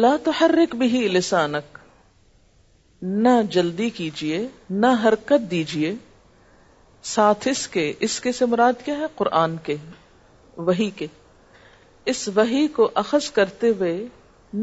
لا 0.00 0.16
تحرک 0.24 0.74
بھی 0.82 1.00
لسانک 1.12 1.78
نہ 3.24 3.28
جلدی 3.52 3.88
کیجئے 3.96 4.38
نہ 4.70 4.86
حرکت 5.02 5.50
دیجئے 5.50 5.92
ساتھ 7.10 7.46
اس 7.48 7.66
کے 7.74 7.84
اس 8.08 8.18
کے 8.26 8.32
سے 8.38 8.46
مراد 8.52 8.84
کیا 8.84 8.96
ہے 8.98 9.06
قرآن 9.16 9.56
کے 9.66 9.76
وہی 10.70 10.88
کے 11.00 11.06
اس 12.12 12.28
وہی 12.34 12.66
کو 12.76 12.88
اخذ 13.02 13.30
کرتے 13.40 13.68
ہوئے 13.80 13.92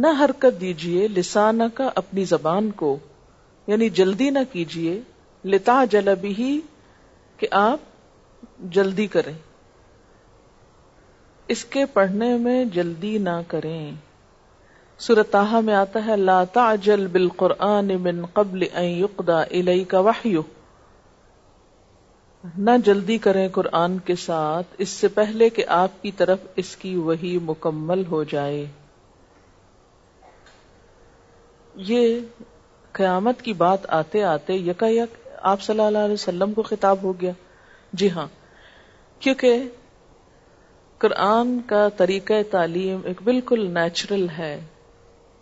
نہ 0.06 0.14
حرکت 0.24 0.60
دیجئے 0.62 1.08
لسانہ 1.18 1.64
کا 1.76 1.90
اپنی 2.04 2.24
زبان 2.34 2.72
کو 2.82 2.96
یعنی 3.68 3.90
جلدی 4.02 4.30
نہ 4.40 4.44
کیجئے 4.52 5.00
لتا 5.52 5.84
جلبی 5.92 6.60
کہ 7.40 7.48
آپ 7.62 8.68
جلدی 8.80 9.08
کریں 9.18 9.34
اس 11.58 11.66
کے 11.76 11.86
پڑھنے 11.94 12.36
میں 12.48 12.64
جلدی 12.80 13.18
نہ 13.30 13.42
کریں 13.48 13.92
صورتحا 15.04 15.60
میں 15.66 15.74
آتا 15.74 16.00
ہے 16.06 16.16
لا 16.18 16.44
تعجل 16.54 17.06
بالقرآن 17.12 17.92
من 18.04 18.26
قبل 18.38 18.64
ان 18.82 19.04
الیک 19.60 19.94
نہ 22.68 22.72
جلدی 22.86 23.18
کریں 23.26 23.48
قرآن 23.56 23.98
کے 24.08 24.16
ساتھ 24.24 24.74
اس 24.86 24.90
سے 25.04 25.08
پہلے 25.20 25.50
کہ 25.58 25.64
آپ 25.76 26.02
کی 26.02 26.12
طرف 26.22 26.40
اس 26.64 26.76
کی 26.82 26.96
وہی 27.10 27.38
مکمل 27.48 28.06
ہو 28.10 28.24
جائے 28.34 28.66
یہ 31.92 32.20
قیامت 33.00 33.42
کی 33.42 33.54
بات 33.64 33.86
آتے 34.02 34.24
آتے 34.34 34.54
یکا 34.56 34.88
یک 34.88 35.16
آپ 35.54 35.62
صلی 35.62 35.84
اللہ 35.84 35.98
علیہ 36.10 36.14
وسلم 36.14 36.54
کو 36.54 36.62
خطاب 36.72 37.04
ہو 37.04 37.14
گیا 37.22 37.32
جی 38.02 38.10
ہاں 38.12 38.28
کیونکہ 39.20 39.64
قرآن 41.06 41.60
کا 41.68 41.88
طریقہ 41.98 42.42
تعلیم 42.52 43.00
ایک 43.12 43.22
بالکل 43.32 43.66
نیچرل 43.80 44.28
ہے 44.38 44.58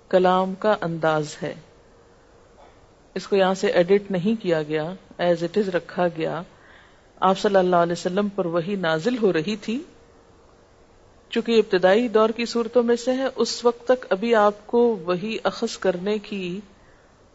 کلام 0.10 0.54
کا 0.60 0.76
انداز 0.88 1.36
ہے 1.42 1.54
اس 3.20 3.28
کو 3.28 3.36
یہاں 3.36 3.54
سے 3.62 3.68
ایڈٹ 3.80 4.12
نہیں 4.12 4.42
کیا 4.42 4.62
گیا 4.68 4.90
ایز 5.26 5.44
اٹ 5.44 5.58
از 5.58 5.70
رکھا 5.76 6.08
گیا 6.18 6.42
آپ 7.30 7.38
صلی 7.40 7.56
اللہ 7.56 7.84
علیہ 7.86 7.98
وسلم 8.00 8.28
پر 8.36 8.46
وہی 8.56 8.76
نازل 8.88 9.18
ہو 9.22 9.32
رہی 9.34 9.56
تھی 9.62 9.78
چونکہ 11.30 11.60
ابتدائی 11.60 12.08
دور 12.18 12.30
کی 12.36 12.46
صورتوں 12.52 12.84
میں 12.90 12.96
سے 13.06 13.12
اس 13.46 13.54
وقت 13.66 13.84
تک 13.88 14.06
ابھی 14.16 14.34
آپ 14.42 14.66
کو 14.68 14.84
وہی 15.06 15.38
اخذ 15.52 15.78
کرنے 15.86 16.18
کی 16.28 16.42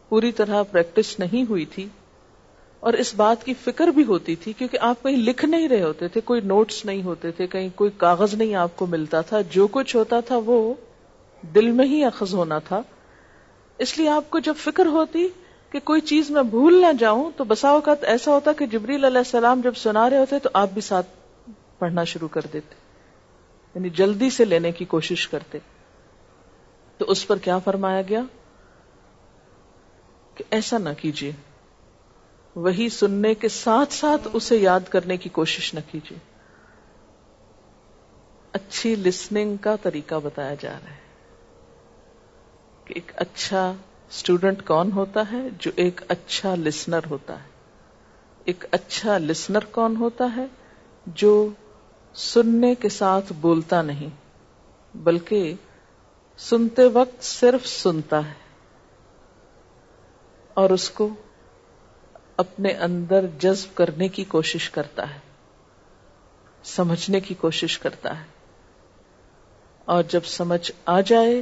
پوری 0.09 0.31
طرح 0.39 0.63
پریکٹس 0.71 1.17
نہیں 1.19 1.49
ہوئی 1.49 1.65
تھی 1.75 1.87
اور 2.87 2.93
اس 3.03 3.13
بات 3.17 3.43
کی 3.43 3.53
فکر 3.63 3.87
بھی 3.97 4.03
ہوتی 4.07 4.35
تھی 4.45 4.53
کیونکہ 4.59 4.77
آپ 4.87 5.03
کہیں 5.03 5.17
لکھ 5.27 5.45
نہیں 5.53 5.67
رہے 5.69 5.81
ہوتے 5.81 6.07
تھے 6.15 6.21
کوئی 6.31 6.41
نوٹس 6.53 6.83
نہیں 6.85 7.01
ہوتے 7.03 7.31
تھے 7.37 7.47
کہیں 7.57 7.69
کوئی 7.81 7.91
کاغذ 8.05 8.33
نہیں 8.41 8.55
آپ 8.63 8.75
کو 8.81 8.85
ملتا 8.95 9.21
تھا 9.29 9.41
جو 9.57 9.67
کچھ 9.77 9.95
ہوتا 9.95 10.19
تھا 10.31 10.37
وہ 10.45 10.57
دل 11.55 11.71
میں 11.77 11.85
ہی 11.85 12.03
اخذ 12.05 12.33
ہونا 12.33 12.59
تھا 12.67 12.81
اس 13.85 13.97
لیے 13.97 14.09
آپ 14.09 14.29
کو 14.31 14.39
جب 14.47 14.55
فکر 14.63 14.85
ہوتی 14.95 15.27
کہ 15.71 15.79
کوئی 15.89 16.01
چیز 16.11 16.29
میں 16.31 16.43
بھول 16.49 16.79
نہ 16.81 16.91
جاؤں 16.99 17.29
تو 17.37 17.43
بسا 17.51 17.69
اوقات 17.77 18.03
ایسا 18.13 18.31
ہوتا 18.33 18.51
کہ 18.57 18.65
جبریل 18.73 19.05
علیہ 19.05 19.17
السلام 19.25 19.61
جب 19.63 19.75
سنا 19.83 20.09
رہے 20.09 20.17
ہوتے 20.17 20.39
تو 20.43 20.49
آپ 20.61 20.69
بھی 20.73 20.81
ساتھ 20.87 21.07
پڑھنا 21.79 22.03
شروع 22.11 22.27
کر 22.37 22.45
دیتے 22.53 22.75
یعنی 23.75 23.89
جلدی 23.99 24.29
سے 24.37 24.45
لینے 24.45 24.71
کی 24.79 24.85
کوشش 24.95 25.27
کرتے 25.27 25.59
تو 26.97 27.05
اس 27.11 27.25
پر 27.27 27.37
کیا 27.47 27.57
فرمایا 27.65 28.01
گیا 28.09 28.21
کہ 30.35 30.43
ایسا 30.59 30.77
نہ 30.83 30.89
کیجیے 30.97 31.31
وہی 32.65 32.87
سننے 33.01 33.33
کے 33.41 33.47
ساتھ 33.55 33.93
ساتھ 33.93 34.27
اسے 34.39 34.57
یاد 34.57 34.89
کرنے 34.95 35.17
کی 35.17 35.29
کوشش 35.37 35.73
نہ 35.73 35.79
کیجیے 35.91 36.17
اچھی 38.59 38.95
لسننگ 39.05 39.55
کا 39.61 39.75
طریقہ 39.83 40.15
بتایا 40.23 40.55
جا 40.61 40.69
رہا 40.71 40.91
ہے 40.95 41.01
کہ 42.85 42.93
ایک 42.99 43.11
اچھا 43.25 43.61
اسٹوڈنٹ 44.09 44.61
کون 44.67 44.91
ہوتا 44.91 45.23
ہے 45.31 45.41
جو 45.65 45.71
ایک 45.83 46.01
اچھا 46.15 46.53
لسنر 46.63 47.05
ہوتا 47.09 47.33
ہے 47.43 47.51
ایک 48.51 48.65
اچھا 48.77 49.17
لسنر 49.27 49.65
کون 49.77 49.95
ہوتا 49.95 50.27
ہے 50.35 50.45
جو 51.21 51.31
سننے 52.23 52.73
کے 52.81 52.89
ساتھ 52.95 53.31
بولتا 53.45 53.81
نہیں 53.91 54.09
بلکہ 55.05 55.53
سنتے 56.47 56.85
وقت 56.99 57.23
صرف 57.23 57.67
سنتا 57.67 58.25
ہے 58.27 58.41
اور 60.61 60.69
اس 60.69 60.89
کو 60.99 61.07
اپنے 62.43 62.71
اندر 62.89 63.25
جذب 63.39 63.75
کرنے 63.77 64.07
کی 64.17 64.23
کوشش 64.35 64.69
کرتا 64.77 65.09
ہے 65.13 65.19
سمجھنے 66.75 67.19
کی 67.29 67.33
کوشش 67.45 67.77
کرتا 67.85 68.17
ہے 68.19 68.31
اور 69.95 70.03
جب 70.11 70.25
سمجھ 70.35 70.65
آ 70.91 70.99
جائے 71.11 71.41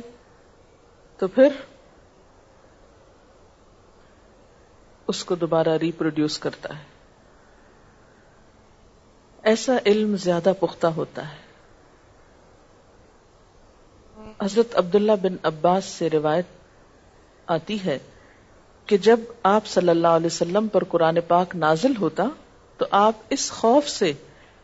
تو 1.22 1.28
پھر 1.34 1.58
اس 5.12 5.24
کو 5.32 5.36
دوبارہ 5.42 5.74
ریپروڈیوس 5.82 6.38
کرتا 6.46 6.78
ہے 6.78 6.90
ایسا 9.52 9.74
علم 9.92 10.16
زیادہ 10.24 10.54
پختہ 10.60 10.88
ہوتا 10.96 11.28
ہے 11.32 11.40
حضرت 14.44 14.76
عبداللہ 14.82 15.12
بن 15.28 15.36
عباس 15.52 15.86
سے 16.00 16.10
روایت 16.14 16.46
آتی 17.58 17.78
ہے 17.86 17.98
کہ 18.92 18.98
جب 19.10 19.20
آپ 19.52 19.68
صلی 19.76 19.90
اللہ 19.96 20.18
علیہ 20.22 20.30
وسلم 20.34 20.68
پر 20.78 20.84
قرآن 20.96 21.20
پاک 21.28 21.56
نازل 21.66 21.96
ہوتا 22.00 22.24
تو 22.80 22.86
آپ 23.04 23.34
اس 23.38 23.50
خوف 23.60 23.90
سے 24.00 24.12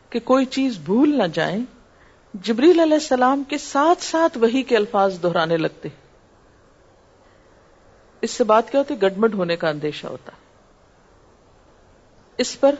کہ 0.09 0.19
کوئی 0.33 0.45
چیز 0.57 0.77
بھول 0.89 1.17
نہ 1.17 1.27
جائیں 1.33 1.59
جبریل 2.49 2.79
علیہ 2.79 3.01
السلام 3.05 3.43
کے 3.49 3.57
ساتھ 3.67 4.03
ساتھ 4.03 4.37
وہی 4.47 4.63
کے 4.71 4.77
الفاظ 4.83 5.21
دہرانے 5.23 5.57
لگتے 5.57 5.89
اس 8.25 8.31
سے 8.31 8.43
بات 8.51 8.71
کیا 8.71 8.79
ہوتی 8.79 9.01
گڈمڈ 9.01 9.33
ہونے 9.39 9.55
کا 9.63 9.67
اندیشہ 9.69 10.07
ہوتا 10.07 10.31
اس 12.45 12.59
پر 12.59 12.75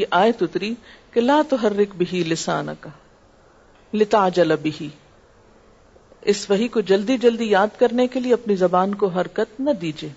یہ 0.00 0.14
آئے 0.20 0.32
اتری 0.40 0.74
کہ 1.12 1.20
لا 1.20 1.40
تو 1.48 1.56
ہر 1.62 1.76
رک 1.76 1.94
بھی 1.96 2.22
لسان 2.32 2.68
کا 2.80 2.90
لتا 3.94 4.28
جل 4.36 4.56
بھی 4.62 4.88
اس 6.32 6.48
وہی 6.50 6.66
کو 6.76 6.80
جلدی 6.90 7.16
جلدی 7.24 7.48
یاد 7.50 7.78
کرنے 7.78 8.06
کے 8.14 8.20
لیے 8.20 8.32
اپنی 8.34 8.54
زبان 8.62 8.94
کو 9.02 9.06
حرکت 9.18 9.60
نہ 9.66 9.70
دیجیے 9.82 10.10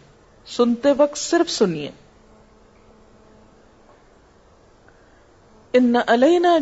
سنتے 0.58 0.92
وقت 0.98 1.18
صرف 1.18 1.50
سنیے 1.52 1.90
ان 5.80 5.96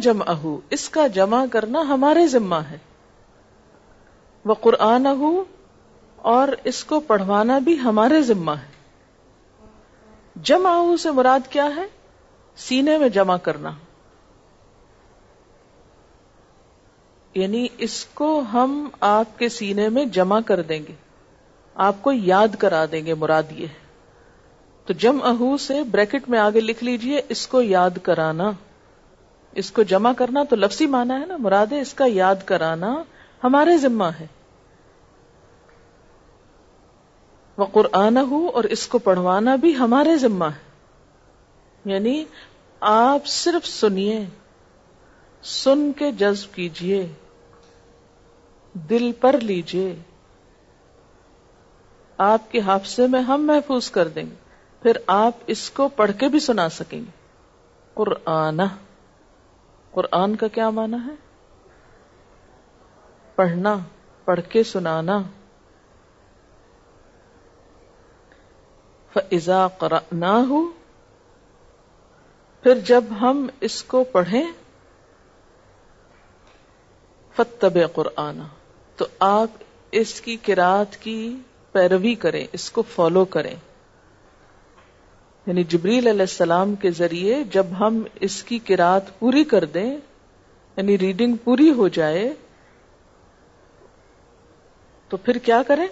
جم 0.04 0.22
اہ 0.32 0.46
اس 0.78 0.88
کا 0.96 1.06
جمع 1.20 1.44
کرنا 1.52 1.82
ہمارے 1.90 2.26
ذمہ 2.34 2.56
ہے 2.72 2.78
وہ 4.46 4.54
قرآن 4.68 5.08
اور 6.28 6.48
اس 6.70 6.84
کو 6.84 7.00
پڑھوانا 7.10 7.58
بھی 7.66 7.78
ہمارے 7.80 8.22
ذمہ 8.30 8.52
ہے 8.64 10.40
جمع 10.50 10.72
سے 11.04 11.12
مراد 11.20 11.48
کیا 11.50 11.66
ہے 11.76 11.86
سینے 12.64 12.98
میں 13.04 13.10
جمع 13.20 13.38
کرنا 13.46 13.72
یعنی 17.42 17.66
اس 17.88 17.98
کو 18.20 18.28
ہم 18.54 18.74
آپ 19.14 19.38
کے 19.40 19.50
سینے 19.60 19.88
میں 19.98 20.06
جمع 20.20 20.40
کر 20.52 20.62
دیں 20.72 20.80
گے 20.88 20.94
آپ 21.90 22.02
کو 22.04 22.12
یاد 22.14 22.56
کرا 22.66 22.84
دیں 22.92 23.06
گے 23.06 23.14
مراد 23.26 23.52
یہ 23.62 23.80
تو 24.88 24.94
جم 25.06 25.22
اہو 25.34 25.56
سے 25.72 25.82
بریکٹ 25.98 26.30
میں 26.34 26.40
آگے 26.40 26.62
لکھ 26.70 26.84
لیجئے 26.84 27.22
اس 27.38 27.48
کو 27.54 27.62
یاد 27.72 27.98
کرانا 28.10 28.52
اس 29.64 29.72
کو 29.78 29.84
جمع 29.96 30.12
کرنا 30.24 30.44
تو 30.50 30.56
لفظی 30.66 30.88
مانا 30.98 31.20
ہے 31.20 31.26
نا 31.36 31.38
مراد 31.48 31.72
ہے 31.78 31.82
اس 31.82 31.94
کا 32.02 32.06
یاد 32.22 32.46
کرانا 32.52 32.94
ہمارے 33.44 33.78
ذمہ 33.88 34.10
ہے 34.20 34.28
وہ 37.58 37.66
قرآن 37.74 38.18
ہو 38.32 38.46
اور 38.60 38.64
اس 38.76 38.88
کو 38.88 38.98
پڑھوانا 39.06 39.56
بھی 39.62 39.76
ہمارے 39.76 40.16
ذمہ 40.24 40.46
ہے 40.56 41.92
یعنی 41.92 42.24
آپ 42.90 43.26
صرف 43.36 43.68
سنیے 43.68 44.20
سن 45.52 45.92
کے 46.00 46.12
جذب 46.20 46.54
کیجئے 46.56 47.06
دل 48.90 49.12
پر 49.22 49.40
لیجئے 49.50 49.94
آپ 52.28 52.52
کے 52.52 52.60
حافظے 52.68 53.08
میں 53.14 53.22
ہم 53.32 53.46
محفوظ 53.48 53.90
کر 53.98 54.08
دیں 54.18 54.24
گے 54.26 54.46
پھر 54.84 54.98
آپ 55.16 55.40
اس 55.54 55.70
کو 55.80 55.88
پڑھ 56.02 56.12
کے 56.20 56.28
بھی 56.36 56.40
سنا 56.50 56.68
سکیں 56.78 57.00
گے 57.00 57.10
قرآن 58.00 58.60
قرآن 59.92 60.36
کا 60.42 60.48
کیا 60.60 60.70
معنی 60.80 60.98
ہے 61.08 61.16
پڑھنا 63.36 63.76
پڑھ 64.26 64.40
کے 64.50 64.64
سنانا 64.74 65.22
فضا 69.14 69.98
نہ 70.22 70.34
ہو 70.50 70.62
پھر 72.64 72.80
جب 72.86 73.04
ہم 73.22 73.46
اس 73.68 73.82
کو 73.92 74.04
پڑھیں 74.12 74.44
فتب 77.36 77.78
قرآن 77.96 78.40
تو 78.98 79.06
آپ 79.30 79.64
اس 80.00 80.20
کی 80.22 80.36
کراط 80.46 80.96
کی 81.04 81.18
پیروی 81.72 82.14
کریں 82.26 82.44
اس 82.58 82.70
کو 82.78 82.82
فالو 82.96 83.24
کریں 83.36 83.56
یعنی 85.48 85.64
جبریل 85.74 86.08
علیہ 86.08 86.22
السلام 86.30 86.74
کے 86.84 86.92
ذریعے 87.00 87.44
جب 87.52 87.66
ہم 87.80 88.02
اس 88.28 88.42
کی 88.44 88.60
کراط 88.70 89.12
پوری 89.20 89.44
کر 89.54 89.66
دیں 89.76 89.90
یعنی 90.78 90.98
ریڈنگ 91.04 91.36
پوری 91.44 91.70
ہو 91.78 91.88
جائے 92.00 92.26
تو 95.10 95.18
پھر 95.28 95.38
کیا 95.46 95.62
کریں 95.68 95.88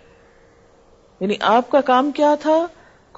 یعنی 1.20 1.34
آپ 1.50 1.70
کا 1.70 1.80
کام 1.90 2.10
کیا 2.18 2.34
تھا 2.42 2.56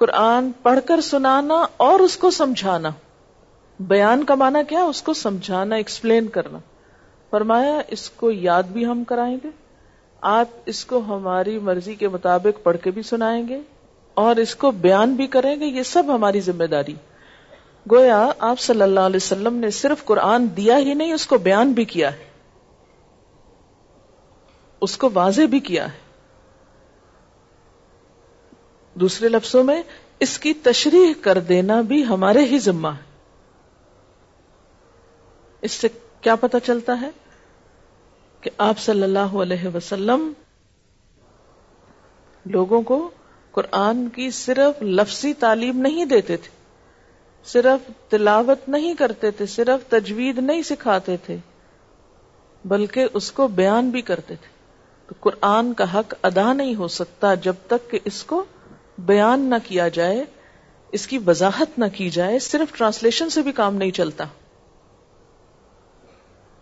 قرآن 0.01 0.51
پڑھ 0.63 0.79
کر 0.85 1.01
سنانا 1.11 1.63
اور 1.87 1.99
اس 2.05 2.17
کو 2.17 2.29
سمجھانا 2.41 2.89
بیان 3.91 4.23
کا 4.25 4.35
معنی 4.43 4.59
کیا 4.69 4.83
اس 4.83 5.01
کو 5.01 5.13
سمجھانا 5.23 5.75
ایکسپلین 5.75 6.27
کرنا 6.37 6.57
فرمایا 7.31 7.79
اس 7.97 8.09
کو 8.21 8.31
یاد 8.31 8.63
بھی 8.73 8.85
ہم 8.85 9.03
کرائیں 9.09 9.35
گے 9.43 9.49
آپ 10.37 10.47
اس 10.71 10.83
کو 10.85 10.99
ہماری 11.07 11.57
مرضی 11.69 11.95
کے 12.01 12.07
مطابق 12.15 12.63
پڑھ 12.63 12.77
کے 12.83 12.91
بھی 12.97 13.01
سنائیں 13.11 13.47
گے 13.47 13.59
اور 14.23 14.35
اس 14.43 14.55
کو 14.61 14.71
بیان 14.85 15.13
بھی 15.15 15.27
کریں 15.35 15.55
گے 15.59 15.65
یہ 15.65 15.83
سب 15.91 16.13
ہماری 16.15 16.39
ذمہ 16.49 16.63
داری 16.73 16.93
گویا 17.91 18.25
آپ 18.51 18.59
صلی 18.59 18.81
اللہ 18.81 19.07
علیہ 19.09 19.15
وسلم 19.23 19.55
نے 19.59 19.69
صرف 19.81 20.03
قرآن 20.05 20.45
دیا 20.57 20.77
ہی 20.77 20.93
نہیں 20.93 21.11
اس 21.13 21.25
کو 21.27 21.37
بیان 21.47 21.71
بھی 21.79 21.85
کیا 21.93 22.11
ہے 22.17 22.29
اس 24.87 24.97
کو 24.97 25.09
واضح 25.13 25.45
بھی 25.49 25.59
کیا 25.69 25.85
ہے 25.93 25.99
دوسرے 29.01 29.29
لفظوں 29.29 29.63
میں 29.63 29.81
اس 30.25 30.37
کی 30.39 30.53
تشریح 30.63 31.13
کر 31.23 31.39
دینا 31.51 31.79
بھی 31.91 32.03
ہمارے 32.05 32.39
ہی 32.51 32.59
ذمہ 32.65 32.87
ہے 32.97 33.09
اس 35.69 35.71
سے 35.81 35.87
کیا 36.21 36.35
پتا 36.41 36.59
چلتا 36.67 36.99
ہے 37.01 37.09
کہ 38.41 38.49
آپ 38.67 38.79
صلی 38.79 39.03
اللہ 39.03 39.35
علیہ 39.43 39.75
وسلم 39.75 40.31
لوگوں 42.55 42.81
کو 42.89 43.09
قرآن 43.55 44.07
کی 44.15 44.29
صرف 44.31 44.81
لفظی 44.97 45.33
تعلیم 45.39 45.79
نہیں 45.87 46.05
دیتے 46.15 46.37
تھے 46.43 46.59
صرف 47.53 47.89
تلاوت 48.09 48.67
نہیں 48.69 48.93
کرتے 48.97 49.31
تھے 49.37 49.45
صرف 49.55 49.89
تجوید 49.89 50.39
نہیں 50.49 50.61
سکھاتے 50.69 51.15
تھے 51.25 51.37
بلکہ 52.73 53.17
اس 53.19 53.31
کو 53.39 53.47
بیان 53.59 53.89
بھی 53.95 54.01
کرتے 54.09 54.35
تھے 54.41 54.49
تو 55.07 55.15
قرآن 55.19 55.73
کا 55.79 55.85
حق 55.97 56.13
ادا 56.31 56.51
نہیں 56.53 56.75
ہو 56.83 56.87
سکتا 56.99 57.33
جب 57.47 57.55
تک 57.67 57.89
کہ 57.91 57.99
اس 58.11 58.23
کو 58.31 58.43
بیان 59.11 59.49
نہ 59.49 59.55
کیا 59.67 59.87
جائے 59.99 60.23
اس 60.97 61.07
کی 61.07 61.17
وضاحت 61.27 61.77
نہ 61.79 61.85
کی 61.95 62.09
جائے 62.19 62.39
صرف 62.47 62.77
ٹرانسلیشن 62.77 63.29
سے 63.37 63.41
بھی 63.41 63.51
کام 63.59 63.75
نہیں 63.75 63.91
چلتا 63.99 64.25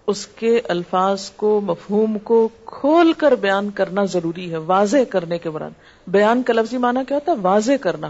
اس 0.09 0.25
کے 0.37 0.51
الفاظ 0.73 1.29
کو 1.41 1.49
مفہوم 1.63 2.17
کو 2.27 2.37
کھول 2.65 3.11
کر 3.23 3.31
بیان 3.41 3.69
کرنا 3.79 4.03
ضروری 4.13 4.49
ہے 4.51 4.57
واضح 4.69 5.03
کرنے 5.09 5.37
کے 5.41 5.49
بران 5.57 5.71
بیان 6.15 6.41
کا 6.43 6.53
لفظی 6.53 6.77
معنی 6.85 6.99
کیا 7.07 7.17
ہوتا 7.17 7.31
ہے 7.31 7.37
واضح 7.41 7.79
کرنا 7.81 8.09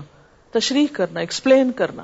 تشریح 0.58 0.86
کرنا 1.00 1.20
ایکسپلین 1.20 1.72
کرنا 1.82 2.04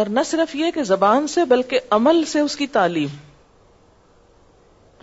اور 0.00 0.06
نہ 0.18 0.26
صرف 0.26 0.54
یہ 0.56 0.70
کہ 0.74 0.82
زبان 0.90 1.26
سے 1.36 1.44
بلکہ 1.54 1.92
عمل 2.00 2.24
سے 2.34 2.40
اس 2.40 2.56
کی 2.56 2.66
تعلیم 2.76 3.16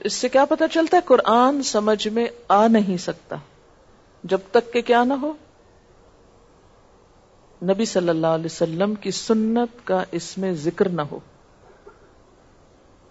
اس 0.09 0.13
سے 0.13 0.29
کیا 0.37 0.45
پتا 0.53 0.67
چلتا 0.77 0.97
ہے 0.97 1.01
قرآن 1.05 1.61
سمجھ 1.71 2.07
میں 2.19 2.27
آ 2.59 2.65
نہیں 2.77 2.97
سکتا 3.07 3.35
جب 4.33 4.45
تک 4.51 4.71
کہ 4.73 4.81
کیا 4.91 5.03
نہ 5.09 5.13
ہو 5.25 5.33
نبی 7.73 7.85
صلی 7.95 8.09
اللہ 8.15 8.35
علیہ 8.39 8.45
وسلم 8.55 8.93
کی 9.05 9.11
سنت 9.23 9.85
کا 9.87 10.03
اس 10.21 10.31
میں 10.43 10.53
ذکر 10.65 10.89
نہ 11.01 11.01
ہو 11.11 11.19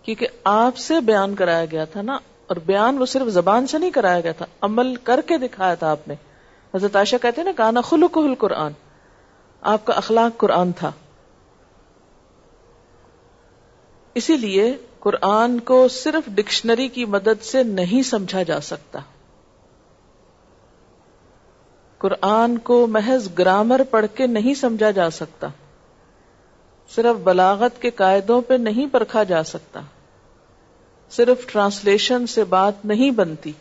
کیونکہ 0.09 0.27
آپ 0.51 0.77
سے 0.81 0.99
بیان 1.07 1.35
کرایا 1.37 1.65
گیا 1.71 1.85
تھا 1.95 2.03
نا 2.03 2.15
اور 2.53 2.57
بیان 2.67 2.99
وہ 2.99 3.07
صرف 3.07 3.27
زبان 3.33 3.67
سے 3.71 3.79
نہیں 3.79 3.91
کرایا 3.97 4.21
گیا 4.25 4.33
تھا 4.37 4.47
عمل 4.69 4.95
کر 5.09 5.21
کے 5.29 5.37
دکھایا 5.39 5.75
تھا 5.81 5.91
آپ 5.97 6.07
نے 6.09 6.15
حضرت 6.75 6.95
عائشہ 7.01 7.17
کہتے 7.23 7.43
نا 7.71 7.81
خلو 7.89 8.09
کل 8.15 8.35
قرآن 8.45 8.73
آپ 9.73 9.85
کا 9.87 9.95
اخلاق 10.03 10.37
قرآن 10.41 10.73
تھا 10.79 10.91
اسی 14.23 14.37
لیے 14.47 14.71
قرآن 15.09 15.59
کو 15.73 15.77
صرف 15.99 16.29
ڈکشنری 16.41 16.89
کی 16.97 17.05
مدد 17.17 17.43
سے 17.51 17.63
نہیں 17.75 18.03
سمجھا 18.13 18.43
جا 18.53 18.61
سکتا 18.71 18.99
قرآن 22.07 22.57
کو 22.71 22.81
محض 22.97 23.29
گرامر 23.39 23.83
پڑھ 23.91 24.07
کے 24.15 24.27
نہیں 24.41 24.55
سمجھا 24.65 24.91
جا 25.03 25.11
سکتا 25.21 25.49
صرف 26.97 27.21
بلاغت 27.31 27.81
کے 27.83 27.91
قاعدوں 28.03 28.41
پہ 28.49 28.55
نہیں 28.71 28.93
پرکھا 28.93 29.23
جا 29.37 29.43
سکتا 29.55 29.81
صرف 31.17 31.47
ٹرانسلیشن 31.53 32.27
سے 32.35 32.45
بات 32.55 32.85
نہیں 32.93 33.11
بنتی 33.21 33.53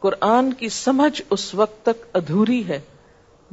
قرآن 0.00 0.52
کی 0.62 0.68
سمجھ 0.76 1.20
اس 1.36 1.54
وقت 1.54 1.84
تک 1.86 2.04
ادھوری 2.20 2.62
ہے 2.68 2.78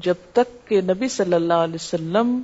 جب 0.07 0.15
تک 0.33 0.67
کہ 0.67 0.81
نبی 0.89 1.07
صلی 1.17 1.33
اللہ 1.35 1.63
علیہ 1.67 1.81
وسلم 1.83 2.39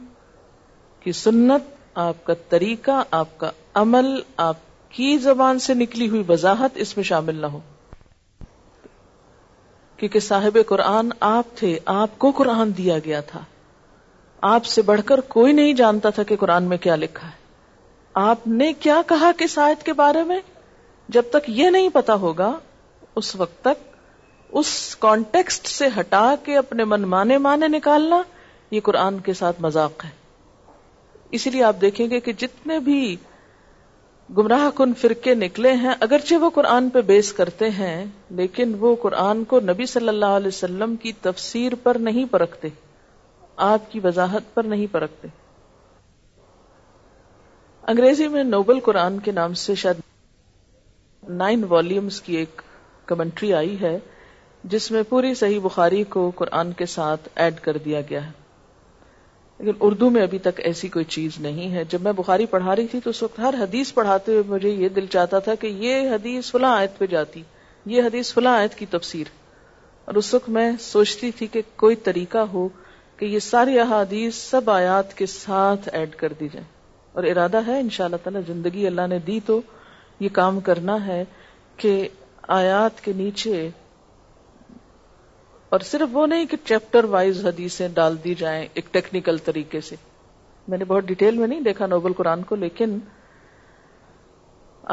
کی 1.04 1.12
سنت 1.22 1.74
آپ 2.08 2.24
کا 2.26 2.34
طریقہ 2.50 3.04
آپ 3.20 3.38
کا 3.38 3.50
عمل 3.82 4.06
آپ 4.46 4.58
کی 4.96 5.18
زبان 5.22 5.60
سے 5.68 5.74
نکلی 5.84 6.08
ہوئی 6.10 6.24
وضاحت 6.28 6.78
اس 6.86 6.96
میں 6.98 7.04
شامل 7.12 7.36
نہ 7.42 7.46
ہو 7.56 7.60
کیونکہ 9.98 10.20
صاحب 10.20 10.58
قرآن 10.68 11.10
آپ 11.32 11.56
تھے 11.58 11.78
آپ 12.02 12.18
کو 12.20 12.32
قرآن 12.38 12.72
دیا 12.78 13.00
گیا 13.06 13.22
تھا 13.32 13.42
آپ 14.54 14.66
سے 14.76 14.82
بڑھ 14.92 15.02
کر 15.06 15.20
کوئی 15.38 15.54
نہیں 15.54 15.74
جانتا 15.82 16.10
تھا 16.18 16.24
کہ 16.32 16.36
قرآن 16.40 16.64
میں 16.70 16.78
کیا 16.88 16.96
لکھا 17.04 17.28
ہے 17.28 17.44
آپ 18.24 18.46
نے 18.48 18.72
کیا 18.80 19.02
کہا 19.08 19.30
کس 19.38 19.58
آیت 19.60 19.84
کے 19.86 19.94
بارے 19.94 20.24
میں 20.28 20.40
جب 21.16 21.22
تک 21.32 21.50
یہ 21.58 21.70
نہیں 21.76 21.90
پتا 21.94 22.14
ہوگا 22.22 22.52
اس 23.22 23.36
وقت 23.36 23.60
تک 23.64 23.94
اس 24.62 24.70
کانٹیکسٹ 25.00 25.66
سے 25.68 25.88
ہٹا 26.00 26.22
کے 26.44 26.56
اپنے 26.58 26.84
منمانے 26.94 27.38
مانے 27.48 27.68
نکالنا 27.76 28.22
یہ 28.72 28.80
قرآن 28.84 29.20
کے 29.28 29.34
ساتھ 29.42 29.62
مذاق 29.62 30.06
ہے 30.06 30.10
اسی 31.40 31.50
لیے 31.52 31.64
آپ 31.70 31.82
دیکھیں 31.82 32.10
گے 32.10 32.20
کہ 32.30 32.34
جتنے 32.48 32.80
بھی 32.90 33.16
گمراہ 34.38 34.70
کن 34.78 34.94
فرقے 35.02 35.36
نکلے 35.46 35.74
ہیں 35.84 35.94
اگرچہ 36.00 36.36
وہ 36.44 36.50
قرآن 36.56 36.90
پہ 36.94 37.02
بیس 37.14 37.34
کرتے 37.40 37.70
ہیں 37.80 37.96
لیکن 38.38 38.76
وہ 38.80 38.96
قرآن 39.02 39.44
کو 39.50 39.60
نبی 39.70 39.86
صلی 39.98 40.08
اللہ 40.10 40.38
علیہ 40.42 40.48
وسلم 40.56 40.96
کی 41.04 41.12
تفسیر 41.22 41.76
پر 41.84 41.98
نہیں 42.10 42.32
پرکھتے 42.32 42.70
آپ 43.74 43.92
کی 43.92 44.00
وضاحت 44.04 44.54
پر 44.54 44.64
نہیں 44.76 44.88
پرکھتے 44.94 45.28
انگریزی 47.92 48.28
میں 48.34 48.44
نوبل 48.44 48.80
قرآن 48.86 49.20
کے 49.26 49.32
نام 49.32 49.54
سے 49.64 49.74
شاید 49.80 50.00
نائن 51.42 51.64
والیومز 51.70 52.20
کی 52.28 52.36
ایک 52.36 52.62
کمنٹری 53.08 53.54
آئی 53.54 53.76
ہے 53.82 53.98
جس 54.74 54.90
میں 54.92 55.02
پوری 55.10 55.34
صحیح 55.42 55.60
بخاری 55.64 56.04
کو 56.16 56.30
قرآن 56.36 56.72
کے 56.80 56.86
ساتھ 56.96 57.28
ایڈ 57.44 57.60
کر 57.68 57.78
دیا 57.86 58.02
گیا 58.10 58.26
ہے 58.26 58.32
لیکن 59.60 59.86
اردو 59.88 60.10
میں 60.16 60.22
ابھی 60.24 60.38
تک 60.48 60.62
ایسی 60.70 60.88
کوئی 60.96 61.06
چیز 61.18 61.40
نہیں 61.46 61.72
ہے 61.74 61.84
جب 61.90 62.02
میں 62.08 62.12
بخاری 62.18 62.46
پڑھا 62.56 62.76
رہی 62.76 62.88
تھی 62.92 63.00
تو 63.04 63.10
اس 63.10 63.22
وقت 63.24 63.40
ہر 63.40 63.56
حدیث 63.62 63.94
پڑھاتے 63.94 64.32
ہوئے 64.34 64.44
مجھے 64.48 64.70
یہ 64.70 64.90
دل 64.96 65.06
چاہتا 65.18 65.40
تھا 65.50 65.56
کہ 65.62 65.68
یہ 65.86 66.10
حدیث 66.14 66.52
فلاں 66.52 66.76
آیت 66.78 66.98
پہ 67.00 67.06
جاتی 67.16 67.44
یہ 67.96 68.02
حدیث 68.08 68.34
فلاں 68.34 68.58
آیت 68.60 68.76
کی 68.78 68.86
تفسیر 68.98 69.28
اور 70.06 70.16
اس 70.24 70.34
وقت 70.34 70.50
میں 70.58 70.72
سوچتی 70.92 71.32
تھی 71.38 71.48
کہ 71.56 71.62
کوئی 71.86 71.96
طریقہ 72.10 72.46
ہو 72.54 72.68
کہ 73.18 73.26
یہ 73.36 73.40
ساری 73.54 73.80
احادیث 73.80 74.36
سب 74.50 74.70
آیات 74.80 75.14
کے 75.18 75.26
ساتھ 75.40 75.90
ایڈ 75.94 76.16
کر 76.24 76.34
دی 76.40 76.48
جائیں 76.54 76.68
اور 77.16 77.24
ارادہ 77.24 77.60
ہے 77.68 77.80
ان 77.80 77.90
شاء 77.96 78.04
اللہ 78.06 78.24
تعالیٰ 78.24 78.40
زندگی 78.48 78.86
اللہ 78.88 79.06
نے 79.10 79.18
دی 79.28 79.40
تو 79.46 79.60
یہ 80.24 80.30
کام 80.34 80.60
کرنا 80.70 80.96
ہے 81.06 81.24
کہ 81.84 81.92
آیات 82.56 83.00
کے 83.04 83.14
نیچے 83.24 83.52
اور 85.78 85.86
صرف 85.92 86.10
وہ 86.16 86.26
نہیں 86.32 86.46
کہ 86.52 86.58
چیپٹر 86.64 87.04
وائز 87.14 87.46
حدیثیں 87.46 87.88
ڈال 88.02 88.16
دی 88.24 88.34
جائیں 88.42 88.60
ایک 88.74 88.92
ٹیکنیکل 88.94 89.38
طریقے 89.48 89.82
سے 89.92 89.96
میں 90.74 90.78
نے 90.78 90.86
بہت 90.92 91.04
ڈیٹیل 91.14 91.38
میں 91.38 91.48
نہیں 91.48 91.62
دیکھا 91.70 91.88
نوبل 91.94 92.14
قرآن 92.20 92.44
کو 92.52 92.56
لیکن 92.66 92.98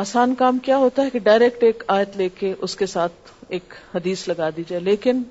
آسان 0.06 0.34
کام 0.44 0.58
کیا 0.68 0.76
ہوتا 0.86 1.02
ہے 1.04 1.10
کہ 1.10 1.18
ڈائریکٹ 1.28 1.62
ایک 1.64 1.82
آیت 1.98 2.16
لے 2.16 2.28
کے 2.38 2.54
اس 2.66 2.76
کے 2.76 2.86
ساتھ 2.96 3.30
ایک 3.56 3.74
حدیث 3.94 4.26
لگا 4.28 4.48
دی 4.56 4.64
جائے 4.68 4.82
لیکن 4.92 5.22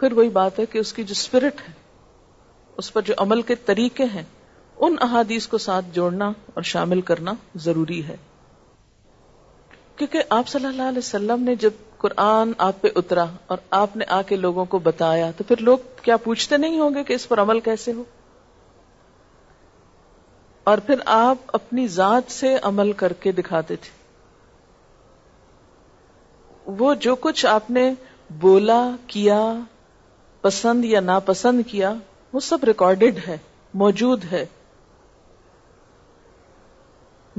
پھر 0.00 0.12
وہی 0.20 0.28
بات 0.38 0.58
ہے 0.58 0.66
کہ 0.72 0.78
اس 0.78 0.92
کی 0.92 1.02
جو 1.02 1.12
اسپرٹ 1.20 1.68
ہے 1.68 1.72
اس 2.82 2.92
پر 2.92 3.00
جو 3.10 3.14
عمل 3.26 3.42
کے 3.50 3.54
طریقے 3.70 4.04
ہیں 4.14 4.22
ان 4.84 4.96
احادیث 5.00 5.46
کو 5.48 5.58
ساتھ 5.64 5.86
جوڑنا 5.92 6.26
اور 6.54 6.62
شامل 6.70 7.00
کرنا 7.10 7.32
ضروری 7.66 8.02
ہے 8.06 8.16
کیونکہ 9.96 10.22
آپ 10.38 10.48
صلی 10.48 10.66
اللہ 10.66 10.88
علیہ 10.90 10.98
وسلم 11.06 11.42
نے 11.42 11.54
جب 11.60 11.72
قرآن 11.98 12.50
آپ 12.66 12.80
پہ 12.80 12.88
اترا 12.96 13.24
اور 13.52 13.58
آپ 13.78 13.96
نے 13.96 14.04
آ 14.16 14.20
کے 14.28 14.36
لوگوں 14.36 14.64
کو 14.74 14.78
بتایا 14.88 15.30
تو 15.36 15.44
پھر 15.48 15.60
لوگ 15.68 15.78
کیا 16.02 16.16
پوچھتے 16.24 16.56
نہیں 16.56 16.78
ہوں 16.80 16.94
گے 16.94 17.04
کہ 17.04 17.12
اس 17.14 17.26
پر 17.28 17.40
عمل 17.42 17.60
کیسے 17.68 17.92
ہو 17.92 18.04
اور 20.70 20.78
پھر 20.86 21.00
آپ 21.14 21.54
اپنی 21.58 21.86
ذات 21.94 22.30
سے 22.32 22.54
عمل 22.72 22.92
کر 23.02 23.12
کے 23.24 23.32
دکھاتے 23.38 23.76
تھے 23.82 23.94
وہ 26.78 26.94
جو 27.06 27.14
کچھ 27.26 27.46
آپ 27.46 27.70
نے 27.70 27.88
بولا 28.44 28.80
کیا 29.12 29.40
پسند 30.42 30.84
یا 30.84 31.00
ناپسند 31.00 31.66
کیا 31.70 31.92
وہ 32.32 32.40
سب 32.50 32.64
ریکارڈڈ 32.66 33.18
ہے 33.26 33.36
موجود 33.84 34.24
ہے 34.32 34.44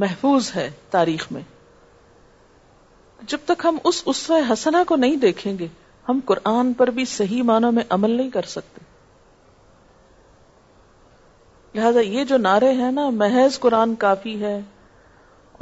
محفوظ 0.02 0.50
ہے 0.56 0.70
تاریخ 0.92 1.28
میں 1.32 1.42
جب 3.30 3.38
تک 3.46 3.66
ہم 3.66 3.78
اس 3.92 4.02
اسوہ 4.14 4.40
حسنا 4.52 4.84
کو 4.88 4.96
نہیں 5.04 5.16
دیکھیں 5.22 5.58
گے 5.60 5.68
ہم 6.10 6.20
قرآن 6.26 6.74
پر 6.82 6.90
بھی 6.98 7.06
صحیح 7.14 7.42
معنوں 7.44 7.72
میں 7.78 7.84
عمل 7.98 8.12
نہیں 8.12 8.30
کر 8.34 8.46
سکتے 8.56 8.82
لہذا 11.80 12.00
یہ 12.00 12.24
جو 12.30 12.38
نعرے 12.46 12.72
ہیں 12.82 12.92
نا 12.92 13.10
محض 13.24 13.60
قرآن 13.60 13.96
کافی 14.06 14.40
ہے 14.42 14.60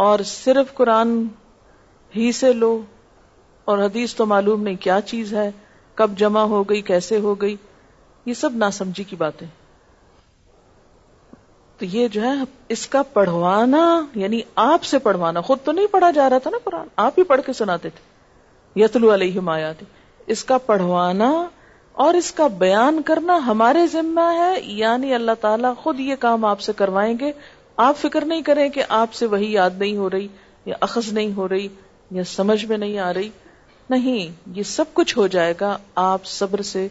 اور 0.08 0.20
صرف 0.36 0.74
قرآن 0.76 1.16
ہی 2.16 2.32
سے 2.42 2.52
لو 2.54 2.78
اور 3.72 3.78
حدیث 3.84 4.14
تو 4.16 4.26
معلوم 4.34 4.64
نہیں 4.64 4.76
کیا 4.86 5.00
چیز 5.14 5.34
ہے 5.34 5.50
کب 6.02 6.18
جمع 6.18 6.42
ہو 6.56 6.62
گئی 6.70 6.82
کیسے 6.92 7.20
ہو 7.26 7.34
گئی 7.42 7.56
یہ 8.26 8.34
سب 8.44 8.56
ناسمجھی 8.66 9.04
کی 9.12 9.16
باتیں 9.16 9.48
تو 11.80 11.86
یہ 11.92 12.08
جو 12.12 12.22
ہے 12.24 12.32
اس 12.76 12.86
کا 12.88 13.02
پڑھوانا 13.14 13.82
یعنی 14.22 14.42
آپ 14.66 14.84
سے 14.92 15.00
پڑھوانا 15.08 15.42
خود 15.48 15.60
تو 15.64 15.72
نہیں 15.72 15.88
پڑھا 15.92 16.10
جا 16.18 16.30
رہا 16.30 16.38
تھا 16.44 16.50
نا 16.52 16.58
قرآن 16.64 16.88
آپ 17.06 17.18
ہی 17.20 17.24
پڑھ 17.32 17.42
کے 17.46 17.54
سناتے 17.54 17.90
تھے 17.96 18.82
یتلو 18.82 19.14
علیہ 19.14 19.72
تھی 19.80 19.86
اس 20.36 20.44
کا 20.52 20.58
پڑھوانا 20.66 21.30
اور 22.04 22.14
اس 22.20 22.32
کا 22.40 22.48
بیان 22.64 23.02
کرنا 23.06 23.36
ہمارے 23.46 23.86
ذمہ 23.92 24.22
ہے 24.38 24.54
یعنی 24.78 25.14
اللہ 25.16 25.38
تعالیٰ 25.42 25.74
خود 25.84 26.00
یہ 26.00 26.16
کام 26.20 26.46
آپ 26.46 26.60
سے 26.62 26.74
کروائیں 26.78 27.14
گے 27.20 27.32
آپ 27.86 27.98
فکر 27.98 28.26
نہیں 28.26 28.42
کریں 28.50 28.68
کہ 28.78 28.84
آپ 28.98 29.14
سے 29.14 29.26
وہی 29.36 29.52
یاد 29.52 29.80
نہیں 29.80 29.96
ہو 29.98 30.10
رہی 30.10 30.28
یا 30.66 30.76
اخذ 30.90 31.12
نہیں 31.14 31.32
ہو 31.38 31.48
رہی 31.50 31.68
یا 32.20 32.24
سمجھ 32.38 32.64
میں 32.66 32.78
نہیں 32.78 33.00
آ 33.08 33.14
رہی 33.14 33.30
نہیں 33.90 34.52
یہ 34.58 34.64
سب 34.76 34.94
کچھ 35.00 35.18
ہو 35.18 35.28
جائے 35.38 35.54
گا 35.62 35.78
آپ 36.10 36.26
صبر 36.36 36.62
سے 36.76 36.88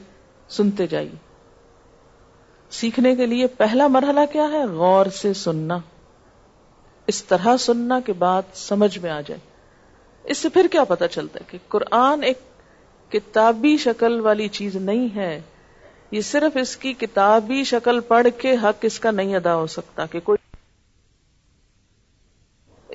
سنتے 0.56 0.86
جائیے 0.86 1.23
سیکھنے 2.78 3.14
کے 3.14 3.26
لیے 3.26 3.46
پہلا 3.58 3.86
مرحلہ 3.96 4.20
کیا 4.32 4.46
ہے 4.52 4.64
غور 4.76 5.06
سے 5.16 5.32
سننا 5.40 5.78
اس 7.12 7.22
طرح 7.24 7.56
سننا 7.64 7.98
کے 8.06 8.12
بعد 8.22 8.54
سمجھ 8.62 8.96
میں 9.02 9.10
آ 9.10 9.20
جائے 9.26 9.40
اس 10.34 10.38
سے 10.44 10.48
پھر 10.56 10.66
کیا 10.72 10.84
پتا 10.92 11.08
چلتا 11.16 11.38
ہے 11.40 11.44
کہ 11.50 11.58
قرآن 11.74 12.22
ایک 12.30 12.38
کتابی 13.12 13.76
شکل 13.84 14.18
والی 14.26 14.48
چیز 14.58 14.76
نہیں 14.88 15.06
ہے 15.16 15.30
یہ 16.10 16.20
صرف 16.30 16.56
اس 16.60 16.76
کی 16.84 16.92
کتابی 17.04 17.62
شکل 17.72 18.00
پڑھ 18.08 18.26
کے 18.40 18.54
حق 18.62 18.84
اس 18.90 18.98
کا 19.06 19.10
نہیں 19.20 19.34
ادا 19.40 19.54
ہو 19.56 19.66
سکتا 19.76 20.06
کہ 20.14 20.20
کوئی 20.30 20.42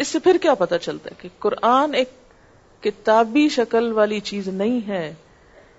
اس 0.01 0.07
سے 0.15 0.19
پھر 0.27 0.37
کیا 0.41 0.53
پتا 0.63 0.77
چلتا 0.87 1.09
ہے 1.11 1.15
کہ 1.21 1.29
قرآن 1.47 1.93
ایک 2.01 2.09
کتابی 2.83 3.47
شکل 3.59 3.91
والی 4.01 4.19
چیز 4.31 4.47
نہیں 4.61 4.79
ہے 4.87 5.05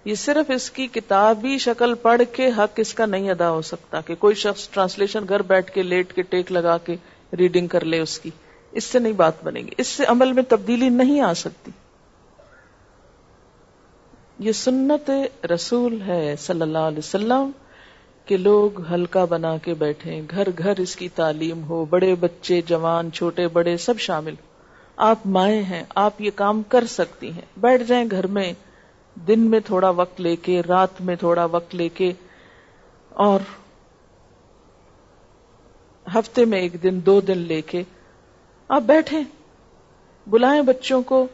یہ 0.04 0.14
صرف 0.14 0.50
اس 0.54 0.70
کی 0.76 0.86
کتابی 0.92 1.56
شکل 1.62 1.94
پڑھ 2.02 2.22
کے 2.32 2.48
حق 2.58 2.78
اس 2.82 2.92
کا 3.00 3.06
نہیں 3.06 3.30
ادا 3.30 3.50
ہو 3.50 3.60
سکتا 3.70 4.00
کہ 4.06 4.14
کوئی 4.18 4.34
شخص 4.42 4.68
ٹرانسلیشن 4.74 5.24
گھر 5.28 5.42
بیٹھ 5.50 5.70
کے 5.72 5.82
لیٹ 5.82 6.12
کے 6.14 6.22
ٹیک 6.34 6.52
لگا 6.52 6.76
کے 6.84 6.94
ریڈنگ 7.38 7.66
کر 7.74 7.84
لے 7.84 7.98
اس 8.00 8.18
کی 8.18 8.30
اس 8.80 8.84
سے 8.84 8.98
نہیں 8.98 9.12
بات 9.18 9.42
بنے 9.44 9.60
گی 9.62 9.70
اس 9.78 9.86
سے 9.86 10.04
عمل 10.12 10.32
میں 10.32 10.42
تبدیلی 10.48 10.88
نہیں 10.88 11.20
آ 11.20 11.32
سکتی 11.42 11.70
یہ 14.46 14.52
سنت 14.62 15.10
رسول 15.52 16.00
ہے 16.06 16.34
صلی 16.40 16.62
اللہ 16.62 16.86
علیہ 16.92 16.98
وسلم 17.06 17.50
کہ 18.26 18.36
لوگ 18.36 18.80
ہلکا 18.92 19.24
بنا 19.34 19.56
کے 19.62 19.74
بیٹھے 19.84 20.20
گھر 20.30 20.48
گھر 20.58 20.80
اس 20.80 20.96
کی 20.96 21.08
تعلیم 21.14 21.62
ہو 21.68 21.84
بڑے 21.90 22.14
بچے 22.20 22.60
جوان 22.66 23.10
چھوٹے 23.14 23.48
بڑے 23.58 23.76
سب 23.86 23.98
شامل 24.08 24.34
آپ 25.10 25.26
مائیں 25.36 25.62
ہیں 25.70 25.82
آپ 26.06 26.20
یہ 26.20 26.30
کام 26.34 26.62
کر 26.74 26.86
سکتی 26.96 27.30
ہیں 27.32 27.46
بیٹھ 27.60 27.82
جائیں 27.88 28.04
گھر 28.10 28.26
میں 28.38 28.52
دن 29.28 29.40
میں 29.52 29.58
تھوڑا 29.64 29.88
وقت 29.96 30.20
لے 30.26 30.34
کے 30.44 30.60
رات 30.68 31.00
میں 31.08 31.16
تھوڑا 31.24 31.44
وقت 31.56 31.74
لے 31.74 31.88
کے 32.00 32.12
اور 33.24 33.40
ہفتے 36.14 36.44
میں 36.52 36.58
ایک 36.60 36.82
دن 36.82 37.00
دو 37.06 37.20
دن 37.32 37.38
لے 37.50 37.60
کے 37.72 37.82
آپ 38.76 38.82
بیٹھے 38.92 39.18
بلائیں 40.30 40.60
بچوں 40.70 41.02
کو 41.12 41.26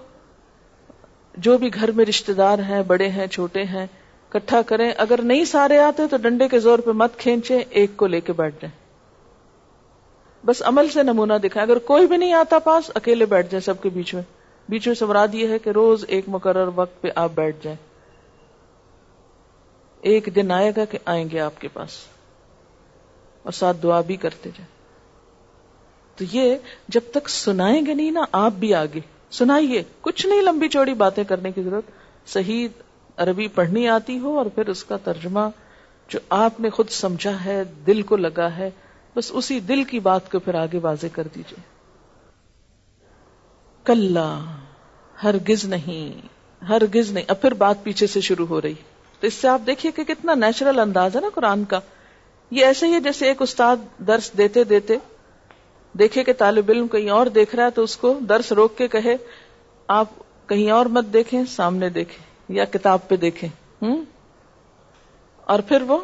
جو 1.47 1.57
بھی 1.59 1.69
گھر 1.75 1.91
میں 1.97 2.05
رشتے 2.09 2.33
دار 2.35 2.59
ہیں 2.69 2.83
بڑے 2.87 3.09
ہیں 3.17 3.27
چھوٹے 3.37 3.65
ہیں 3.73 3.87
کٹھا 4.35 4.61
کریں 4.67 4.91
اگر 5.05 5.23
نہیں 5.31 5.45
سارے 5.55 5.79
آتے 5.79 6.07
تو 6.11 6.17
ڈنڈے 6.23 6.49
کے 6.49 6.59
زور 6.67 6.79
پہ 6.87 6.91
مت 7.03 7.17
کھینچے 7.19 7.59
ایک 7.81 7.97
کو 7.97 8.07
لے 8.15 8.21
کے 8.29 8.33
بیٹھ 8.41 8.55
جائیں 8.63 8.75
بس 10.47 10.63
عمل 10.67 10.89
سے 10.95 11.03
نمونہ 11.03 11.35
دکھائیں 11.43 11.67
اگر 11.69 11.79
کوئی 11.93 12.07
بھی 12.07 12.17
نہیں 12.17 12.33
آتا 12.41 12.59
پاس 12.65 12.91
اکیلے 13.01 13.27
بیٹھ 13.35 13.51
جائیں 13.51 13.61
سب 13.67 13.83
کے 13.83 13.89
بیچ 13.99 14.15
میں 14.15 14.23
بیچ 14.69 14.87
میں 14.89 14.95
سمراد 14.97 15.35
یہ 15.35 15.49
ہے 15.53 15.59
کہ 15.65 15.71
روز 15.75 16.05
ایک 16.15 16.29
مقرر 16.29 16.69
وقت 16.75 17.01
پہ 17.03 17.09
آپ 17.25 17.31
بیٹھ 17.35 17.57
جائیں 17.63 17.77
ایک 20.13 20.29
دن 20.35 20.51
آئے 20.53 20.71
گا 20.77 20.85
کہ 20.91 20.99
آئیں 21.13 21.25
گے 21.31 21.41
آپ 21.41 21.61
کے 21.61 21.69
پاس 21.73 21.99
اور 23.45 23.53
ساتھ 23.53 23.77
دعا 23.83 24.01
بھی 24.07 24.17
کرتے 24.25 24.51
جائیں 24.57 24.75
تو 26.19 26.25
یہ 26.37 26.57
جب 26.97 27.11
تک 27.13 27.29
سنائیں 27.31 27.85
گے 27.87 27.95
نہیں 27.95 28.11
نا 28.11 28.25
آپ 28.45 28.53
بھی 28.59 28.73
آگے 28.75 29.01
سنائیے 29.39 29.83
کچھ 30.01 30.27
نہیں 30.27 30.43
لمبی 30.43 30.69
چوڑی 30.77 30.95
باتیں 31.05 31.23
کرنے 31.29 31.53
کی 31.53 31.63
ضرورت 31.63 32.29
صحیح 32.35 32.69
عربی 33.25 33.49
پڑھنی 33.55 33.87
آتی 33.89 34.19
ہو 34.19 34.37
اور 34.39 34.47
پھر 34.55 34.69
اس 34.69 34.85
کا 34.85 34.97
ترجمہ 35.05 35.49
جو 36.15 36.19
آپ 36.39 36.61
نے 36.61 36.71
خود 36.71 36.89
سمجھا 36.97 37.35
ہے 37.45 37.63
دل 37.87 38.03
کو 38.11 38.17
لگا 38.17 38.49
ہے 38.57 38.71
بس 39.15 39.31
اسی 39.41 39.61
دل 39.73 39.83
کی 39.91 40.01
بات 40.11 40.31
کو 40.33 40.39
پھر 40.49 40.55
آگے 40.63 40.79
واضح 40.83 41.07
کر 41.15 41.27
دیجیے 41.35 41.63
کل 43.87 44.17
ہرگز 45.23 45.65
نہیں 45.73 46.27
ہرگز 46.69 47.11
نہیں 47.13 47.25
اب 47.33 47.41
پھر 47.41 47.55
بات 47.65 47.83
پیچھے 47.83 48.07
سے 48.15 48.21
شروع 48.29 48.47
ہو 48.47 48.61
رہی 48.63 48.75
تو 49.21 49.27
اس 49.27 49.35
سے 49.35 49.49
آپ 49.49 49.61
دیکھیے 49.67 49.93
کہ 49.99 50.05
کتنا 50.05 50.35
نیچرل 50.45 50.79
انداز 50.81 51.17
ہے 51.17 51.21
نا 51.21 51.29
قرآن 51.35 51.65
کا 51.75 51.81
یہ 52.59 52.65
ایسے 52.67 52.87
ہی 52.87 52.93
ہے 52.95 53.01
جیسے 53.01 53.27
ایک 53.29 53.43
استاد 53.43 53.85
درس 54.07 54.31
دیتے 54.39 54.65
دیتے 54.73 54.97
دیکھے 55.99 56.25
کہ 56.25 56.33
طالب 56.39 56.71
علم 56.75 56.89
کہیں 56.95 57.11
اور 57.19 57.27
دیکھ 57.37 57.55
رہا 57.57 57.65
ہے 57.65 57.71
تو 57.79 57.83
اس 57.89 57.97
کو 57.97 58.13
درس 58.29 58.51
روک 58.61 58.77
کے 58.79 58.89
کہے 58.95 59.17
آپ 59.99 60.19
کہیں 60.49 60.71
اور 60.71 60.87
مت 60.97 61.13
دیکھیں 61.13 61.41
سامنے 61.55 61.89
دیکھیں 61.99 62.19
یا 62.57 62.65
کتاب 62.73 63.07
پہ 63.09 63.17
دیکھیں 63.27 63.49
ہوں 63.83 64.03
اور 65.53 65.61
پھر 65.69 65.83
وہ 65.93 65.99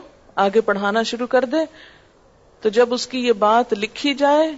آگے 0.45 0.61
پڑھانا 0.71 1.03
شروع 1.11 1.27
کر 1.35 1.45
دے 1.53 1.65
تو 2.63 2.69
جب 2.79 2.95
اس 2.95 3.07
کی 3.15 3.27
یہ 3.27 3.33
بات 3.45 3.73
لکھی 3.83 4.15
جائے 4.25 4.49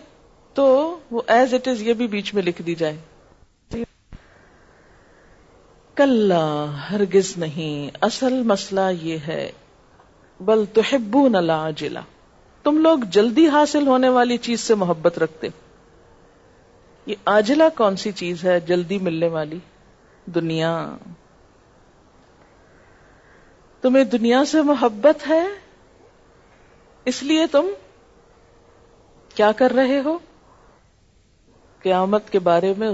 تو 0.54 0.66
وہ 1.11 1.23
ایز 1.37 1.54
اٹ 1.54 1.69
از 1.69 1.83
یہ 1.83 1.93
بھی 2.02 2.07
بیچ 2.16 2.35
میں 2.35 2.43
لکھ 2.43 2.62
دی 2.69 2.75
جائے 2.85 2.97
کل 5.98 6.32
ہرگز 6.90 7.32
نہیں 7.38 7.90
اصل 8.04 8.42
مسئلہ 8.52 8.80
یہ 9.00 9.26
ہے 9.28 9.44
بل 10.48 10.64
تحبو 10.74 11.26
نلا 11.32 11.58
جلا 11.82 12.00
تم 12.62 12.78
لوگ 12.82 12.98
جلدی 13.16 13.46
حاصل 13.52 13.86
ہونے 13.86 14.08
والی 14.16 14.36
چیز 14.46 14.60
سے 14.60 14.74
محبت 14.82 15.18
رکھتے 15.22 15.48
یہ 17.06 17.30
آجلا 17.34 17.68
کون 17.76 17.96
سی 18.04 18.12
چیز 18.22 18.44
ہے 18.44 18.58
جلدی 18.68 18.98
ملنے 19.08 19.28
والی 19.36 19.58
دنیا 20.34 20.72
تمہیں 23.82 24.04
دنیا 24.16 24.44
سے 24.52 24.62
محبت 24.72 25.28
ہے 25.28 25.42
اس 27.12 27.22
لیے 27.30 27.46
تم 27.52 27.66
کیا 29.34 29.50
کر 29.56 29.72
رہے 29.76 30.00
ہو 30.04 30.18
قیامت 31.82 32.30
کے 32.32 32.38
بارے 32.50 32.72
میں 32.78 32.90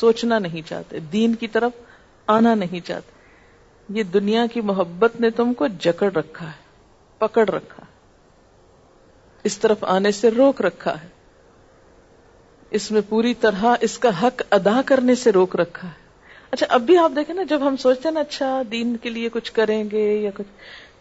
سوچنا 0.00 0.38
نہیں 0.48 0.66
چاہتے 0.68 0.98
دین 1.12 1.34
کی 1.42 1.46
طرف 1.58 1.84
آنا 2.34 2.54
نہیں 2.62 2.86
چاہتے 2.86 3.94
یہ 3.98 4.02
دنیا 4.14 4.46
کی 4.52 4.60
محبت 4.70 5.20
نے 5.20 5.30
تم 5.40 5.52
کو 5.58 5.66
جکڑ 5.80 6.10
رکھا 6.16 6.46
ہے 6.46 6.64
پکڑ 7.18 7.48
رکھا 7.48 7.82
ہے 7.82 7.94
اس 9.50 9.58
طرف 9.58 9.84
آنے 9.96 10.10
سے 10.20 10.30
روک 10.36 10.60
رکھا 10.64 10.94
ہے 11.02 11.08
اس 12.78 12.90
میں 12.90 13.00
پوری 13.08 13.34
طرح 13.40 13.64
اس 13.88 13.98
کا 14.04 14.10
حق 14.22 14.42
ادا 14.58 14.80
کرنے 14.86 15.14
سے 15.24 15.32
روک 15.32 15.54
رکھا 15.60 15.88
ہے 15.88 16.04
اچھا 16.50 16.66
اب 16.74 16.82
بھی 16.86 16.96
آپ 16.98 17.12
دیکھیں 17.16 17.34
نا 17.34 17.42
جب 17.48 17.66
ہم 17.66 17.76
سوچتے 17.84 18.08
ہیں 18.08 18.14
نا 18.14 18.20
اچھا 18.20 18.60
دین 18.72 18.96
کے 19.02 19.10
لیے 19.10 19.28
کچھ 19.32 19.52
کریں 19.52 19.82
گے 19.92 20.04
یا 20.22 20.30
کچھ 20.34 20.46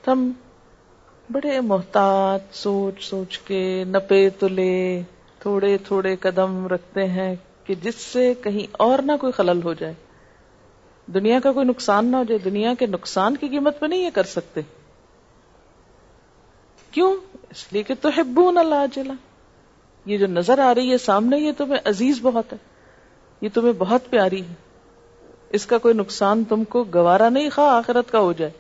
تو 0.03 0.12
ہم 0.12 0.32
بڑے 1.34 1.60
محتاط 1.74 2.55
سوچ 2.58 3.03
سوچ 3.10 3.38
کے 3.48 3.63
نپے 3.89 4.24
تلے 4.39 4.72
تھوڑے 5.41 5.77
تھوڑے 5.88 6.15
قدم 6.27 6.65
رکھتے 6.72 7.08
ہیں 7.17 7.34
کہ 7.65 7.75
جس 7.84 7.96
سے 8.13 8.34
کہیں 8.44 8.65
اور 8.88 9.00
نہ 9.05 9.12
کوئی 9.20 9.32
خلل 9.38 9.62
ہو 9.63 9.74
جائے 9.79 9.94
دنیا 11.13 11.39
کا 11.43 11.51
کوئی 11.53 11.65
نقصان 11.65 12.05
نہ 12.12 12.17
ہو 12.17 12.24
جائے 12.27 12.38
دنیا 12.43 12.74
کے 12.79 12.85
نقصان 12.88 13.35
کی 13.38 13.47
قیمت 13.47 13.79
پہ 13.79 13.85
نہیں 13.85 14.03
یہ 14.05 14.09
کر 14.13 14.24
سکتے 14.33 14.62
کیوں 16.91 17.12
اس 17.51 17.65
لیے 17.74 17.83
کہ 17.83 17.93
تو 18.01 18.09
ہبون 18.17 18.57
یہ 20.07 20.17
جو 20.17 20.27
نظر 20.27 20.59
آ 20.59 20.74
رہی 20.75 20.91
ہے 20.91 20.97
سامنے 21.03 21.38
یہ 21.39 21.51
تمہیں 21.57 21.79
عزیز 21.89 22.19
بہت 22.21 22.51
ہے 22.53 22.57
یہ 23.41 23.50
تمہیں 23.53 23.74
بہت 23.77 24.09
پیاری 24.09 24.41
ہے 24.41 24.53
اس 25.59 25.65
کا 25.65 25.77
کوئی 25.85 25.93
نقصان 25.93 26.43
تم 26.50 26.63
کو 26.75 26.83
گوارا 26.93 27.29
نہیں 27.29 27.50
خواہ 27.55 27.71
آخرت 27.77 28.12
کا 28.12 28.19
ہو 28.19 28.31
جائے 28.38 28.51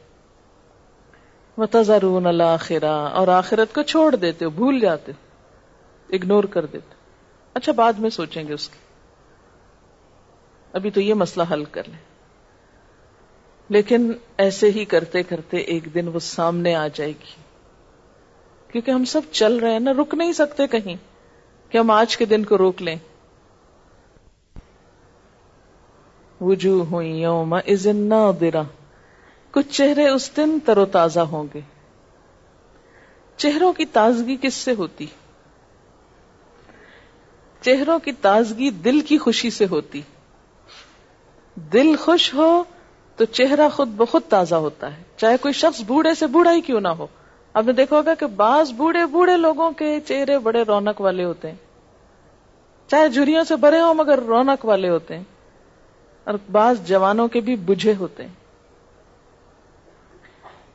متضرون 1.57 2.25
رون 2.41 2.83
اور 2.85 3.27
آخرت 3.35 3.73
کو 3.75 3.81
چھوڑ 3.91 4.15
دیتے 4.15 4.45
ہو 4.45 4.49
بھول 4.55 4.79
جاتے 4.79 5.11
ہو 5.11 6.15
اگنور 6.15 6.43
کر 6.55 6.65
دیتے 6.73 6.95
اچھا 7.59 7.71
بعد 7.75 7.99
میں 8.05 8.09
سوچیں 8.19 8.43
گے 8.47 8.53
اس 8.53 8.67
کی 8.69 8.79
ابھی 10.79 10.91
تو 10.91 11.01
یہ 11.01 11.13
مسئلہ 11.23 11.43
حل 11.51 11.63
کر 11.77 11.87
لیں 11.87 11.97
لیکن 13.73 14.11
ایسے 14.37 14.69
ہی 14.71 14.83
کرتے 14.85 15.21
کرتے 15.29 15.57
ایک 15.73 15.93
دن 15.93 16.07
وہ 16.13 16.19
سامنے 16.19 16.73
آ 16.75 16.85
جائے 16.93 17.11
گی 17.21 17.33
کیونکہ 18.71 18.91
ہم 18.91 19.05
سب 19.13 19.31
چل 19.31 19.55
رہے 19.59 19.71
ہیں 19.71 19.79
نا 19.79 19.91
رک 20.01 20.13
نہیں 20.17 20.33
سکتے 20.39 20.67
کہیں 20.71 20.95
کہ 21.69 21.77
ہم 21.77 21.91
آج 21.91 22.17
کے 22.17 22.25
دن 22.33 22.43
کو 22.45 22.57
روک 22.57 22.81
لیں 22.81 22.95
وجو 26.41 26.81
ہو 26.91 28.31
درا 28.39 28.63
کچھ 29.51 29.69
چہرے 29.77 30.07
اس 30.09 30.29
دن 30.37 30.57
تر 30.65 30.77
و 30.77 30.85
تازہ 30.97 31.19
ہوں 31.33 31.45
گے 31.53 31.59
چہروں 33.43 33.71
کی 33.73 33.85
تازگی 33.97 34.35
کس 34.41 34.53
سے 34.65 34.73
ہوتی 34.77 35.05
چہروں 37.61 37.97
کی 38.05 38.11
تازگی 38.21 38.69
دل 38.85 38.99
کی 39.07 39.17
خوشی 39.17 39.49
سے 39.59 39.65
ہوتی 39.71 40.01
دل 41.73 41.95
خوش 42.05 42.33
ہو 42.33 42.51
تو 43.17 43.25
چہرہ 43.31 43.67
خود 43.73 43.89
بخود 43.97 44.21
تازہ 44.29 44.55
ہوتا 44.63 44.95
ہے 44.95 45.01
چاہے 45.17 45.37
کوئی 45.41 45.53
شخص 45.63 45.81
بوڑھے 45.87 46.13
سے 46.21 46.27
بوڑھا 46.31 46.51
ہی 46.53 46.61
کیوں 46.61 46.79
نہ 46.81 46.87
ہو 46.99 47.05
اب 47.59 47.65
نے 47.65 47.73
دیکھا 47.73 47.95
ہوگا 47.95 48.13
کہ 48.19 48.25
بعض 48.41 48.71
بوڑھے 48.77 49.05
بوڑھے 49.11 49.35
لوگوں 49.37 49.69
کے 49.81 49.95
چہرے 50.07 50.37
بڑے 50.47 50.63
رونق 50.67 50.99
والے 51.01 51.23
ہوتے 51.23 51.51
ہیں 51.51 51.63
چاہے 52.91 53.07
جھریوں 53.09 53.43
سے 53.51 53.55
بڑے 53.67 53.79
ہوں 53.81 53.93
مگر 53.99 54.19
رونق 54.27 54.65
والے 54.65 54.89
ہوتے 54.89 55.17
ہیں 55.17 55.23
اور 56.25 56.33
بعض 56.51 56.83
جوانوں 56.87 57.27
کے 57.35 57.39
بھی 57.47 57.55
بجھے 57.65 57.93
ہوتے 57.99 58.23
ہیں 58.23 58.33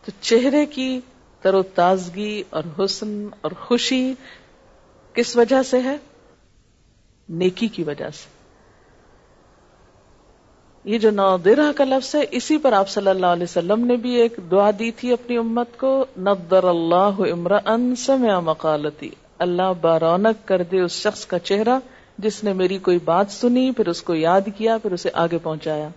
تو 0.05 0.13
چہرے 0.21 0.65
کی 0.75 0.89
تر 1.43 1.55
و 1.55 1.63
تازگی 1.75 2.43
اور 2.57 2.63
حسن 2.79 3.15
اور 3.41 3.53
خوشی 3.67 4.03
کس 5.15 5.37
وجہ 5.37 5.63
سے 5.71 5.81
ہے 5.85 5.97
نیکی 7.43 7.69
کی 7.77 7.83
وجہ 7.85 8.09
سے 8.15 8.39
یہ 10.89 10.99
جو 10.99 11.11
نادرہ 11.11 11.71
کا 11.77 11.85
لفظ 11.85 12.15
ہے 12.15 12.21
اسی 12.39 12.57
پر 12.59 12.73
آپ 12.73 12.89
صلی 12.89 13.09
اللہ 13.11 13.33
علیہ 13.37 13.43
وسلم 13.49 13.85
نے 13.87 13.97
بھی 14.03 14.11
ایک 14.21 14.39
دعا 14.51 14.71
دی 14.79 14.91
تھی 14.97 15.13
اپنی 15.13 15.37
امت 15.37 15.77
کو 15.79 15.91
ندر 16.27 16.65
اللہ 16.69 17.21
مقالتی 18.45 19.09
اللہ 19.47 19.73
بارونق 19.81 20.47
کر 20.49 20.63
دے 20.71 20.81
اس 20.81 20.93
شخص 21.03 21.25
کا 21.27 21.39
چہرہ 21.49 21.79
جس 22.27 22.43
نے 22.45 22.53
میری 22.53 22.79
کوئی 22.87 22.99
بات 23.05 23.31
سنی 23.33 23.71
پھر 23.77 23.89
اس 23.89 24.01
کو 24.03 24.15
یاد 24.15 24.49
کیا 24.57 24.77
پھر 24.83 24.93
اسے 24.93 25.11
آگے 25.25 25.39
پہنچایا 25.43 25.89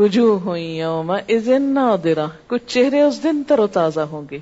وجوہ 0.00 0.58
یوم 0.60 1.10
اذن 1.10 1.72
نادرہ 1.74 2.26
کچھ 2.48 2.64
چہرے 2.74 3.00
اس 3.02 3.22
دن 3.24 3.42
تر 3.48 3.58
و 3.60 3.66
تازہ 3.78 4.00
ہوں 4.12 4.24
گے 4.30 4.38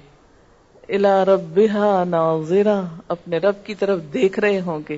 الا 0.97 1.15
رب 1.25 1.61
ناظرہ 2.11 2.79
اپنے 3.17 3.39
رب 3.49 3.65
کی 3.67 3.75
طرف 3.85 3.99
دیکھ 4.15 4.39
رہے 4.41 4.61
ہوں 4.67 4.81
گے 4.89 4.97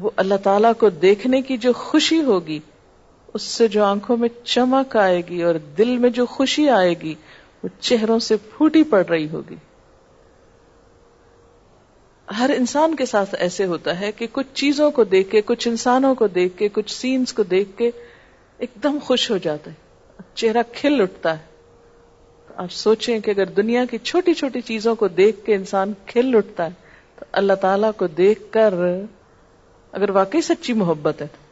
وہ 0.00 0.10
اللہ 0.24 0.34
تعالی 0.42 0.68
کو 0.78 0.90
دیکھنے 1.06 1.42
کی 1.50 1.56
جو 1.66 1.72
خوشی 1.84 2.22
ہوگی 2.24 2.58
اس 3.36 3.42
سے 3.60 3.66
جو 3.68 3.82
آنکھوں 3.84 4.16
میں 4.16 4.28
چمک 4.50 4.96
آئے 4.96 5.20
گی 5.28 5.42
اور 5.48 5.54
دل 5.78 5.96
میں 6.04 6.10
جو 6.18 6.24
خوشی 6.34 6.68
آئے 6.76 6.94
گی 7.02 7.14
وہ 7.62 7.68
چہروں 7.88 8.18
سے 8.26 8.36
پھوٹی 8.52 8.82
پڑ 8.92 9.02
رہی 9.08 9.26
ہوگی 9.32 9.56
ہر 12.38 12.50
انسان 12.56 12.94
کے 13.02 13.06
ساتھ 13.12 13.34
ایسے 13.46 13.64
ہوتا 13.72 13.98
ہے 14.00 14.10
کہ 14.22 14.26
کچھ 14.38 14.46
چیزوں 14.62 14.90
کو 14.98 15.04
دیکھ 15.16 15.30
کے 15.34 15.40
کچھ 15.52 15.68
انسانوں 15.68 16.14
کو 16.22 16.26
دیکھ 16.38 16.56
کے 16.62 16.68
کچھ 16.80 16.90
سینز 16.94 17.32
کو 17.40 17.42
دیکھ 17.52 17.76
کے 17.82 17.90
ایک 18.66 18.82
دم 18.82 18.98
خوش 19.10 19.30
ہو 19.30 19.36
جاتا 19.48 19.70
ہے 19.70 20.22
چہرہ 20.40 20.62
کھل 20.80 21.00
اٹھتا 21.02 21.38
ہے 21.38 21.44
آپ 22.64 22.70
سوچیں 22.80 23.14
کہ 23.24 23.30
اگر 23.30 23.50
دنیا 23.60 23.84
کی 23.90 23.98
چھوٹی 24.10 24.34
چھوٹی 24.40 24.60
چیزوں 24.74 24.94
کو 25.02 25.08
دیکھ 25.22 25.44
کے 25.46 25.54
انسان 25.54 25.92
کھل 26.14 26.34
اٹھتا 26.38 26.66
ہے 26.70 26.94
تو 27.18 27.26
اللہ 27.42 27.60
تعالی 27.66 27.96
کو 28.02 28.06
دیکھ 28.22 28.52
کر 28.58 28.74
اگر 29.98 30.10
واقعی 30.20 30.40
سچی 30.52 30.72
محبت 30.84 31.20
ہے 31.22 31.26
تو 31.34 31.44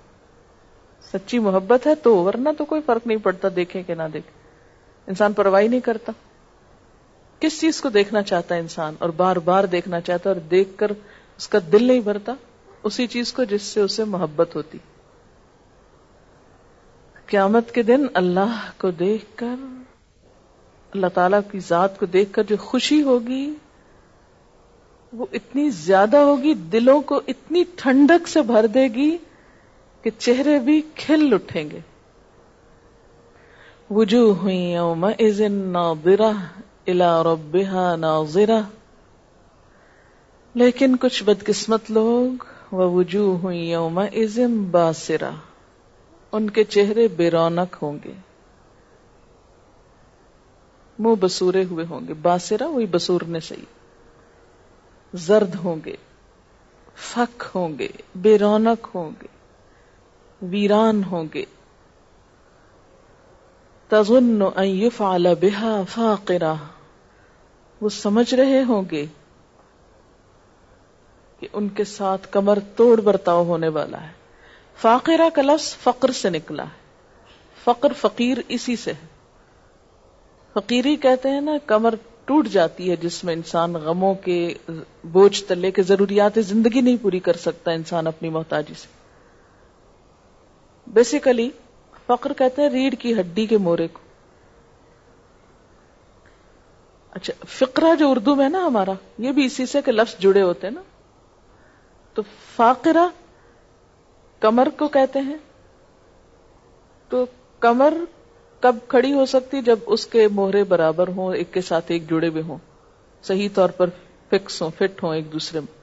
سچی 1.14 1.38
محبت 1.38 1.86
ہے 1.86 1.94
تو 2.02 2.14
ورنہ 2.24 2.48
تو 2.58 2.64
کوئی 2.70 2.80
فرق 2.86 3.06
نہیں 3.06 3.18
پڑتا 3.22 3.48
دیکھے 3.56 3.82
کہ 3.88 3.94
نہ 3.94 4.02
دیکھے 4.12 4.30
انسان 5.12 5.32
پرواہی 5.40 5.68
نہیں 5.68 5.80
کرتا 5.88 6.12
کس 7.40 7.60
چیز 7.60 7.80
کو 7.80 7.88
دیکھنا 7.96 8.22
چاہتا 8.30 8.54
ہے 8.54 8.60
انسان 8.60 8.94
اور 9.04 9.08
بار 9.16 9.36
بار 9.50 9.64
دیکھنا 9.74 10.00
چاہتا 10.08 10.28
ہے 10.28 10.34
اور 10.34 10.40
دیکھ 10.50 10.76
کر 10.78 10.92
اس 11.36 11.48
کا 11.52 11.58
دل 11.72 11.84
نہیں 11.88 12.00
بھرتا 12.08 12.34
اسی 12.90 13.06
چیز 13.14 13.32
کو 13.32 13.44
جس 13.52 13.62
سے 13.74 13.80
اسے 13.80 14.04
محبت 14.14 14.54
ہوتی 14.56 14.78
قیامت 17.26 17.70
کے 17.74 17.82
دن 17.90 18.06
اللہ 18.22 18.60
کو 18.80 18.90
دیکھ 19.04 19.24
کر 19.42 19.54
اللہ 19.66 21.12
تعالی 21.14 21.36
کی 21.50 21.58
ذات 21.68 21.98
کو 22.00 22.06
دیکھ 22.16 22.32
کر 22.32 22.42
جو 22.48 22.56
خوشی 22.66 23.02
ہوگی 23.02 23.42
وہ 25.20 25.26
اتنی 25.40 25.68
زیادہ 25.82 26.16
ہوگی 26.30 26.54
دلوں 26.74 27.00
کو 27.12 27.20
اتنی 27.34 27.64
ٹھنڈک 27.82 28.28
سے 28.28 28.42
بھر 28.52 28.66
دے 28.78 28.86
گی 28.94 29.10
کہ 30.04 30.10
چہرے 30.24 30.58
بھی 30.64 30.80
کھل 31.00 31.32
اٹھیں 31.32 31.64
گے 31.70 31.78
وجو 33.98 34.20
ہوئی 34.42 34.56
یوم 34.72 35.04
ازم 35.04 35.54
ناظرہ 35.76 36.32
زرا 36.86 37.12
ربها 37.28 37.94
ناظرہ 38.00 38.58
لیکن 40.62 40.96
کچھ 41.04 41.22
بدقسمت 41.28 41.90
لوگ 41.98 42.44
وہ 42.80 42.90
وجو 42.96 43.24
ہوئی 43.42 43.62
اوم 43.74 43.98
باسرا 44.70 45.30
ان 46.38 46.50
کے 46.58 46.64
چہرے 46.76 47.06
بے 47.20 47.30
رونق 47.30 47.82
ہوں 47.82 47.98
گے 48.04 48.12
منہ 51.04 51.14
بسورے 51.20 51.64
ہوئے 51.70 51.84
ہوں 51.90 52.06
گے 52.08 52.14
باسرا 52.28 52.66
وہی 52.74 52.86
بسورنے 52.98 53.40
سے 53.48 53.54
ہی 53.58 53.64
زرد 55.30 55.54
ہوں 55.64 55.80
گے 55.84 55.96
فک 57.12 57.44
ہوں 57.54 57.78
گے 57.78 57.88
بے 58.26 58.36
رونق 58.44 58.94
ہوں 58.94 59.10
گے 59.22 59.32
ویران 60.50 61.02
ہوں 61.10 61.24
گے 61.34 61.44
تزن 63.88 64.42
فال 64.96 65.26
بحا 65.40 65.72
فاقرہ 65.92 66.52
وہ 67.80 67.88
سمجھ 67.98 68.32
رہے 68.40 68.62
ہوں 68.68 68.82
گے 68.90 69.04
کہ 71.40 71.48
ان 71.60 71.68
کے 71.80 71.84
ساتھ 71.92 72.26
کمر 72.32 72.58
توڑ 72.76 73.00
برتاؤ 73.08 73.44
ہونے 73.44 73.68
والا 73.78 74.02
ہے 74.02 74.12
فاقرہ 74.82 75.28
کا 75.34 75.42
لفظ 75.42 75.74
فقر 75.82 76.12
سے 76.22 76.30
نکلا 76.30 76.62
ہے 76.72 76.82
فقر 77.64 77.92
فقیر 78.00 78.38
اسی 78.56 78.76
سے 78.84 78.92
ہے 79.00 79.06
فقیری 80.54 80.96
کہتے 81.04 81.28
ہیں 81.30 81.40
نا 81.50 81.52
کمر 81.66 81.94
ٹوٹ 82.26 82.48
جاتی 82.56 82.90
ہے 82.90 82.96
جس 83.00 83.22
میں 83.24 83.34
انسان 83.34 83.74
غموں 83.84 84.14
کے 84.24 84.36
بوجھ 85.12 85.42
تلے 85.48 85.70
کے 85.78 85.82
ضروریات 85.92 86.38
زندگی 86.50 86.80
نہیں 86.80 86.96
پوری 87.02 87.18
کر 87.30 87.36
سکتا 87.46 87.70
انسان 87.80 88.06
اپنی 88.06 88.28
محتاجی 88.36 88.74
سے 88.82 88.86
بیسیکلی 90.92 91.48
فخر 92.06 92.32
کہتے 92.38 92.62
ہیں 92.62 92.68
ریڑھ 92.70 92.94
کی 93.02 93.14
ہڈی 93.20 93.46
کے 93.46 93.58
مورے 93.66 93.86
کو 93.92 94.00
اچھا 97.18 97.32
فقرہ 97.58 97.94
جو 97.98 98.10
اردو 98.10 98.34
میں 98.36 98.48
نا 98.48 98.64
ہمارا 98.66 98.92
یہ 99.24 99.32
بھی 99.32 99.44
اسی 99.46 99.66
سے 99.72 99.82
کہ 99.84 99.92
لفظ 99.92 100.14
جڑے 100.22 100.42
ہوتے 100.42 100.66
ہیں 100.66 100.74
نا 100.74 100.80
تو 102.14 102.22
فاقرہ 102.54 103.06
کمر 104.40 104.68
کو 104.78 104.88
کہتے 104.96 105.18
ہیں 105.28 105.36
تو 107.08 107.24
کمر 107.60 107.94
کب 108.60 108.76
کھڑی 108.88 109.12
ہو 109.12 109.24
سکتی 109.26 109.60
جب 109.62 109.78
اس 109.94 110.06
کے 110.12 110.26
موہرے 110.34 110.62
برابر 110.68 111.08
ہوں 111.16 111.34
ایک 111.34 111.52
کے 111.54 111.60
ساتھ 111.70 111.90
ایک 111.92 112.08
جڑے 112.10 112.30
بھی 112.30 112.42
ہوں 112.48 112.58
صحیح 113.28 113.48
طور 113.54 113.70
پر 113.76 113.90
فکس 114.30 114.60
ہوں 114.62 114.70
فٹ 114.78 115.02
ہوں 115.02 115.14
ایک 115.14 115.32
دوسرے 115.32 115.60
میں 115.60 115.74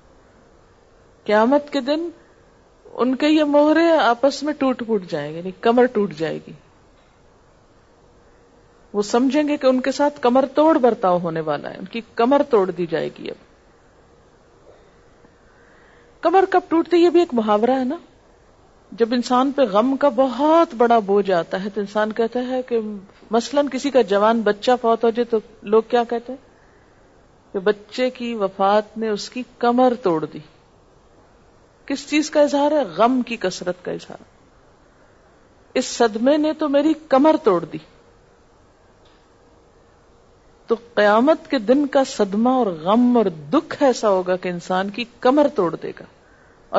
قیامت 1.26 1.70
کے 1.74 1.82
دن 1.92 2.10
ان 3.00 3.16
کے 3.16 3.28
یہ 3.28 3.44
موہرے 3.52 3.90
آپس 4.02 4.42
میں 4.44 4.54
ٹوٹ 4.60 4.84
پوٹ 4.88 5.04
جائیں 5.10 5.32
گے 5.34 5.38
یعنی 5.38 5.52
کمر 5.68 5.86
ٹوٹ 5.94 6.14
جائے 6.18 6.40
گی 6.48 6.52
وہ 8.94 9.02
سمجھیں 9.10 9.48
گے 9.48 9.58
کہ 9.58 9.68
ان 9.68 9.80
کے 9.82 9.92
ساتھ 9.98 10.20
کمر 10.22 10.46
توڑ 10.56 10.78
برتاؤ 10.86 11.20
ہونے 11.24 11.40
والا 11.50 11.70
ہے 11.72 11.78
ان 11.80 11.86
کی 11.92 12.02
کمر 12.22 12.42
توڑ 12.50 12.70
دی 12.72 12.86
جائے 12.92 13.10
گی 13.20 13.30
اب 13.32 13.50
کمر 16.24 16.46
کب 16.52 16.70
ٹوٹتی 16.70 16.98
یہ 16.98 17.10
بھی 17.10 17.20
ایک 17.20 17.34
محاورہ 17.34 17.80
ہے 17.80 17.84
نا 17.86 17.98
جب 19.00 19.14
انسان 19.14 19.52
پہ 19.56 19.62
غم 19.72 19.96
کا 19.98 20.10
بہت 20.16 20.74
بڑا 20.78 20.98
بوجھ 21.06 21.32
آتا 21.32 21.64
ہے 21.64 21.70
تو 21.74 21.82
انسان 21.82 22.12
کہتا 22.14 22.48
ہے 22.48 22.62
کہ 22.70 22.80
مثلا 23.32 23.62
کسی 23.72 23.90
کا 23.92 24.02
جوان 24.14 24.42
بچہ 24.50 24.72
فوت 24.82 25.04
ہو 25.04 25.10
جائے 25.10 25.26
تو 25.32 25.40
لوگ 25.76 25.84
کیا 25.90 26.04
کہتے 26.10 26.34
ہیں 26.34 26.50
کہ 27.54 27.60
بچے 27.70 28.10
کی 28.18 28.34
وفات 28.42 28.98
نے 28.98 29.10
اس 29.10 29.30
کی 29.30 29.44
کمر 29.60 29.94
توڑ 30.04 30.24
دی 30.34 30.40
کس 31.92 32.06
چیز 32.10 32.30
کا 32.32 32.42
اظہار 32.48 32.72
ہے 32.72 32.82
غم 32.98 33.22
کی 33.30 33.36
کثرت 33.46 33.84
کا 33.86 33.92
اظہار 33.98 34.30
اس 35.80 35.86
صدمے 35.96 36.36
نے 36.44 36.52
تو 36.62 36.70
میری 36.76 36.94
کمر 37.14 37.36
توڑ 37.44 37.60
دی 37.74 37.78
تو 40.68 40.76
قیامت 41.00 41.50
کے 41.52 41.60
دن 41.72 41.86
کا 41.96 42.04
صدمہ 42.14 42.50
اور 42.62 42.68
غم 42.86 43.18
اور 43.18 43.26
دکھ 43.56 43.76
ایسا 43.90 44.10
ہوگا 44.10 44.36
کہ 44.46 44.50
انسان 44.50 44.90
کی 45.00 45.06
کمر 45.28 45.48
توڑ 45.56 45.70
دے 45.76 45.92
گا 46.00 46.06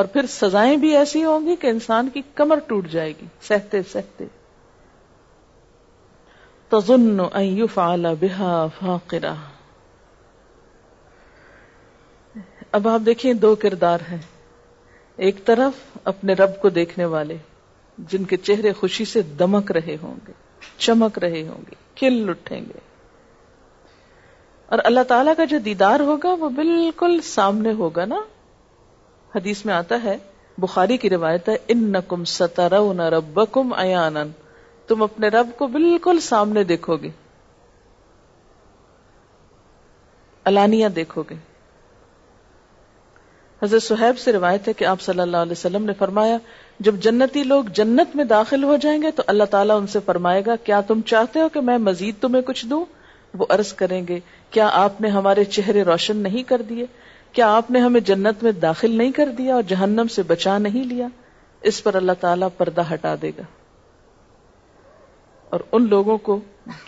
اور 0.01 0.05
پھر 0.13 0.25
سزائیں 0.37 0.75
بھی 0.85 0.95
ایسی 0.97 1.23
ہوں 1.23 1.45
گی 1.47 1.55
کہ 1.63 1.67
انسان 1.75 2.09
کی 2.13 2.21
کمر 2.41 2.59
ٹوٹ 2.67 2.87
جائے 2.95 3.13
گی 3.21 3.25
سہتے 3.47 3.81
سہتے 3.91 4.25
تو 6.69 6.79
ذن 6.89 7.19
بحا 8.19 8.53
فاقرہ 8.79 9.33
اب 12.77 12.87
آپ 12.97 13.01
دیکھیں 13.05 13.33
دو 13.47 13.55
کردار 13.65 14.07
ہیں 14.11 14.21
ایک 15.25 15.43
طرف 15.45 15.81
اپنے 16.09 16.33
رب 16.33 16.59
کو 16.61 16.69
دیکھنے 16.77 17.05
والے 17.15 17.35
جن 18.11 18.23
کے 18.29 18.37
چہرے 18.37 18.71
خوشی 18.79 19.05
سے 19.05 19.21
دمک 19.39 19.71
رہے 19.71 19.95
ہوں 20.03 20.15
گے 20.27 20.33
چمک 20.77 21.17
رہے 21.19 21.41
ہوں 21.47 21.61
گے 21.69 21.75
کل 21.99 22.29
اٹھیں 22.29 22.59
گے 22.59 22.79
اور 24.73 24.79
اللہ 24.83 25.03
تعالی 25.07 25.31
کا 25.37 25.45
جو 25.51 25.59
دیدار 25.65 25.99
ہوگا 26.09 26.33
وہ 26.39 26.49
بالکل 26.61 27.19
سامنے 27.23 27.71
ہوگا 27.79 28.05
نا 28.05 28.19
حدیث 29.35 29.63
میں 29.65 29.73
آتا 29.73 30.01
ہے 30.03 30.17
بخاری 30.65 30.97
کی 31.03 31.09
روایت 31.09 31.49
ہے 31.49 31.55
ان 31.75 31.83
نقم 31.91 32.23
رب 33.13 33.39
کم 33.51 33.73
تم 34.87 35.03
اپنے 35.03 35.27
رب 35.37 35.49
کو 35.57 35.67
بالکل 35.77 36.19
سامنے 36.21 36.63
دیکھو 36.73 36.97
گے 37.03 37.09
الانیا 40.51 40.87
دیکھو 40.95 41.23
گے 41.29 41.35
حضرت 43.63 43.83
صحیب 43.83 44.17
سے 44.19 44.31
روایت 44.33 44.67
ہے 44.67 44.71
کہ 44.77 44.85
آپ 44.85 45.01
صلی 45.01 45.19
اللہ 45.21 45.43
علیہ 45.45 45.51
وسلم 45.51 45.85
نے 45.85 45.93
فرمایا 45.97 46.37
جب 46.85 46.95
جنتی 47.03 47.43
لوگ 47.43 47.65
جنت 47.75 48.15
میں 48.15 48.23
داخل 48.31 48.63
ہو 48.63 48.75
جائیں 48.85 49.01
گے 49.01 49.11
تو 49.15 49.23
اللہ 49.33 49.43
تعالیٰ 49.51 49.77
ان 49.81 49.85
سے 49.93 49.99
فرمائے 50.05 50.41
گا 50.45 50.55
کیا 50.63 50.79
تم 50.87 51.01
چاہتے 51.11 51.41
ہو 51.41 51.49
کہ 51.53 51.61
میں 51.69 51.77
مزید 51.83 52.15
تمہیں 52.21 52.41
کچھ 52.45 52.65
دوں 52.69 52.83
وہ 53.39 53.45
عرض 53.57 53.71
کریں 53.81 54.01
گے 54.07 54.19
کیا 54.55 54.67
آپ 54.83 54.99
نے 55.01 55.09
ہمارے 55.09 55.43
چہرے 55.57 55.83
روشن 55.83 56.17
نہیں 56.23 56.43
کر 56.49 56.61
دیے 56.69 56.85
کیا 57.37 57.53
آپ 57.57 57.69
نے 57.71 57.79
ہمیں 57.79 57.99
جنت 58.11 58.43
میں 58.43 58.51
داخل 58.67 58.97
نہیں 58.97 59.11
کر 59.21 59.29
دیا 59.37 59.53
اور 59.55 59.63
جہنم 59.67 60.07
سے 60.15 60.23
بچا 60.33 60.57
نہیں 60.65 60.83
لیا 60.87 61.07
اس 61.71 61.81
پر 61.83 61.95
اللہ 62.01 62.19
تعالیٰ 62.19 62.47
پردہ 62.57 62.81
ہٹا 62.93 63.15
دے 63.21 63.31
گا 63.37 63.43
اور 65.53 65.59
ان 65.71 65.87
لوگوں 65.89 66.17
کو 66.27 66.39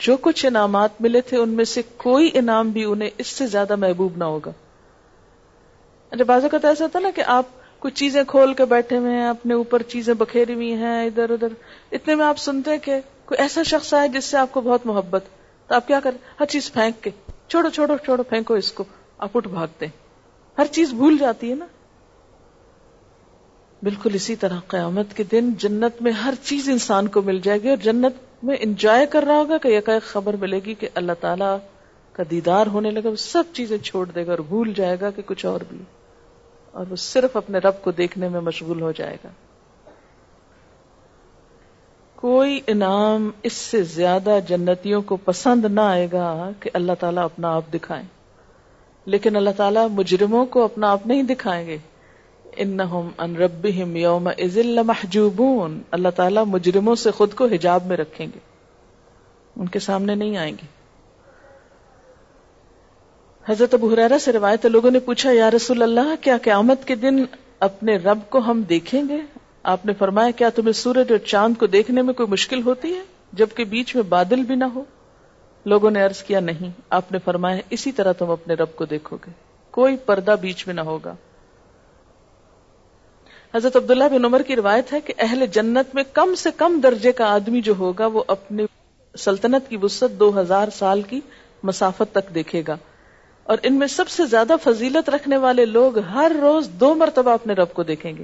جو 0.05 0.17
کچھ 0.27 0.45
انعامات 0.45 1.01
ملے 1.01 1.21
تھے 1.29 1.37
ان 1.37 1.49
میں 1.61 1.65
سے 1.77 1.81
کوئی 2.07 2.29
انعام 2.43 2.69
بھی 2.77 2.83
انہیں 2.91 3.09
اس 3.17 3.27
سے 3.41 3.47
زیادہ 3.47 3.75
محبوب 3.85 4.13
نہ 4.17 4.23
ہوگا 4.35 4.51
اچھا 6.11 6.23
بازو 6.27 6.47
کا 6.49 6.57
تو 6.61 6.67
ایسا 6.67 6.85
تھا 6.91 6.99
نا 6.99 7.09
کہ 7.15 7.23
آپ 7.35 7.45
کچھ 7.81 7.93
چیزیں 7.99 8.21
کھول 8.27 8.53
کے 8.57 8.65
بیٹھے 8.69 8.97
ہوئے 8.97 9.13
ہیں 9.13 9.27
اپنے 9.27 9.53
اوپر 9.53 9.81
چیزیں 9.93 10.13
بکھیری 10.17 10.53
ہوئی 10.53 10.73
ہیں 10.81 11.05
ادھر 11.05 11.29
ادھر 11.31 11.53
اتنے 11.97 12.15
میں 12.15 12.25
آپ 12.25 12.37
سنتے 12.39 12.71
ہیں 12.71 12.77
کہ 12.83 12.99
کوئی 13.25 13.41
ایسا 13.41 13.63
شخص 13.71 13.93
آئے 13.93 14.07
جس 14.13 14.25
سے 14.25 14.37
آپ 14.37 14.51
کو 14.51 14.61
بہت 14.61 14.85
محبت 14.87 15.23
تو 15.67 15.75
آپ 15.75 15.87
کیا 15.87 15.99
کریں 16.03 16.17
ہر 16.39 16.45
چیز 16.55 16.71
پھینک 16.73 17.01
کے 17.03 17.11
چھوڑو 17.47 17.69
چھوڑو 17.69 17.97
چھوڑو 18.05 18.23
پھینکو 18.29 18.53
اس 18.63 18.71
کو 18.79 18.83
آپ 19.27 19.37
اٹھ 19.37 19.47
بھاگتے 19.47 19.85
ہیں 19.85 19.91
ہر 20.57 20.65
چیز 20.71 20.93
بھول 20.99 21.17
جاتی 21.19 21.49
ہے 21.49 21.55
نا 21.55 21.65
بالکل 23.83 24.15
اسی 24.15 24.35
طرح 24.43 24.59
قیامت 24.67 25.13
کے 25.13 25.23
دن 25.31 25.49
جنت 25.59 26.01
میں 26.01 26.11
ہر 26.23 26.33
چیز 26.43 26.69
انسان 26.69 27.07
کو 27.15 27.21
مل 27.21 27.39
جائے 27.43 27.61
گی 27.63 27.69
اور 27.69 27.77
جنت 27.83 28.23
میں 28.45 28.57
انجوائے 28.61 29.05
کر 29.15 29.23
رہا 29.27 29.37
ہوگا 29.39 29.57
کہ 29.63 29.67
ایک 29.79 29.89
خبر 30.13 30.35
ملے 30.41 30.59
گی 30.65 30.73
کہ 30.79 30.87
اللہ 31.01 31.21
تعالیٰ 31.21 31.57
کا 32.13 32.23
دیدار 32.31 32.67
ہونے 32.73 32.91
لگا 32.91 33.09
وہ 33.09 33.15
سب 33.25 33.51
چیزیں 33.53 33.77
چھوڑ 33.83 34.05
دے 34.15 34.25
گا 34.25 34.31
اور 34.31 34.39
بھول 34.47 34.73
جائے 34.75 34.97
گا 35.01 35.09
کہ 35.15 35.21
کچھ 35.27 35.45
اور 35.45 35.61
بھی 35.69 35.77
اور 36.79 36.85
وہ 36.93 36.95
صرف 37.01 37.35
اپنے 37.39 37.57
رب 37.65 37.75
کو 37.83 37.91
دیکھنے 37.97 38.27
میں 38.29 38.39
مشغول 38.45 38.81
ہو 38.81 38.91
جائے 38.95 39.17
گا 39.23 39.29
کوئی 42.21 42.59
انعام 42.73 43.29
اس 43.49 43.59
سے 43.73 43.81
زیادہ 43.91 44.37
جنتیوں 44.47 45.01
کو 45.11 45.15
پسند 45.29 45.65
نہ 45.77 45.81
آئے 45.93 46.07
گا 46.11 46.27
کہ 46.61 46.69
اللہ 46.81 46.99
تعالیٰ 47.03 47.23
اپنا 47.31 47.53
آپ 47.59 47.71
دکھائیں 47.73 48.03
لیکن 49.15 49.35
اللہ 49.41 49.57
تعالیٰ 49.57 49.87
مجرموں 50.01 50.45
کو 50.55 50.63
اپنا 50.71 50.89
آپ 50.97 51.07
نہیں 51.13 51.23
دکھائیں 51.33 51.65
گے 51.67 51.77
انہم 52.65 53.09
ان 53.27 53.35
ربہم 53.43 53.95
یوم 54.05 54.27
اذل 54.37 54.83
محجوبون 54.91 55.81
اللہ 55.99 56.15
تعالیٰ 56.21 56.45
مجرموں 56.57 56.95
سے 57.05 57.11
خود 57.21 57.33
کو 57.41 57.45
حجاب 57.55 57.85
میں 57.91 57.97
رکھیں 58.03 58.25
گے 58.25 58.39
ان 58.39 59.75
کے 59.77 59.79
سامنے 59.89 60.15
نہیں 60.23 60.37
آئیں 60.43 60.53
گے 60.61 60.65
حضرت 63.47 63.73
ابو 63.73 63.91
حرارا 63.91 64.17
سے 64.19 64.31
روایت 64.33 64.63
ہے 64.65 64.69
لوگوں 64.69 64.89
نے 64.91 64.99
پوچھا 65.07 65.31
یا 65.31 65.49
رسول 65.51 65.81
اللہ 65.83 66.07
کیا 66.21 66.35
قیامت 66.43 66.85
کے 66.87 66.95
دن 67.01 67.23
اپنے 67.67 67.95
رب 68.05 68.19
کو 68.35 68.39
ہم 68.49 68.61
دیکھیں 68.69 69.01
گے 69.09 69.17
آپ 69.73 69.85
نے 69.85 69.93
فرمایا 69.99 70.31
کیا 70.37 70.49
تمہیں 70.55 70.71
سورج 70.79 71.11
اور 71.11 71.17
چاند 71.25 71.57
کو 71.59 71.67
دیکھنے 71.75 72.01
میں 72.07 72.13
کوئی 72.21 72.27
مشکل 72.31 72.61
ہوتی 72.65 72.93
ہے 72.93 73.01
جبکہ 73.41 73.65
بیچ 73.73 73.95
میں 73.95 74.03
بادل 74.09 74.41
بھی 74.51 74.55
نہ 74.55 74.63
ہو 74.75 74.83
لوگوں 75.73 75.91
نے 75.91 76.01
عرض 76.05 76.21
کیا 76.23 76.39
نہیں 76.49 76.69
آپ 76.97 77.11
نے 77.11 77.19
فرمایا 77.25 77.61
اسی 77.77 77.91
طرح 77.99 78.13
تم 78.17 78.31
اپنے 78.31 78.53
رب 78.63 78.75
کو 78.75 78.85
دیکھو 78.95 79.17
گے 79.25 79.31
کوئی 79.77 79.97
پردہ 80.05 80.35
بیچ 80.41 80.65
میں 80.67 80.75
نہ 80.75 80.81
ہوگا 80.89 81.15
حضرت 83.55 83.75
عبداللہ 83.75 84.03
بن 84.11 84.25
عمر 84.25 84.41
کی 84.47 84.55
روایت 84.55 84.93
ہے 84.93 85.01
کہ 85.07 85.13
اہل 85.27 85.45
جنت 85.59 85.95
میں 85.95 86.03
کم 86.13 86.35
سے 86.43 86.49
کم 86.57 86.79
درجے 86.83 87.11
کا 87.21 87.31
آدمی 87.33 87.61
جو 87.69 87.73
ہوگا 87.79 88.05
وہ 88.15 88.23
اپنی 88.37 88.65
سلطنت 89.27 89.69
کی 89.69 89.77
وسط 89.81 90.19
دو 90.19 90.31
ہزار 90.39 90.67
سال 90.77 91.01
کی 91.13 91.19
مسافت 91.71 92.13
تک 92.15 92.33
دیکھے 92.35 92.61
گا 92.67 92.75
اور 93.53 93.57
ان 93.69 93.75
میں 93.79 93.87
سب 93.93 94.07
سے 94.09 94.25
زیادہ 94.25 94.55
فضیلت 94.63 95.09
رکھنے 95.13 95.37
والے 95.41 95.63
لوگ 95.71 95.97
ہر 96.13 96.31
روز 96.41 96.67
دو 96.79 96.87
مرتبہ 97.01 97.31
اپنے 97.39 97.53
رب 97.57 97.73
کو 97.79 97.83
دیکھیں 97.89 98.11
گے 98.17 98.23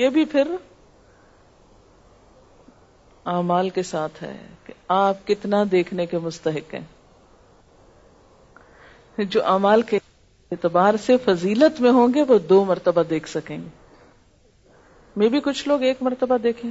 یہ 0.00 0.08
بھی 0.16 0.24
پھر 0.34 0.48
اعمال 3.34 3.70
کے 3.78 3.82
ساتھ 3.92 4.20
ہے 4.22 4.32
کہ 4.66 4.72
آپ 4.96 5.22
کتنا 5.26 5.60
دیکھنے 5.74 6.04
کے 6.12 6.16
مستحق 6.24 6.68
ہیں 6.74 6.86
جو 9.34 9.40
اعمال 9.52 9.80
کے 9.92 9.98
اعتبار 10.56 10.96
سے 11.06 11.12
فضیلت 11.24 11.74
میں 11.80 11.90
ہوں 12.00 12.10
گے 12.14 12.20
وہ 12.28 12.36
دو 12.50 12.58
مرتبہ 12.72 13.02
دیکھ 13.14 13.28
سکیں 13.28 13.56
گے 13.58 13.70
میں 15.22 15.28
بھی 15.36 15.40
کچھ 15.48 15.64
لوگ 15.68 15.78
ایک 15.88 16.02
مرتبہ 16.10 16.36
دیکھیں 16.48 16.70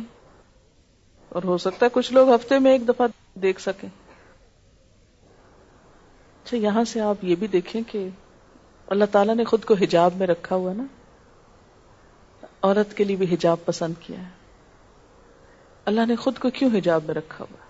اور 1.35 1.41
ہو 1.51 1.57
سکتا 1.65 1.81
ہے 1.85 1.89
کچھ 1.97 2.09
لوگ 2.19 2.25
ہفتے 2.33 2.55
میں 2.65 2.71
ایک 2.71 2.87
دفعہ 2.87 3.05
دیکھ 3.47 3.59
سکیں 3.61 3.89
اچھا 6.43 6.57
یہاں 6.57 6.83
سے 6.91 6.99
آپ 7.01 7.23
یہ 7.23 7.35
بھی 7.39 7.47
دیکھیں 7.55 7.81
کہ 7.87 8.07
اللہ 8.93 9.05
تعالیٰ 9.11 9.35
نے 9.35 9.43
خود 9.49 9.65
کو 9.65 9.73
حجاب 9.81 10.13
میں 10.19 10.27
رکھا 10.27 10.55
ہوا 10.61 10.71
نا 10.77 10.83
عورت 12.61 12.93
کے 12.97 13.03
لیے 13.03 13.15
بھی 13.15 13.33
حجاب 13.33 13.57
پسند 13.65 14.01
کیا 14.05 14.17
ہے 14.21 14.29
اللہ 15.91 16.05
نے 16.07 16.15
خود 16.23 16.39
کو 16.39 16.49
کیوں 16.57 16.69
حجاب 16.77 17.03
میں 17.07 17.13
رکھا 17.15 17.45
ہوا 17.49 17.69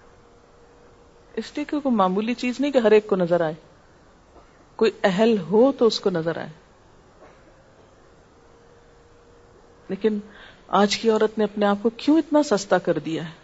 اس 1.42 1.52
لیے 1.56 1.66
کہ 1.66 1.80
کوئی 1.84 1.96
معمولی 1.96 2.34
چیز 2.44 2.60
نہیں 2.60 2.72
کہ 2.72 2.78
ہر 2.88 2.92
ایک 2.96 3.08
کو 3.08 3.16
نظر 3.16 3.42
آئے 3.42 3.54
کوئی 4.82 4.92
اہل 5.12 5.36
ہو 5.52 5.72
تو 5.78 5.86
اس 5.92 6.00
کو 6.06 6.10
نظر 6.10 6.38
آئے 6.38 6.50
لیکن 9.90 10.20
آج 10.82 10.98
کی 10.98 11.10
عورت 11.10 11.38
نے 11.38 11.44
اپنے 11.44 11.66
آپ 11.66 11.78
کو 11.84 11.90
کیوں 12.04 12.18
اتنا 12.18 12.44
سستا 12.50 12.78
کر 12.90 13.00
دیا 13.06 13.24
ہے 13.30 13.40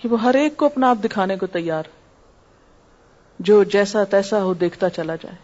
کہ 0.00 0.08
وہ 0.08 0.20
ہر 0.22 0.34
ایک 0.44 0.56
کو 0.62 0.66
اپنا 0.66 0.90
آپ 0.90 1.04
دکھانے 1.04 1.36
کو 1.42 1.46
تیار 1.58 1.84
ہے 1.90 1.94
جو 3.48 3.62
جیسا 3.72 4.02
تیسا 4.10 4.42
ہو 4.42 4.52
دیکھتا 4.60 4.88
چلا 4.90 5.14
جائے 5.22 5.34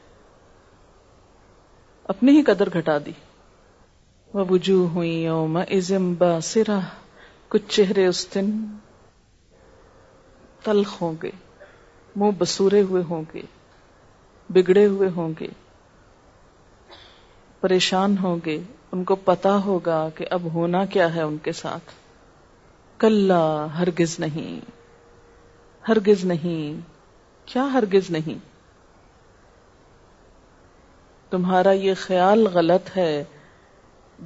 اپنی 2.14 2.36
ہی 2.36 2.42
قدر 2.42 2.68
گھٹا 2.78 2.96
دی 3.06 3.12
مجو 4.34 4.84
ہوئی 4.94 5.26
او 5.28 5.46
مزم 5.56 6.12
سرا 6.52 6.78
کچھ 7.50 7.66
چہرے 7.74 8.06
اس 8.06 8.26
دن 8.34 8.50
تلخ 10.64 11.00
ہوں 11.02 11.14
گے 11.22 11.30
منہ 12.20 12.30
بسورے 12.38 12.80
ہوئے 12.88 13.02
ہوں 13.10 13.24
گے 13.34 13.40
بگڑے 14.52 14.86
ہوئے 14.86 15.08
ہوں 15.16 15.32
گے 15.40 15.48
پریشان 17.60 18.16
ہوں 18.22 18.38
گے 18.46 18.60
ان 18.92 19.04
کو 19.10 19.14
پتا 19.24 19.56
ہوگا 19.64 20.08
کہ 20.16 20.24
اب 20.36 20.52
ہونا 20.54 20.84
کیا 20.94 21.14
ہے 21.14 21.22
ان 21.22 21.36
کے 21.42 21.52
ساتھ 21.60 21.90
کلا 23.00 23.42
ہرگز 23.78 24.18
نہیں 24.20 24.60
ہرگز 25.88 26.24
نہیں 26.32 26.80
کیا 27.50 27.66
ہرگز 27.72 28.10
نہیں 28.10 28.38
تمہارا 31.30 31.70
یہ 31.86 31.94
خیال 32.00 32.46
غلط 32.54 32.96
ہے 32.96 33.12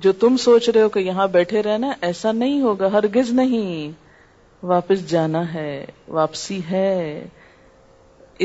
جو 0.05 0.13
تم 0.23 0.37
سوچ 0.45 0.69
رہے 0.69 0.81
ہو 0.83 0.89
کہ 0.95 1.01
یہاں 1.01 1.27
بیٹھے 1.37 1.63
رہنا 1.63 1.93
ایسا 2.09 2.33
نہیں 2.43 2.61
ہوگا 2.63 2.93
ہرگز 2.93 3.31
نہیں 3.33 3.93
واپس 4.67 5.09
جانا 5.11 5.43
ہے 5.53 5.85
واپسی 6.19 6.61
ہے 6.71 6.89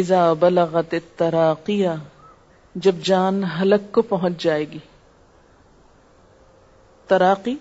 ازا 0.01 0.21
بلاغت 0.39 0.93
تراقیہ 1.17 1.89
جب 2.85 2.95
جان 3.03 3.43
حلق 3.61 3.91
کو 3.93 4.01
پہنچ 4.13 4.43
جائے 4.43 4.65
گی 4.71 4.79
تراقی 7.07 7.55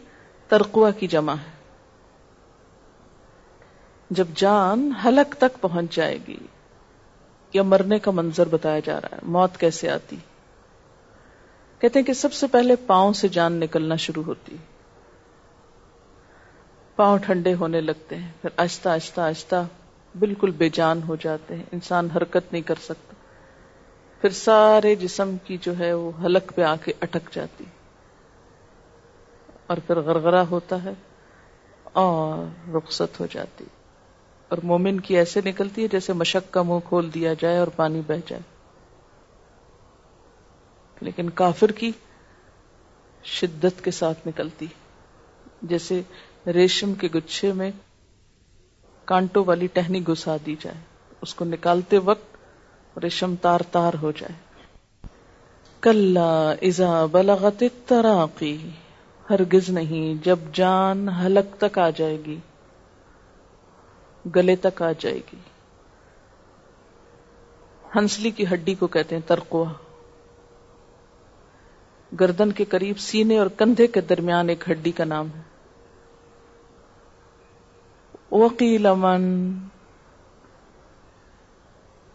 ترقوا 0.48 0.90
کی 0.98 1.06
جمع 1.16 1.34
ہے 1.46 1.58
جب 4.18 4.26
جان 4.36 4.90
حلق 5.04 5.34
تک 5.40 5.60
پہنچ 5.62 5.94
جائے 5.96 6.18
گی 6.28 6.36
یا 7.52 7.62
مرنے 7.72 7.98
کا 7.98 8.10
منظر 8.14 8.48
بتایا 8.50 8.80
جا 8.84 9.00
رہا 9.00 9.14
ہے 9.16 9.28
موت 9.36 9.56
کیسے 9.60 9.90
آتی 9.90 10.16
کہتے 11.80 11.98
ہیں 11.98 12.06
کہ 12.06 12.12
سب 12.12 12.32
سے 12.40 12.46
پہلے 12.52 12.76
پاؤں 12.86 13.12
سے 13.20 13.28
جان 13.36 13.52
نکلنا 13.60 13.96
شروع 14.06 14.22
ہوتی 14.26 14.56
پاؤں 16.96 17.18
ٹھنڈے 17.26 17.54
ہونے 17.60 17.80
لگتے 17.80 18.16
ہیں 18.16 18.30
پھر 18.40 18.50
آہستہ 18.56 18.88
آہستہ 18.88 19.20
آہستہ 19.20 19.62
بالکل 20.18 20.50
بے 20.60 20.68
جان 20.78 21.02
ہو 21.08 21.16
جاتے 21.24 21.56
ہیں 21.56 21.64
انسان 21.72 22.10
حرکت 22.16 22.52
نہیں 22.52 22.62
کر 22.70 22.78
سکتا 22.86 23.14
پھر 24.20 24.30
سارے 24.44 24.94
جسم 25.02 25.36
کی 25.44 25.56
جو 25.66 25.78
ہے 25.78 25.92
وہ 25.94 26.10
حلق 26.24 26.52
پہ 26.54 26.62
آ 26.70 26.74
کے 26.84 26.92
اٹک 27.06 27.32
جاتی 27.34 27.64
اور 29.72 29.78
پھر 29.86 30.00
غرغرہ 30.10 30.44
ہوتا 30.50 30.82
ہے 30.84 30.92
اور 32.02 32.74
رخصت 32.74 33.20
ہو 33.20 33.26
جاتی 33.30 33.64
اور 34.52 34.58
مومن 34.68 34.98
کی 35.06 35.16
ایسے 35.18 35.40
نکلتی 35.44 35.82
ہے 35.82 35.88
جیسے 35.90 36.12
مشک 36.20 36.52
کا 36.52 36.62
منہ 36.68 36.78
کھول 36.88 37.08
دیا 37.14 37.32
جائے 37.40 37.58
اور 37.58 37.68
پانی 37.74 38.00
بہ 38.06 38.14
جائے 38.28 38.40
لیکن 41.08 41.30
کافر 41.40 41.72
کی 41.82 41.90
شدت 43.34 43.84
کے 43.84 43.90
ساتھ 43.98 44.26
نکلتی 44.28 44.66
جیسے 45.72 46.00
ریشم 46.54 46.94
کے 47.02 47.08
گچھے 47.14 47.52
میں 47.62 47.70
کانٹوں 49.12 49.44
والی 49.46 49.66
ٹہنی 49.78 50.02
گسا 50.08 50.36
دی 50.46 50.54
جائے 50.64 50.78
اس 51.26 51.34
کو 51.38 51.44
نکالتے 51.54 51.98
وقت 52.10 52.98
ریشم 53.02 53.34
تار 53.46 53.60
تار 53.72 53.94
ہو 54.02 54.10
جائے 54.22 54.66
کل 55.88 56.18
ازا 56.18 56.92
بلغت 57.12 57.62
تراقی 57.88 58.56
ہرگز 59.30 59.68
نہیں 59.80 60.22
جب 60.26 60.38
جان 60.62 61.08
حلق 61.24 61.56
تک 61.60 61.78
آ 61.78 61.90
جائے 62.00 62.16
گی 62.26 62.38
گلے 64.36 64.54
تک 64.64 64.82
آ 64.82 64.90
جائے 65.00 65.20
گی 65.32 65.38
ہنسلی 67.94 68.30
کی 68.30 68.44
ہڈی 68.52 68.74
کو 68.80 68.86
کہتے 68.96 69.14
ہیں 69.16 69.22
ترکوا 69.26 69.64
گردن 72.20 72.52
کے 72.58 72.64
قریب 72.74 72.98
سینے 72.98 73.38
اور 73.38 73.46
کندھے 73.56 73.86
کے 73.94 74.00
درمیان 74.10 74.48
ایک 74.48 74.68
ہڈی 74.70 74.92
کا 74.98 75.04
نام 75.04 75.28
ہے 75.36 75.48
وکیل 78.44 78.86
امن 78.86 79.24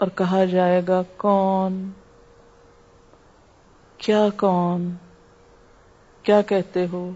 اور 0.04 0.08
کہا 0.22 0.44
جائے 0.52 0.82
گا 0.88 1.02
کون 1.18 1.89
کیا 4.06 4.26
کون 4.38 4.89
کیا 6.24 6.41
کہتے 6.50 6.86
ہو 6.91 7.10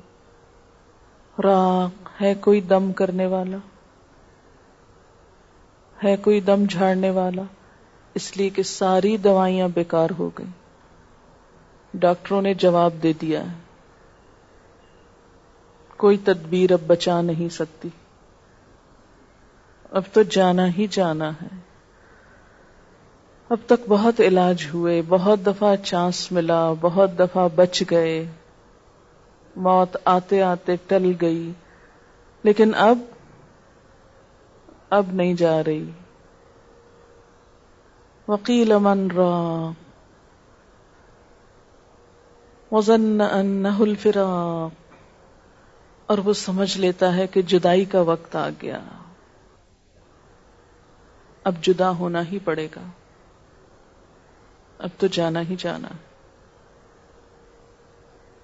راک 1.44 2.10
ہے 2.22 2.34
کوئی 2.46 2.62
دم 2.70 2.92
کرنے 3.02 3.26
والا 3.36 3.58
ہے 6.04 6.16
کوئی 6.26 6.40
دم 6.48 6.64
جھاڑنے 6.70 7.10
والا 7.16 7.42
اس 8.20 8.36
لیے 8.38 8.50
کہ 8.58 8.64
ساری 8.68 9.16
دوائیاں 9.24 9.68
بیکار 9.76 10.10
ہو 10.20 10.30
گئی 10.38 11.98
ڈاکٹروں 12.06 12.42
نے 12.42 12.54
جواب 12.64 13.02
دے 13.04 13.12
دیا 13.22 13.40
ہے 13.50 13.58
کوئی 16.04 16.18
تدبیر 16.26 16.72
اب 16.72 16.82
بچا 16.88 17.20
نہیں 17.22 17.50
سکتی 17.54 17.90
اب 20.00 20.04
تو 20.14 20.22
جانا 20.36 20.68
ہی 20.78 20.88
جانا 20.92 21.30
ہے 21.42 21.48
اب 23.54 23.60
تک 23.68 23.88
بہت 23.90 24.20
علاج 24.26 24.66
ہوئے 24.74 25.02
بہت 25.10 25.46
دفعہ 25.46 25.76
چانس 25.84 26.32
ملا 26.38 26.62
بہت 26.82 27.18
دفعہ 27.20 27.48
بچ 27.56 27.82
گئے 27.92 28.14
موت 29.68 29.96
آتے 30.18 30.42
آتے 30.54 30.76
ٹل 30.88 31.12
گئی 31.22 31.52
لیکن 32.44 32.72
اب 32.90 32.98
اب 34.98 35.12
نہیں 35.16 35.34
جا 35.40 35.54
رہی 35.64 35.84
وکیل 38.28 38.72
من 38.84 39.08
را 39.16 39.34
وزن 42.72 43.22
الفراق 43.32 44.92
اور 46.12 46.18
وہ 46.26 46.34
سمجھ 46.42 46.78
لیتا 46.78 47.14
ہے 47.16 47.26
کہ 47.34 47.42
جدائی 47.54 47.86
کا 47.94 48.02
وقت 48.12 48.36
آ 48.36 48.48
گیا 48.62 48.80
اب 51.52 51.62
جدا 51.64 51.90
ہونا 52.00 52.22
ہی 52.32 52.40
پڑے 52.46 52.68
گا 52.76 52.82
اب 54.88 54.98
تو 55.00 55.08
جانا 55.20 55.42
ہی 55.50 55.56
جانا 55.60 55.90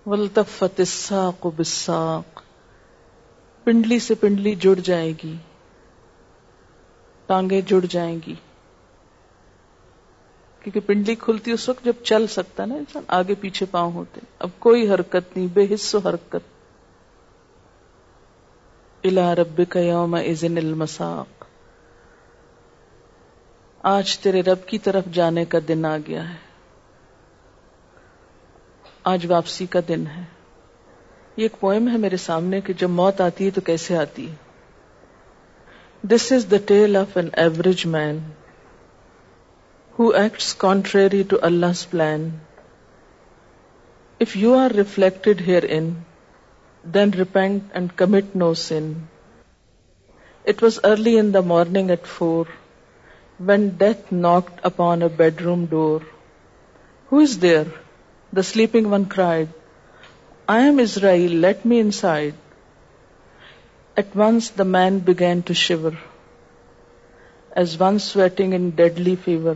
ولطفت 0.10 0.79
بالساق 1.58 2.43
پنڈلی 3.63 3.99
سے 4.08 4.15
پنڈلی 4.23 4.55
جڑ 4.65 4.75
جائے 4.91 5.12
گی 5.23 5.36
ٹانگیں 7.27 7.61
جڑ 7.67 7.79
جائیں 7.89 8.17
گی 8.27 8.33
کیونکہ 10.63 10.79
پنڈلی 10.88 11.15
کھلتی 11.23 11.51
اس 11.51 11.67
وقت 11.69 11.85
جب 11.85 12.03
چل 12.05 12.25
سکتا 12.35 12.65
نا 12.65 12.75
انسان 12.75 13.03
آگے 13.19 13.33
پیچھے 13.41 13.65
پاؤں 13.71 13.91
ہوتے 13.93 14.21
اب 14.45 14.49
کوئی 14.65 14.89
حرکت 14.93 15.35
نہیں 15.35 15.47
بے 15.53 15.65
حص 15.73 15.93
و 15.95 15.99
حرکت 16.07 16.53
الا 19.09 19.33
رب 19.35 19.61
کا 19.69 19.79
یوم 19.79 20.13
ازن 20.23 20.57
المساق 20.57 21.43
آج 23.93 24.17
تیرے 24.19 24.41
رب 24.43 24.65
کی 24.67 24.77
طرف 24.88 25.05
جانے 25.13 25.43
کا 25.53 25.59
دن 25.67 25.85
آ 25.85 25.95
گیا 26.07 26.27
ہے 26.29 26.38
آج 29.11 29.25
واپسی 29.31 29.65
کا 29.75 29.79
دن 29.88 30.07
ہے 30.15 30.23
یہ 31.38 31.43
ایک 31.43 31.59
پوئم 31.59 31.89
ہے 31.91 31.97
میرے 32.07 32.17
سامنے 32.25 32.61
کہ 32.67 32.73
جب 32.83 32.89
موت 32.99 33.21
آتی 33.21 33.45
ہے 33.45 33.49
تو 33.55 33.61
کیسے 33.71 33.97
آتی 33.97 34.27
ہے 34.29 34.44
This 36.09 36.25
is 36.35 36.43
the 36.49 36.59
tale 36.69 36.97
of 36.97 37.13
an 37.19 37.29
average 37.43 37.83
man 37.91 38.17
who 39.99 40.09
acts 40.19 40.49
contrary 40.63 41.21
to 41.31 41.39
Allah's 41.49 41.81
plan. 41.93 42.25
If 44.25 44.35
you 44.41 44.51
are 44.57 44.77
reflected 44.79 45.41
herein, 45.47 45.88
then 46.97 47.15
repent 47.21 47.73
and 47.79 47.95
commit 48.03 48.35
no 48.43 48.49
sin. 48.65 48.91
It 50.53 50.61
was 50.67 50.79
early 50.91 51.15
in 51.23 51.33
the 51.39 51.45
morning 51.55 51.89
at 51.97 52.13
4, 52.13 52.59
when 53.49 53.67
death 53.83 54.15
knocked 54.21 54.63
upon 54.73 55.09
a 55.09 55.13
bedroom 55.25 55.67
door. 55.75 55.99
"Who 57.09 57.27
is 57.29 57.38
there?" 57.49 57.67
the 58.39 58.47
sleeping 58.53 58.95
one 58.95 59.11
cried. 59.19 59.59
"I 60.57 60.59
am 60.71 60.89
Israel, 60.89 61.39
let 61.49 61.71
me 61.71 61.88
inside." 61.89 62.33
At 64.01 64.15
once 64.21 64.47
the 64.59 64.63
man 64.65 64.95
began 65.07 65.41
to 65.47 65.55
shiver, 65.59 65.89
as 67.61 67.73
one 67.81 67.97
sweating 68.05 68.53
in 68.57 68.63
deadly 68.79 69.11
fever. 69.27 69.51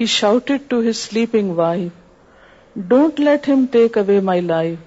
He 0.00 0.06
shouted 0.06 0.66
to 0.70 0.78
his 0.88 0.98
sleeping 1.06 1.48
wife, 1.60 1.96
"Don't 2.92 3.22
let 3.28 3.48
him 3.52 3.64
take 3.76 3.96
away 4.02 4.18
my 4.28 4.36
life. 4.50 4.84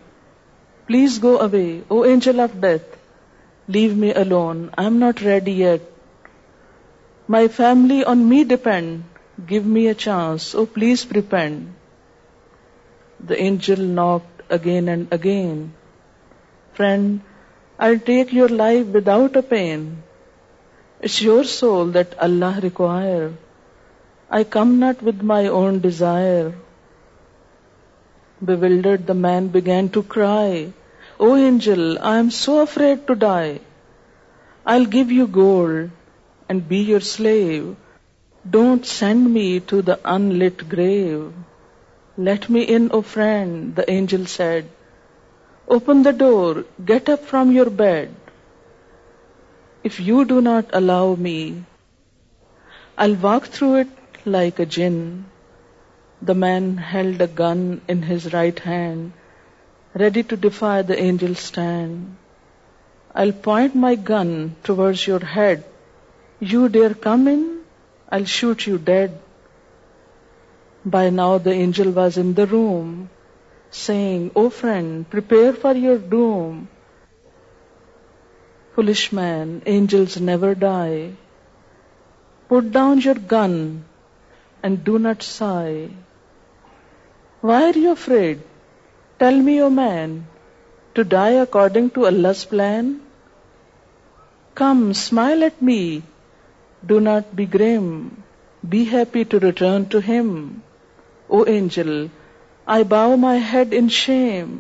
Please 0.92 1.18
go 1.26 1.32
away, 1.46 1.72
O 1.96 1.98
angel 2.12 2.40
of 2.44 2.56
death. 2.66 2.96
Leave 3.78 3.98
me 4.04 4.12
alone. 4.22 4.62
I 4.84 4.86
am 4.90 5.00
not 5.02 5.24
ready 5.26 5.56
yet. 5.64 5.90
My 7.36 7.42
family 7.58 7.98
on 8.14 8.22
me 8.30 8.40
depend. 8.54 9.18
Give 9.50 9.68
me 9.80 9.84
a 9.92 9.98
chance. 10.06 10.46
Oh, 10.62 10.64
please 10.78 11.04
repent." 11.20 13.28
The 13.34 13.42
angel 13.48 13.84
knocked 14.00 14.48
again 14.60 14.90
and 14.96 15.18
again. 15.20 15.60
"Friend, 16.80 17.20
I'll 17.86 18.02
take 18.08 18.32
your 18.38 18.50
life 18.50 18.90
without 18.96 19.38
a 19.40 19.42
pain. 19.52 19.84
It's 21.08 21.20
your 21.28 21.44
soul 21.52 21.92
that 21.94 22.12
Allah 22.24 22.52
require. 22.66 23.30
I 24.40 24.42
come 24.56 24.74
not 24.82 25.02
with 25.08 25.24
my 25.32 25.40
own 25.60 25.80
desire. 25.86 26.52
Bewildered, 28.50 29.08
the 29.08 29.16
man 29.22 29.48
began 29.56 29.90
to 29.96 30.04
cry, 30.16 30.74
O 31.28 31.30
angel, 31.48 31.98
I 32.12 32.12
am 32.24 32.30
so 32.40 32.60
afraid 32.64 33.02
to 33.08 33.16
die. 33.24 33.60
I'll 34.74 34.90
give 34.98 35.14
you 35.20 35.26
gold 35.38 35.90
and 36.50 36.68
be 36.76 36.84
your 36.92 37.04
slave. 37.14 37.64
Don't 38.58 38.92
send 38.92 39.34
me 39.40 39.48
to 39.74 39.82
the 39.82 39.98
unlit 40.18 40.70
grave. 40.76 41.26
Let 42.30 42.48
me 42.58 42.64
in, 42.78 42.88
O 42.92 43.02
friend, 43.16 43.76
the 43.82 43.90
angel 43.98 44.30
said. 44.38 44.70
Open 45.68 46.04
the 46.04 46.14
door, 46.14 46.66
get 46.84 47.08
up 47.10 47.26
from 47.26 47.52
your 47.52 47.70
bed. 47.70 48.16
If 49.84 50.00
you 50.00 50.26
do 50.26 50.42
not 50.42 50.66
allow 50.74 51.16
me, 51.16 51.64
I'll 52.98 53.16
walk 53.16 53.48
through 53.48 53.76
it 53.78 53.88
like 54.26 54.60
a 54.60 54.66
jinn. 54.66 55.26
The 56.22 56.36
man 56.36 56.78
held 56.78 57.22
a 57.22 57.28
gun 57.28 57.82
in 57.88 58.02
his 58.02 58.34
right 58.34 58.58
hand, 58.58 59.14
ready 59.94 60.24
to 60.24 60.38
defy 60.38 60.82
the 60.84 61.00
angel's 61.00 61.40
stand. 61.40 62.18
I'll 63.14 63.32
point 63.32 63.76
my 63.76 63.96
gun 63.96 64.56
towards 64.64 65.06
your 65.06 65.26
head. 65.26 65.64
You 66.40 66.70
dare 66.70 66.94
come 66.94 67.28
in, 67.28 67.62
I'll 68.10 68.26
shoot 68.26 68.68
you 68.68 68.78
dead. 68.78 69.20
By 70.86 71.10
now 71.10 71.38
the 71.38 71.52
angel 71.52 71.92
was 71.92 72.18
in 72.18 72.34
the 72.34 72.46
room 72.46 73.10
saying, 73.80 74.24
"O 74.42 74.44
friend, 74.60 74.96
prepare 75.16 75.54
for 75.64 75.72
your 75.82 75.98
doom. 76.14 76.56
Foolish 78.76 79.06
man, 79.20 79.54
angels 79.74 80.18
never 80.30 80.52
die. 80.64 81.12
Put 82.54 82.72
down 82.78 83.04
your 83.08 83.20
gun 83.36 83.56
and 84.68 84.84
do 84.90 84.98
not 85.06 85.26
sigh. 85.28 85.90
Why 87.50 87.60
are 87.70 87.78
you 87.86 87.94
afraid? 88.00 88.46
Tell 89.24 89.42
me, 89.50 89.58
O 89.68 89.70
man, 89.80 90.20
to 90.98 91.06
die 91.16 91.38
according 91.46 91.90
to 91.98 92.08
Allah's 92.12 92.46
plan? 92.54 92.94
Come, 94.62 94.86
smile 95.08 95.52
at 95.52 95.62
me. 95.72 95.82
Do 96.94 97.00
not 97.12 97.36
be 97.42 97.48
grim. 97.58 97.92
Be 98.76 98.84
happy 98.96 99.28
to 99.34 99.46
return 99.50 99.92
to 99.96 100.08
Him. 100.14 100.40
O 101.40 101.46
angel, 101.60 102.02
I 102.76 102.84
bow 102.92 103.08
my 103.22 103.38
head 103.52 103.74
in 103.78 103.88
shame. 103.94 104.52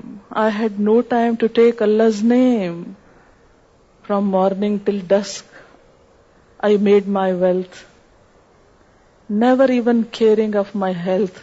I 0.46 0.50
had 0.56 0.80
no 0.88 0.96
time 1.12 1.36
to 1.44 1.48
take 1.60 1.84
Allah's 1.86 2.18
name. 2.32 2.74
From 4.08 4.34
morning 4.34 4.76
till 4.88 4.98
dusk, 5.14 5.62
I 6.70 6.72
made 6.88 7.08
my 7.20 7.28
wealth, 7.44 7.78
never 9.44 9.68
even 9.78 10.04
caring 10.20 10.60
of 10.64 10.76
my 10.84 10.92
health. 11.08 11.40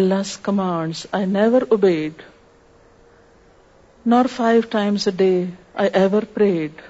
Allah's 0.00 0.32
commands 0.48 1.04
I 1.20 1.22
never 1.34 1.62
obeyed, 1.78 2.26
nor 4.04 4.24
5 4.40 4.66
times 4.78 5.08
a 5.14 5.16
day 5.22 5.38
I 5.86 5.88
ever 6.06 6.26
prayed. 6.40 6.84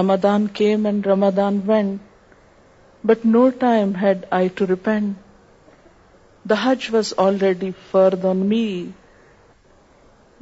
Ramadan 0.00 0.52
came 0.62 0.88
and 0.94 1.12
Ramadan 1.14 1.66
went, 1.74 2.38
but 3.12 3.28
no 3.40 3.50
time 3.68 4.00
had 4.06 4.32
I 4.44 4.46
to 4.60 4.72
repent. 4.76 5.10
The 6.44 6.56
Hajj 6.56 6.90
was 6.90 7.12
already 7.12 7.74
farz 7.88 8.24
on 8.28 8.46
me, 8.52 8.94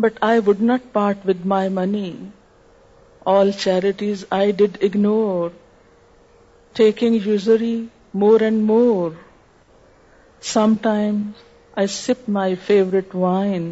but 0.04 0.20
I 0.28 0.38
would 0.46 0.62
not 0.68 0.92
part 0.92 1.24
with 1.30 1.42
my 1.52 1.68
money. 1.78 2.12
All 3.32 3.52
charities 3.64 4.22
I 4.36 4.46
did 4.62 4.78
ignore, 4.88 5.52
taking 6.80 7.16
usury 7.16 7.90
more 8.22 8.42
and 8.48 8.64
more. 8.70 9.10
Sometimes 10.52 11.44
I 11.84 11.84
sip 11.96 12.24
my 12.38 12.48
favorite 12.70 13.18
wine, 13.26 13.68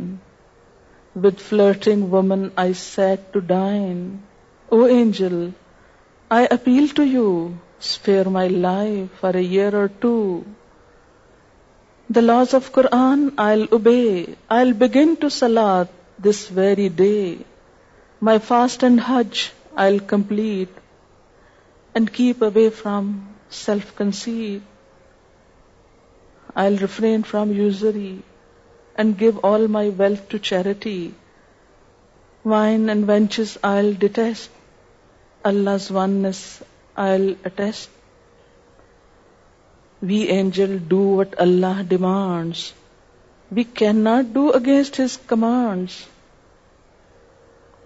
with 1.14 1.46
flirting 1.48 2.04
woman 2.16 2.44
I 2.66 2.68
sat 2.82 3.32
to 3.38 3.46
dine. 3.54 4.04
O 4.70 4.84
angel, 4.98 5.40
I 6.30 6.44
appeal 6.58 6.94
to 7.00 7.10
you, 7.16 7.28
spare 7.78 8.30
my 8.38 8.46
life 8.68 9.24
for 9.24 9.30
a 9.30 9.48
year 9.56 9.74
or 9.82 9.88
two. 10.06 10.44
The 12.16 12.20
laws 12.22 12.52
of 12.56 12.68
Quran 12.74 13.24
I'll 13.42 13.62
obey. 13.78 14.34
I'll 14.58 14.70
begin 14.82 15.10
to 15.24 15.28
Salat 15.38 15.90
this 16.26 16.38
very 16.58 16.86
day. 17.00 17.40
My 18.28 18.34
fast 18.46 18.86
and 18.88 19.02
Hajj 19.08 19.42
I'll 19.84 19.98
complete 20.12 20.78
and 22.00 22.12
keep 22.20 22.40
away 22.48 22.64
from 22.78 23.10
self-conceit. 23.58 24.72
I'll 26.64 26.80
refrain 26.86 27.28
from 27.34 27.52
usury 27.60 28.16
and 28.96 29.20
give 29.26 29.44
all 29.50 29.70
my 29.76 29.86
wealth 30.02 30.26
to 30.30 30.42
charity. 30.52 30.98
Wine 32.54 32.88
and 32.96 33.12
wenches 33.12 33.56
I'll 33.74 33.92
detest. 34.08 34.66
Allah's 35.54 35.92
oneness 36.00 36.44
I'll 37.10 37.32
attest. 37.52 37.86
We 40.00 40.28
angel 40.28 40.78
do 40.78 41.00
what 41.20 41.38
Allah 41.40 41.84
demands. 41.94 42.72
We 43.50 43.64
cannot 43.64 44.32
do 44.32 44.52
against 44.52 44.96
His 44.96 45.16
commands. 45.16 45.96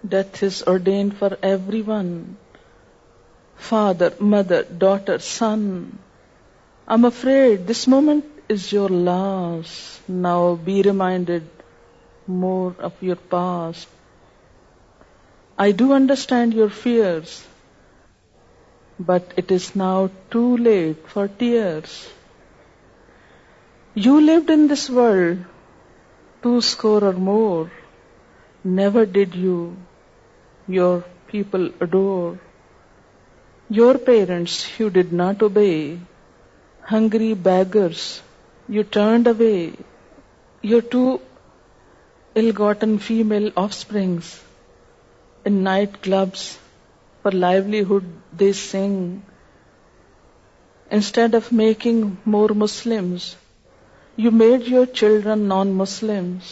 Death 0.07 0.43
is 0.43 0.61
ordained 0.73 1.15
for 1.17 1.29
everyone. 1.41 2.37
Father, 3.55 4.11
mother, 4.19 4.61
daughter, 4.85 5.17
son. 5.19 5.97
I'm 6.87 7.05
afraid 7.05 7.65
this 7.65 7.87
moment 7.87 8.25
is 8.47 8.71
your 8.71 8.89
last. 8.89 10.07
Now 10.07 10.53
be 10.53 10.83
reminded 10.83 11.47
more 12.27 12.75
of 12.77 13.01
your 13.01 13.21
past. 13.37 13.87
I 15.57 15.71
do 15.71 15.91
understand 15.93 16.53
your 16.53 16.69
fears. 16.69 17.41
But 18.99 19.33
it 19.37 19.49
is 19.51 19.75
now 19.75 20.11
too 20.29 20.55
late 20.55 21.07
for 21.07 21.27
tears. 21.27 22.07
You 23.95 24.21
lived 24.21 24.51
in 24.51 24.67
this 24.67 24.87
world 24.89 25.39
200 26.43 27.03
or 27.09 27.13
more. 27.13 27.71
Never 28.63 29.05
did 29.05 29.33
you 29.35 29.75
your 30.67 31.03
people 31.27 31.69
adore. 31.81 32.37
Your 33.69 33.97
parents 33.97 34.79
you 34.79 34.89
did 34.91 35.11
not 35.11 35.41
obey. 35.41 35.99
Hungry 36.83 37.33
beggars 37.33 38.21
you 38.67 38.83
turned 38.83 39.25
away. 39.25 39.73
Your 40.61 40.81
two 40.81 41.19
ill-gotten 42.35 42.99
female 42.99 43.49
offsprings 43.55 44.39
in 45.43 45.63
nightclubs 45.71 46.51
for 47.23 47.31
livelihood 47.31 48.09
they 48.41 48.51
sing. 48.59 49.23
Instead 50.91 51.35
of 51.39 51.51
making 51.59 51.99
more 52.33 52.49
Muslims, 52.63 53.35
you 54.23 54.31
made 54.39 54.67
your 54.71 54.85
children 55.01 55.47
non-Muslims. 55.51 56.49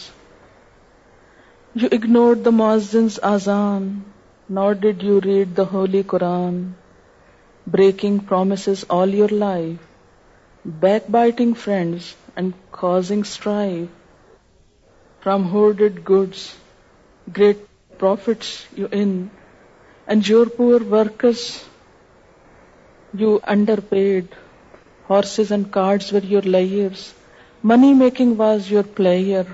You 1.74 1.90
ignored 1.98 2.44
the 2.44 2.54
muazzin's 2.60 3.18
azan, 3.32 3.90
nor 4.48 4.74
did 4.86 5.02
you 5.10 5.20
read 5.26 5.54
the 5.60 5.66
Holy 5.74 6.02
Quran, 6.14 6.56
breaking 7.76 8.18
promises 8.32 8.86
all 8.98 9.14
your 9.18 9.32
life, 9.44 9.84
backbiting 10.64 11.54
friends 11.66 12.14
and 12.34 12.54
causing 12.80 13.24
strife. 13.34 14.00
From 15.20 15.44
hoarded 15.46 16.02
goods, 16.04 16.42
great 17.38 17.68
profits 17.98 18.50
you 18.74 18.90
in, 19.02 19.30
and 20.04 20.26
your 20.26 20.46
poor 20.46 20.80
workers, 20.82 21.64
you 23.14 23.40
underpaid. 23.42 24.40
Horses 25.06 25.50
and 25.50 25.70
carts 25.76 26.10
were 26.10 26.26
your 26.34 26.42
liars. 26.42 27.02
Money 27.62 27.92
making 27.94 28.36
was 28.36 28.70
your 28.70 28.82
pleasure. 28.82 29.46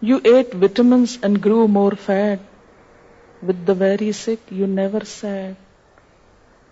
You 0.00 0.20
ate 0.32 0.52
vitamins 0.52 1.16
and 1.22 1.40
grew 1.46 1.68
more 1.68 1.92
fat. 1.92 2.40
With 3.40 3.64
the 3.66 3.78
very 3.84 4.10
sick 4.12 4.50
you 4.50 4.66
never 4.66 5.04
sat. 5.04 5.54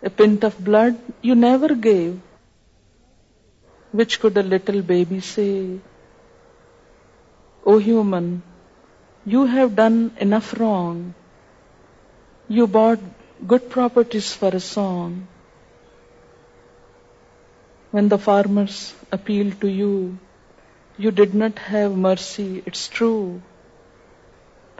A 0.03 0.11
pint 0.11 0.51
of 0.51 0.59
blood 0.73 0.99
you 1.31 1.37
never 1.47 1.75
gave. 1.89 2.21
Which 3.93 4.21
could 4.21 4.37
a 4.37 4.43
little 4.43 4.83
baby 4.83 5.21
say? 5.21 5.79
O 7.65 7.79
human, 7.79 8.43
you 9.25 9.47
have 9.47 9.77
done 9.77 9.99
enough 10.29 10.55
wrong. 10.59 11.03
You 12.55 12.65
bought 12.73 13.05
good 13.51 13.63
properties 13.73 14.27
for 14.39 14.49
a 14.57 14.63
song. 14.65 15.13
When 17.91 18.11
the 18.13 18.19
farmers 18.25 18.81
appealed 19.17 19.55
to 19.63 19.71
you, 19.75 20.19
you 21.05 21.13
did 21.21 21.37
not 21.43 21.63
have 21.69 21.97
mercy, 22.09 22.49
it's 22.67 22.83
true. 22.99 23.41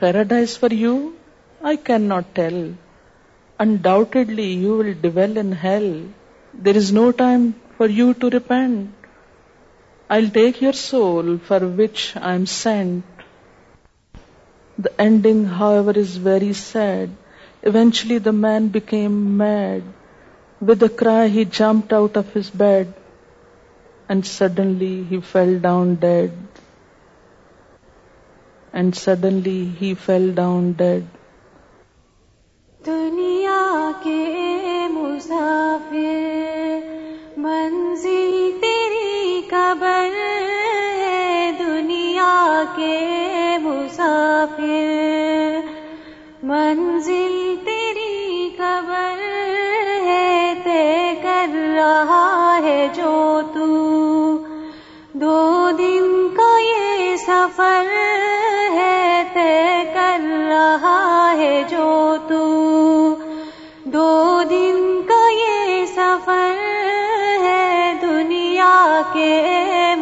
Paradise 0.05 0.53
for 0.65 0.71
you? 0.81 0.93
I 1.71 1.75
cannot 1.89 2.29
tell. 2.41 2.59
Undoubtedly 3.67 4.47
you 4.67 4.77
will 4.83 4.93
dwell 5.07 5.43
in 5.45 5.57
hell. 5.65 5.89
There 6.53 6.81
is 6.85 6.93
no 7.01 7.07
time 7.25 7.51
for 7.81 7.89
you 8.01 8.07
to 8.25 8.33
repent. 8.39 9.09
I'll 10.07 10.33
take 10.39 10.61
your 10.67 10.77
soul 10.83 11.37
for 11.49 11.61
which 11.81 12.05
I 12.21 12.37
am 12.43 12.49
sent. 12.61 13.27
The 14.77 14.95
ending, 15.09 15.45
however, 15.59 15.99
is 16.07 16.17
very 16.31 16.55
sad. 16.65 17.11
Eventually 17.69 18.17
the 18.25 18.31
man 18.43 18.63
became 18.73 19.13
mad 19.39 19.83
with 20.69 20.81
a 20.83 20.87
cry 20.99 21.29
he 21.35 21.43
jumped 21.57 21.93
out 21.97 22.17
of 22.21 22.35
his 22.35 22.49
bed 22.61 22.87
and 24.07 24.25
suddenly 24.37 24.93
he 25.11 25.19
fell 25.31 25.55
down 25.65 25.93
dead 25.99 26.57
and 28.81 28.95
suddenly 29.03 29.59
he 29.81 29.93
fell 30.05 30.29
down 30.41 30.71
dead 30.81 31.05
دنیا 32.85 33.61
کے 34.03 34.19
مسافر 34.99 35.91
منزل 37.45 38.35
تیری 38.61 39.41
قبر 39.51 40.09
دنیا 41.59 42.35
کے 42.77 42.95
مسافر 43.67 44.92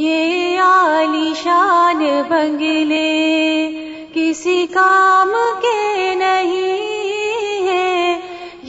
یہ 0.00 0.60
عالی 0.64 1.32
شان 1.42 2.02
بنگلے 2.28 3.10
کسی 4.14 4.66
کام 4.74 5.32
کے 5.62 6.14
نہیں 6.18 7.66
ہے 7.68 8.14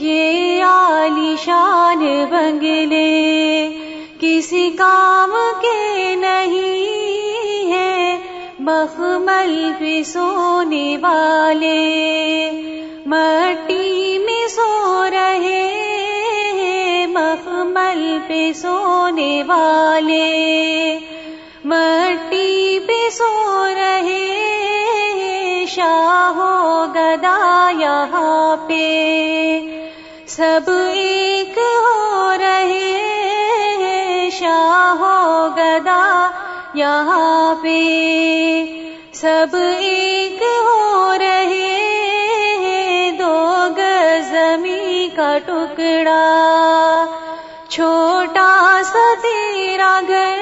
یہ 0.06 0.64
عالی 0.66 1.34
شان 1.44 2.04
بنگلے 2.30 3.04
کسی 4.20 4.68
کام 4.78 5.32
کے 5.60 6.14
نہیں 6.20 7.72
ہے 7.72 8.16
مخمل 8.68 9.58
پہ 9.78 10.02
سونے 10.12 10.86
والے 11.02 11.78
مٹی 13.14 13.73
والے 19.46 20.46
مٹی 21.70 22.78
پہ 22.86 22.98
سو 23.16 23.32
رہے 23.76 25.64
شاہ 25.68 26.28
ہو 26.36 26.84
گدا 26.94 27.36
یہاں 27.80 28.56
پہ 28.68 28.78
سب 30.36 30.70
ایک 30.92 31.58
ہو 31.58 32.28
رہے 32.40 34.28
شاہ 34.38 34.94
ہو 35.00 35.48
گدا 35.56 36.00
یہاں 36.82 37.54
پہ 37.62 37.78
سب 39.20 39.56
ایک 39.60 40.42
ہو 40.42 41.18
رہے 41.20 41.76
دو 43.18 43.34
گز 43.78 44.30
زمیں 44.32 45.08
کا 45.16 45.36
ٹکڑا 45.46 46.22
میرا 49.74 49.94
گھر 50.06 50.34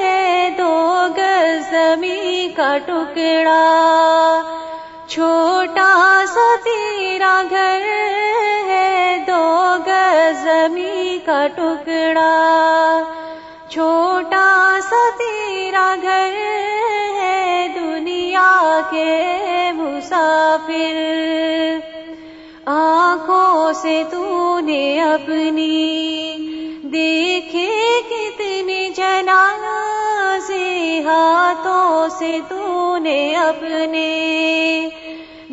ہے 0.00 0.48
دو 0.56 0.72
گز 1.16 1.70
زمین 1.70 2.50
کا 2.56 2.66
ٹکڑا 2.86 3.62
چھوٹا 5.14 5.84
سا 6.34 6.44
تیرا 6.64 7.32
گھر 7.50 7.86
ہے 8.68 9.16
دو 9.26 9.62
گز 9.86 10.42
زمین 10.44 11.18
کا 11.26 11.40
ٹکڑا 11.56 12.28
چھوٹا 13.72 14.46
سا 14.88 15.00
تیرا 15.18 15.88
گھر 16.02 16.36
ہے 17.20 17.66
دنیا 17.80 18.52
کے 18.90 19.10
مسافر 19.76 20.96
آنکھوں 22.78 23.72
سے 23.82 24.02
تو 24.10 24.58
نے 24.66 24.82
اپنی 25.12 25.70
دیکھے 26.92 27.70
کتنے 28.08 28.78
جنازے 28.96 30.64
ہاتھوں 31.06 32.08
سے 32.18 32.30
تو 32.48 32.96
نے 33.02 33.16
اپنے 33.42 34.10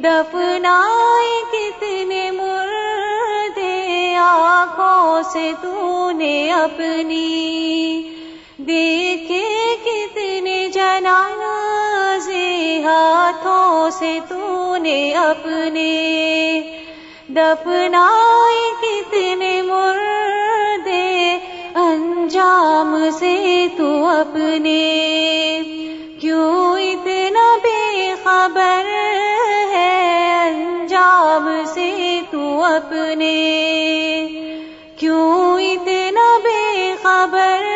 دفنائے 0.04 1.32
کتنے 1.52 2.30
مردے 2.32 3.72
آنکھوں 4.26 5.22
سے 5.34 5.52
تو 5.62 6.10
نے 6.18 6.36
اپنی 6.52 7.22
دیکھے 8.68 9.44
کتنے 9.86 10.58
جنازے 10.74 12.42
ہاتھوں 12.86 13.90
سے 14.00 14.18
تو 14.30 14.76
نے 14.84 15.00
اپنے 15.22 16.34
دفنائے 17.36 18.72
کتنے 18.82 19.62
مر 19.72 20.29
شام 22.40 22.94
سے 23.20 23.36
تو 23.78 23.86
اپنے 24.08 24.80
کیوں 26.20 26.76
اتنا 26.82 27.46
بے 27.64 28.14
خبر 28.24 28.86
ہے 28.92 30.24
انجام 30.44 31.50
سے 31.74 31.90
تو 32.32 32.44
اپنے 32.66 33.34
کیوں 35.00 35.28
اتنا 35.68 36.28
بے 36.44 36.94
خبر 37.04 37.68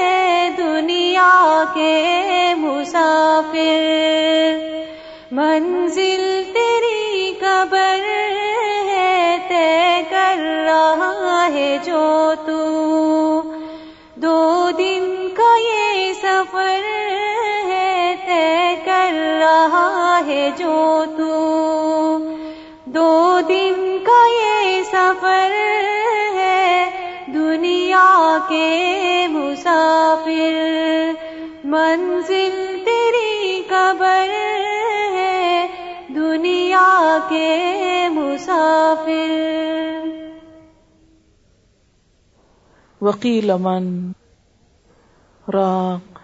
ہے 0.00 0.48
دنیا 0.58 1.32
کے 1.74 2.52
مسافر 2.58 3.60
منزل 5.40 6.26
تیری 6.54 7.30
قبر 7.40 8.00
ہے 8.08 9.36
تے 9.48 9.66
کر 10.10 10.38
رہا 10.66 11.46
ہے 11.54 11.76
جو 11.86 12.04
تو 12.46 12.58
جو 20.26 21.04
تو 21.16 22.18
دو 22.94 23.40
دن 23.48 23.74
کا 24.06 24.18
یہ 24.32 24.82
سفر 24.90 25.52
ہے 26.34 26.84
دنیا 27.34 28.16
کے 28.48 29.26
مسافر 29.30 30.58
منزل 31.74 32.58
تیری 32.84 33.62
قبر 33.68 34.28
ہے 35.14 35.66
دنیا 36.14 36.88
کے 37.28 37.72
مسافر 38.14 39.36
وکیل 43.06 43.50
امن 43.50 43.90
راک 45.54 46.16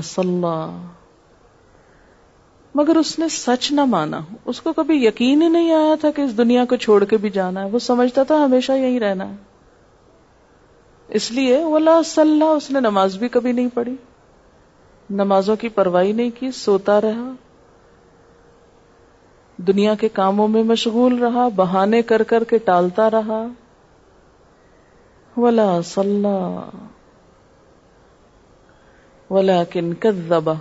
مگر 2.75 2.95
اس 2.99 3.17
نے 3.19 3.27
سچ 3.37 3.71
نہ 3.71 3.83
مانا 3.89 4.19
اس 4.51 4.61
کو 4.61 4.73
کبھی 4.73 5.03
یقین 5.05 5.41
ہی 5.41 5.47
نہیں 5.55 5.71
آیا 5.79 5.95
تھا 6.01 6.11
کہ 6.15 6.21
اس 6.21 6.37
دنیا 6.37 6.65
کو 6.69 6.75
چھوڑ 6.85 7.03
کے 7.13 7.17
بھی 7.25 7.29
جانا 7.39 7.63
ہے 7.63 7.69
وہ 7.71 7.79
سمجھتا 7.89 8.23
تھا 8.31 8.43
ہمیشہ 8.45 8.71
یہی 8.85 8.99
رہنا 9.05 9.29
ہے 9.29 9.35
اس 11.21 11.31
لیے 11.39 11.63
ولا 11.75 12.01
صلاح 12.15 12.55
اس 12.61 12.69
نے 12.75 12.79
نماز 12.89 13.17
بھی 13.23 13.27
کبھی 13.37 13.51
نہیں 13.61 13.69
پڑھی 13.73 13.95
نمازوں 15.23 15.55
کی 15.63 15.69
پرواہی 15.79 16.11
نہیں 16.19 16.29
کی 16.39 16.51
سوتا 16.59 16.99
رہا 17.01 17.31
دنیا 19.67 19.93
کے 19.99 20.07
کاموں 20.19 20.47
میں 20.53 20.61
مشغول 20.69 21.17
رہا 21.23 21.47
بہانے 21.55 22.01
کر 22.07 22.23
کر 22.31 22.43
کے 22.51 22.57
ٹالتا 22.69 23.09
رہا 23.11 23.39
صلی 25.93 26.33
ولا 29.33 29.63
کن 29.73 29.91
زبا 30.27 30.53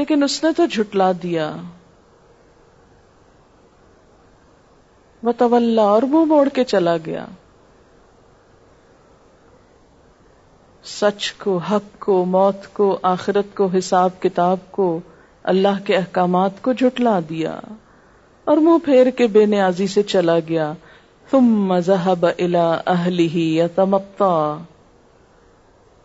لیکن 0.00 0.22
اس 0.22 0.42
نے 0.44 0.50
تو 0.56 0.66
جھٹلا 0.70 1.10
دیا 1.22 1.50
وہ 5.26 5.32
تو 5.38 5.48
منہ 5.48 6.16
موڑ 6.32 6.46
کے 6.54 6.64
چلا 6.74 6.96
گیا 7.06 7.26
سچ 10.98 11.32
کو 11.44 11.56
حق 11.70 11.98
کو 12.04 12.24
موت 12.38 12.66
کو 12.74 12.88
آخرت 13.12 13.54
کو 13.56 13.66
حساب 13.78 14.20
کتاب 14.22 14.70
کو 14.78 14.88
اللہ 15.54 15.78
کے 15.86 15.96
احکامات 15.96 16.60
کو 16.62 16.72
جھٹلا 16.82 17.18
دیا 17.28 17.58
اور 18.50 18.56
منہ 18.66 18.78
پھیر 18.84 19.10
کے 19.16 19.26
بے 19.36 19.44
نیازی 19.46 19.86
سے 19.86 20.02
چلا 20.14 20.38
گیا 20.48 20.72
تم 21.30 21.44
مذہب 21.68 22.24
الا 22.36 22.68
اہلی 22.94 23.26
یا 23.56 23.66
تمکتا 23.74 24.28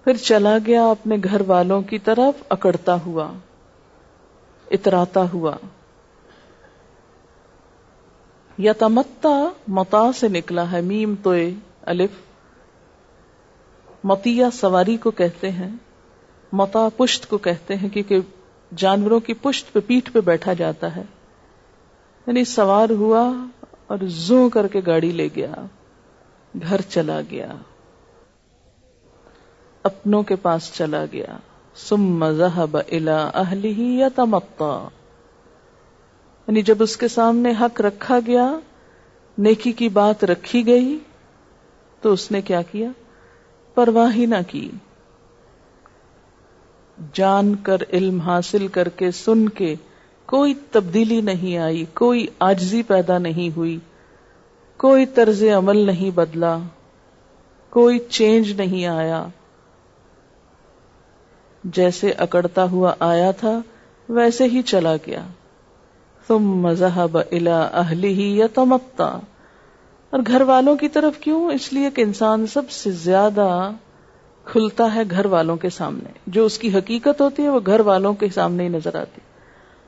پھر 0.03 0.17
چلا 0.23 0.57
گیا 0.65 0.85
اپنے 0.89 1.15
گھر 1.23 1.41
والوں 1.47 1.81
کی 1.89 1.97
طرف 2.09 2.43
اکڑتا 2.55 2.95
ہوا 3.05 3.27
اتراتا 4.77 5.23
ہوا 5.33 5.55
یا 8.65 8.73
تمکتا 8.79 9.29
متا 9.79 10.03
سے 10.19 10.27
نکلا 10.37 10.71
ہے 10.71 10.81
میم 10.85 11.15
تو 11.23 11.33
الف 11.93 12.21
متیا 14.11 14.49
سواری 14.59 14.95
کو 15.03 15.11
کہتے 15.19 15.49
ہیں 15.51 15.69
متا 16.61 16.87
پشت 16.97 17.29
کو 17.29 17.37
کہتے 17.49 17.75
ہیں 17.77 17.89
کیونکہ 17.93 18.19
جانوروں 18.83 19.19
کی 19.27 19.33
پشت 19.41 19.73
پہ 19.73 19.79
پیٹھ 19.87 20.11
پہ 20.13 20.19
بیٹھا 20.31 20.53
جاتا 20.61 20.95
ہے 20.95 21.03
یعنی 22.27 22.43
سوار 22.51 22.89
ہوا 22.99 23.21
اور 23.91 23.97
زو 24.21 24.37
کر 24.53 24.67
کے 24.71 24.79
گاڑی 24.85 25.11
لے 25.19 25.27
گیا 25.35 25.53
گھر 26.67 26.81
چلا 26.95 27.19
گیا 27.29 27.47
اپنوں 29.89 30.21
کے 30.31 30.35
پاس 30.47 30.71
چلا 30.75 31.03
گیا 31.13 32.65
اہلی 33.39 34.01
تمکا 34.15 34.73
یعنی 36.47 36.61
جب 36.71 36.83
اس 36.83 36.97
کے 36.97 37.07
سامنے 37.17 37.53
حق 37.61 37.81
رکھا 37.87 38.19
گیا 38.27 38.49
نیکی 39.47 39.71
کی 39.81 39.89
بات 39.99 40.23
رکھی 40.33 40.65
گئی 40.67 40.97
تو 42.01 42.11
اس 42.13 42.29
نے 42.31 42.41
کیا 42.51 42.61
کیا 42.71 42.89
پرواہ 43.75 44.13
ہی 44.15 44.25
نہ 44.35 44.41
کی 44.49 44.69
جان 47.13 47.55
کر 47.67 47.83
علم 47.93 48.19
حاصل 48.29 48.67
کر 48.79 48.89
کے 49.01 49.11
سن 49.25 49.47
کے 49.61 49.75
کوئی 50.31 50.53
تبدیلی 50.71 51.19
نہیں 51.27 51.57
آئی 51.65 51.83
کوئی 51.99 52.25
آجزی 52.47 52.81
پیدا 52.87 53.17
نہیں 53.25 53.55
ہوئی 53.57 53.77
کوئی 54.83 55.05
طرز 55.19 55.43
عمل 55.57 55.77
نہیں 55.85 56.09
بدلا 56.15 56.57
کوئی 57.75 57.99
چینج 58.17 58.51
نہیں 58.61 58.85
آیا 58.93 59.23
جیسے 61.77 62.11
اکڑتا 62.25 62.63
ہوا 62.71 62.93
آیا 63.09 63.29
تھا 63.39 63.59
ویسے 64.17 64.45
ہی 64.53 64.61
چلا 64.71 64.95
گیا 65.05 65.21
تم 66.27 66.49
مذہب 66.65 67.17
الا 67.19 67.61
اہلی 67.81 68.13
ہی 68.19 68.27
یا 68.37 68.47
تمکتا 68.55 69.05
اور 70.15 70.19
گھر 70.27 70.41
والوں 70.51 70.75
کی 70.83 70.87
طرف 70.97 71.17
کیوں 71.23 71.39
اس 71.53 71.71
لیے 71.73 71.89
کہ 71.95 72.01
انسان 72.01 72.45
سب 72.53 72.69
سے 72.81 72.91
زیادہ 73.05 73.47
کھلتا 74.51 74.93
ہے 74.95 75.03
گھر 75.11 75.25
والوں 75.35 75.57
کے 75.63 75.69
سامنے 75.77 76.11
جو 76.37 76.45
اس 76.45 76.57
کی 76.59 76.73
حقیقت 76.77 77.21
ہوتی 77.21 77.43
ہے 77.43 77.49
وہ 77.55 77.59
گھر 77.65 77.79
والوں 77.91 78.13
کے 78.25 78.29
سامنے 78.39 78.63
ہی 78.63 78.69
نظر 78.75 78.95
آتی 79.01 79.21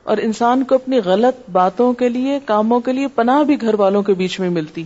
اور 0.08 0.16
انسان 0.22 0.62
کو 0.64 0.74
اپنی 0.74 0.98
غلط 1.04 1.48
باتوں 1.52 1.92
کے 2.02 2.08
لیے 2.08 2.38
کاموں 2.46 2.80
کے 2.84 2.92
لیے 2.92 3.08
پناہ 3.14 3.42
بھی 3.50 3.60
گھر 3.62 3.74
والوں 3.80 4.02
کے 4.02 4.14
بیچ 4.20 4.38
میں 4.40 4.48
ملتی 4.50 4.84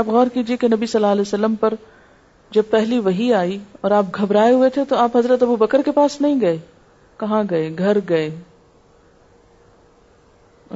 آپ 0.00 0.06
غور 0.16 0.26
کیجیے 0.34 0.56
کہ 0.56 0.68
نبی 0.72 0.86
صلی 0.86 1.00
اللہ 1.00 1.12
علیہ 1.12 1.20
وسلم 1.28 1.54
پر 1.60 1.74
جب 2.56 2.62
پہلی 2.70 2.98
وہی 3.06 3.32
آئی 3.34 3.58
اور 3.80 3.90
آپ 3.96 4.16
گھبرائے 4.20 4.52
ہوئے 4.52 4.70
تھے 4.76 4.84
تو 4.88 4.96
آپ 5.04 5.16
حضرت 5.16 5.42
ابو 5.42 5.56
بکر 5.56 5.82
کے 5.84 5.92
پاس 5.98 6.20
نہیں 6.20 6.40
گئے 6.40 6.56
کہاں 7.20 7.42
گئے 7.50 7.68
گھر 7.78 7.98
گئے 8.08 8.30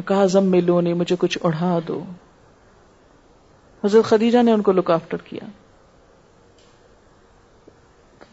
کہا 0.07 0.25
زم 0.33 0.45
میں 0.51 0.61
نے 0.83 0.93
مجھے 1.01 1.17
کچھ 1.19 1.39
اڑھا 1.47 1.79
دو 1.89 2.03
حضرت 3.85 4.05
خدیجہ 4.05 4.43
نے 4.43 4.53
ان 4.53 4.63
کو 4.67 4.73
لک 4.73 4.91
آفٹر 4.91 5.17
کیا 5.29 5.47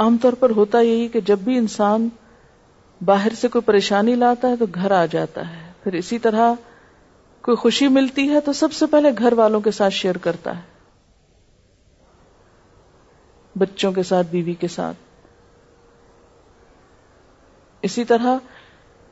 عام 0.02 0.18
طور 0.22 0.34
پر 0.42 0.50
ہوتا 0.56 0.80
یہی 0.86 1.08
کہ 1.14 1.20
جب 1.26 1.40
بھی 1.48 1.56
انسان 1.58 2.06
باہر 3.06 3.32
سے 3.40 3.48
کوئی 3.56 3.62
پریشانی 3.66 4.14
لاتا 4.22 4.48
ہے 4.50 4.56
تو 4.62 4.66
گھر 4.82 4.92
آ 5.00 5.02
جاتا 5.16 5.42
ہے 5.50 5.66
پھر 5.84 5.94
اسی 6.00 6.18
طرح 6.26 6.46
کوئی 7.48 7.58
خوشی 7.64 7.88
ملتی 7.98 8.26
ہے 8.30 8.40
تو 8.48 8.54
سب 8.60 8.72
سے 8.80 8.86
پہلے 8.94 9.10
گھر 9.20 9.34
والوں 9.40 9.62
کے 9.68 9.72
ساتھ 9.80 9.94
شیئر 9.98 10.18
کرتا 10.26 10.52
ہے 10.58 10.66
بچوں 13.64 13.92
کے 13.92 14.04
ساتھ 14.12 14.28
بیوی 14.32 14.54
کے 14.64 14.68
ساتھ 14.78 14.98
اسی 17.90 18.04
طرح 18.14 18.38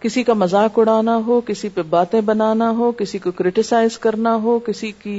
کسی 0.06 0.24
کا 0.24 0.34
مزاق 0.46 0.78
اڑانا 0.80 1.16
ہو 1.28 1.36
کسی 1.46 1.70
پہ 1.78 1.82
باتیں 1.96 2.20
بنانا 2.32 2.68
ہو 2.82 2.90
کسی 3.04 3.18
کو 3.26 3.32
کریٹیسائز 3.42 3.98
کرنا 4.08 4.34
ہو 4.44 4.54
کسی 4.72 4.92
کی 5.06 5.16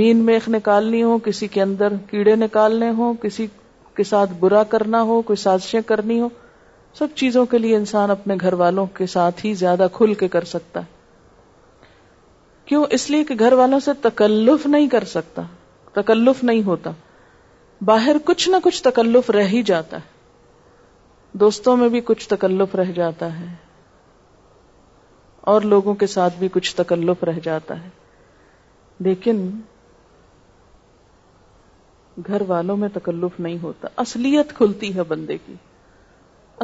مین 0.00 0.24
میخ 0.24 0.48
نکالنی 0.58 1.02
ہو 1.02 1.14
کسی 1.30 1.48
کے 1.56 1.62
اندر 1.62 1.92
کیڑے 2.10 2.34
نکالنے 2.46 2.90
ہوں 2.98 3.14
کسی 3.22 3.46
کے 3.96 4.02
ساتھ 4.04 4.32
برا 4.40 4.62
کرنا 4.74 5.02
ہو 5.10 5.20
کوئی 5.30 5.36
سازشیں 5.42 5.80
کرنی 5.86 6.20
ہو 6.20 6.28
سب 6.98 7.14
چیزوں 7.22 7.44
کے 7.52 7.58
لیے 7.58 7.76
انسان 7.76 8.10
اپنے 8.10 8.34
گھر 8.40 8.52
والوں 8.62 8.86
کے 9.00 9.06
ساتھ 9.14 9.44
ہی 9.46 9.52
زیادہ 9.62 9.86
کھل 9.92 10.14
کے 10.22 10.28
کر 10.34 10.44
سکتا 10.54 10.80
ہے 10.80 10.94
کیوں 12.70 12.84
اس 12.96 13.08
لیے 13.10 13.24
کہ 13.24 13.34
گھر 13.46 13.52
والوں 13.62 13.80
سے 13.88 13.92
تکلف 14.06 14.66
نہیں 14.76 14.88
کر 14.94 15.04
سکتا 15.16 15.42
تکلف 16.00 16.42
نہیں 16.48 16.62
ہوتا 16.66 16.90
باہر 17.90 18.16
کچھ 18.30 18.48
نہ 18.48 18.56
کچھ 18.64 18.82
تکلف 18.82 19.30
رہ 19.36 19.48
ہی 19.56 19.62
جاتا 19.72 19.96
ہے 20.04 21.38
دوستوں 21.42 21.76
میں 21.76 21.88
بھی 21.94 22.00
کچھ 22.10 22.28
تکلف 22.28 22.74
رہ 22.80 22.90
جاتا 23.00 23.28
ہے 23.38 23.54
اور 25.54 25.62
لوگوں 25.72 25.94
کے 26.00 26.06
ساتھ 26.16 26.38
بھی 26.38 26.48
کچھ 26.52 26.74
تکلف 26.76 27.24
رہ 27.24 27.38
جاتا 27.44 27.82
ہے 27.82 27.88
لیکن 29.08 29.42
گھر 32.26 32.40
والوں 32.48 32.76
میں 32.76 32.88
تکلف 32.92 33.38
نہیں 33.40 33.56
ہوتا 33.62 33.88
اصلیت 34.02 34.52
کھلتی 34.56 34.94
ہے 34.96 35.02
بندے 35.08 35.36
کی 35.46 35.54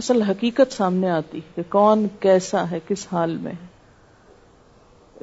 اصل 0.00 0.22
حقیقت 0.22 0.72
سامنے 0.74 1.11
آتی 1.11 1.40
کہ 1.55 1.62
کون 1.70 2.07
کیسا 2.20 2.70
ہے 2.70 2.78
کس 2.88 3.07
حال 3.12 3.36
میں 3.40 3.53
ہے 3.53 3.66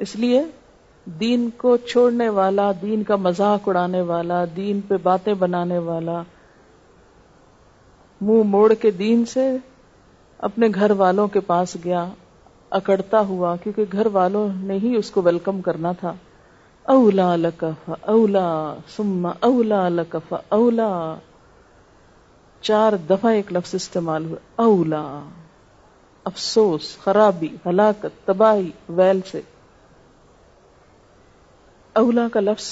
اس 0.02 0.14
لیے 0.16 0.42
دین 1.20 1.48
کو 1.58 1.76
چھوڑنے 1.88 2.28
والا 2.38 2.70
دین 2.82 3.02
کا 3.04 3.16
مزاق 3.24 3.68
اڑانے 3.68 4.00
والا 4.10 4.44
دین 4.56 4.80
پہ 4.88 4.96
باتیں 5.02 5.32
بنانے 5.38 5.78
والا 5.88 6.22
منہ 8.20 8.42
موڑ 8.52 8.72
کے 8.80 8.90
دین 9.04 9.24
سے 9.34 9.48
اپنے 10.48 10.68
گھر 10.74 10.90
والوں 10.98 11.28
کے 11.36 11.40
پاس 11.46 11.76
گیا 11.84 12.06
اکڑتا 12.78 13.20
ہوا 13.28 13.54
کیونکہ 13.62 13.84
گھر 13.98 14.06
والوں 14.12 14.48
نے 14.66 14.76
ہی 14.82 14.94
اس 14.96 15.10
کو 15.10 15.22
ویلکم 15.22 15.60
کرنا 15.62 15.92
تھا 16.00 16.14
اولا 16.92 17.24
لکف 17.40 17.90
اولا 18.12 18.44
سما 18.96 19.32
اولا 19.48 19.80
لکف 19.96 20.32
اولا 20.56 20.86
چار 22.68 22.96
دفعہ 23.10 23.30
ایک 23.34 23.52
لفظ 23.52 23.74
استعمال 23.74 24.24
ہوا 24.30 24.64
اولا 24.64 25.02
افسوس 26.30 26.88
خرابی 27.04 27.48
ہلاکت 27.66 28.18
تباہی 28.26 28.70
ویل 29.00 29.20
سے 29.30 29.40
اولا 32.00 32.26
کا 32.32 32.40
لفظ 32.48 32.66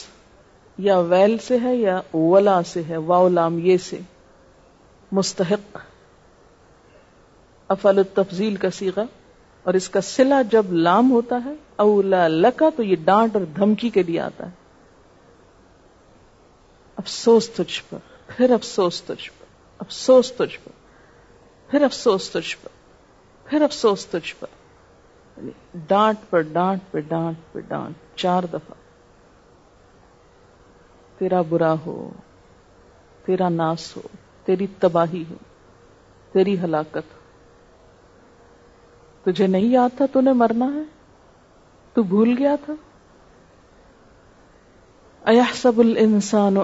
یا 0.86 0.98
ویل 1.12 1.36
سے 1.46 1.58
ہے 1.64 1.76
یا 1.76 1.96
اولا 2.22 2.60
سے 2.72 2.82
ہے 2.88 2.96
واؤلام 3.12 3.60
سے 3.88 4.00
مستحق 5.20 5.78
افل 7.76 7.98
التفضیل 7.98 8.56
کا 8.66 8.70
سیغا 8.82 9.04
اور 9.68 9.74
اس 9.76 9.88
کا 9.94 10.00
سلا 10.08 10.40
جب 10.52 10.70
لام 10.84 11.10
ہوتا 11.10 11.38
ہے 11.44 11.50
اولا 11.84 12.26
لکا 12.28 12.68
تو 12.76 12.82
یہ 12.82 13.00
ڈانٹ 13.08 13.34
اور 13.36 13.42
دھمکی 13.56 13.88
کے 13.96 14.02
لیے 14.10 14.20
آتا 14.26 14.46
ہے 14.46 14.56
افسوس 17.02 17.48
تجھ 17.56 17.74
پر 17.88 17.98
پھر 18.28 18.50
افسوس 18.56 19.00
تجھ 19.08 19.28
پر 19.38 19.82
افسوس 19.86 20.30
تجھ 20.38 20.56
پر 20.64 20.72
پھر 21.70 21.82
افسوس 21.90 22.30
تجھ 22.36 22.54
پر 22.62 22.70
پھر 23.50 23.62
افسوس 23.66 24.06
تجھ 24.14 24.34
پر 24.38 24.56
یعنی 25.36 25.52
ڈانٹ 25.92 26.28
پر 26.30 26.42
ڈانٹ 26.54 26.90
پہ 26.92 27.00
ڈانٹ 27.12 27.52
پہ 27.52 27.60
ڈانٹ 27.74 28.16
چار 28.24 28.48
دفعہ 28.52 28.78
تیرا 31.18 31.42
برا 31.50 31.74
ہو 31.86 31.98
تیرا 33.26 33.48
ناس 33.60 33.94
ہو 33.96 34.06
تیری 34.46 34.66
تباہی 34.86 35.24
ہو 35.30 35.36
تیری 36.32 36.58
ہلاکت 36.64 37.12
ہو 37.12 37.17
تجھے 39.28 39.46
نہیں 39.52 39.70
یاد 39.72 39.96
تھا 39.96 40.04
تو 40.12 40.20
نے 40.26 40.32
مرنا 40.42 40.66
ہے 40.74 40.82
تو 41.94 42.02
بھول 42.12 42.34
گیا 42.38 42.54
تھا 42.64 42.74
سب 45.60 45.80
انسان 46.00 46.56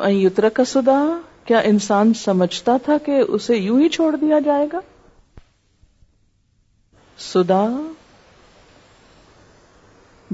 کا 0.58 0.64
سدا 0.72 1.00
کیا 1.48 1.58
انسان 1.70 2.12
سمجھتا 2.20 2.76
تھا 2.84 2.96
کہ 3.06 3.18
اسے 3.38 3.56
یوں 3.56 3.80
ہی 3.80 3.88
چھوڑ 3.96 4.08
دیا 4.20 4.38
جائے 4.44 4.66
گا 4.72 4.80
سدا 7.26 7.64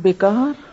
بیکار 0.07 0.65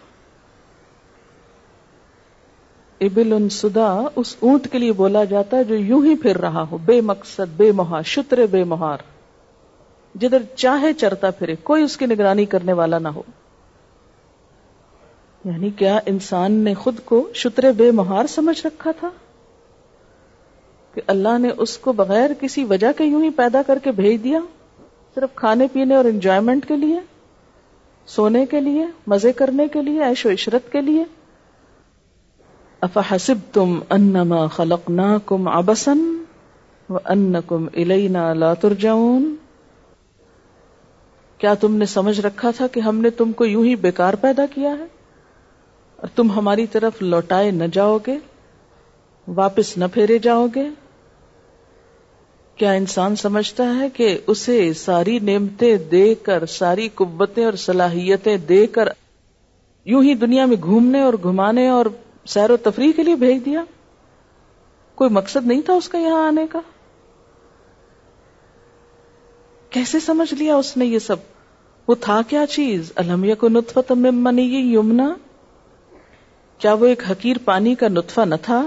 ابل 3.07 3.33
ان 3.39 3.49
سدا 3.61 3.91
اس 4.23 4.35
اونٹ 4.47 4.67
کے 4.71 4.79
لیے 4.85 4.91
بولا 5.03 5.23
جاتا 5.35 5.57
ہے 5.57 5.63
جو 5.73 5.83
یوں 5.91 6.03
ہی 6.05 6.15
پھر 6.27 6.39
رہا 6.47 6.65
ہو 6.71 6.77
بے 6.91 7.01
مقصد 7.13 7.57
بے 7.61 7.71
مہار 7.81 8.03
شتر 8.15 8.45
بے 8.57 8.63
مہار 8.75 8.99
جدھر 10.21 10.41
چاہے 10.61 10.91
چرتا 11.01 11.29
پھرے 11.39 11.55
کوئی 11.69 11.83
اس 11.83 11.95
کی 12.01 12.05
نگرانی 12.11 12.45
کرنے 12.53 12.73
والا 12.79 12.99
نہ 13.05 13.07
ہو 13.17 13.21
یعنی 15.45 15.69
کیا 15.81 15.97
انسان 16.11 16.51
نے 16.67 16.73
خود 16.83 16.99
کو 17.11 17.19
شتر 17.41 17.69
بے 17.81 17.89
مہار 17.99 18.25
سمجھ 18.35 18.59
رکھا 18.65 18.91
تھا 18.99 19.09
کہ 20.93 21.01
اللہ 21.13 21.37
نے 21.43 21.49
اس 21.65 21.77
کو 21.85 21.93
بغیر 22.01 22.29
کسی 22.41 22.63
وجہ 22.73 22.91
کے 22.97 23.03
یوں 23.03 23.23
ہی 23.23 23.29
پیدا 23.43 23.61
کر 23.67 23.79
کے 23.83 23.91
بھیج 24.01 24.23
دیا 24.23 24.39
صرف 25.15 25.35
کھانے 25.35 25.67
پینے 25.73 25.95
اور 25.95 26.05
انجوائےمنٹ 26.15 26.67
کے 26.67 26.75
لیے 26.85 26.99
سونے 28.15 28.45
کے 28.51 28.59
لیے 28.65 28.85
مزے 29.13 29.31
کرنے 29.43 29.67
کے 29.77 29.81
لیے 29.87 30.03
عیش 30.09 30.25
و 30.25 30.29
عشرت 30.39 30.71
کے 30.71 30.81
لیے 30.89 31.03
اف 32.87 32.97
تم 33.53 33.79
ان 33.97 34.31
خلق 34.57 34.89
نا 34.99 35.07
کم 35.31 35.47
آبسن 35.57 36.05
کم 37.47 37.65
الینا 37.83 38.31
لاتر 38.43 38.73
جاؤن 38.85 39.33
کیا 41.41 41.53
تم 41.61 41.75
نے 41.77 41.85
سمجھ 41.85 42.19
رکھا 42.21 42.51
تھا 42.57 42.67
کہ 42.71 42.79
ہم 42.79 42.97
نے 43.01 43.09
تم 43.17 43.31
کو 43.39 43.45
یوں 43.45 43.63
ہی 43.65 43.75
بیکار 43.85 44.13
پیدا 44.21 44.45
کیا 44.53 44.69
ہے 44.79 44.85
اور 45.97 46.07
تم 46.15 46.31
ہماری 46.31 46.65
طرف 46.71 47.01
لوٹائے 47.01 47.51
نہ 47.51 47.63
جاؤ 47.73 47.97
گے 48.07 48.17
واپس 49.35 49.77
نہ 49.77 49.85
پھیرے 49.93 50.17
جاؤ 50.27 50.45
گے 50.55 50.67
کیا 52.59 52.71
انسان 52.81 53.15
سمجھتا 53.21 53.63
ہے 53.79 53.89
کہ 53.93 54.17
اسے 54.33 54.55
ساری 54.77 55.17
نعمتیں 55.29 55.75
دے 55.91 56.05
کر 56.25 56.45
ساری 56.59 56.87
قوتیں 57.01 57.43
اور 57.45 57.53
صلاحیتیں 57.63 58.35
دے 58.51 58.65
کر 58.77 58.87
یوں 59.91 60.03
ہی 60.03 60.13
دنیا 60.21 60.45
میں 60.45 60.55
گھومنے 60.63 61.01
اور 61.01 61.13
گھمانے 61.23 61.67
اور 61.69 61.85
سیر 62.33 62.51
و 62.51 62.57
تفریح 62.63 62.91
کے 62.95 63.03
لیے 63.03 63.15
بھیج 63.25 63.43
دیا 63.45 63.63
کوئی 65.01 65.09
مقصد 65.17 65.45
نہیں 65.47 65.61
تھا 65.65 65.73
اس 65.81 65.89
کا 65.89 65.97
یہاں 65.97 66.25
آنے 66.27 66.45
کا 66.51 66.59
کیسے 69.77 69.99
سمجھ 70.05 70.33
لیا 70.33 70.55
اس 70.57 70.69
نے 70.81 70.85
یہ 70.85 70.99
سب 71.05 71.25
وہ 71.87 71.95
تھا 72.03 72.15
کیا 72.27 72.43
چیز 72.53 72.91
الحمد 73.01 73.39
کو 73.41 73.49
وہ 76.79 76.87
ایک 76.87 77.03
یہ 77.25 77.33
پانی 77.49 77.73
کا 77.81 77.87
نتفا 77.91 78.23
نہ 78.29 78.35
تھا 78.47 78.61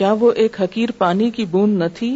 کیا 0.00 0.12
وہ 0.20 0.32
ایک 0.44 0.60
حقیر 0.62 0.90
پانی 1.04 1.30
کی 1.36 1.44
بوند 1.52 1.78
نہ 1.82 1.88
تھی 2.00 2.10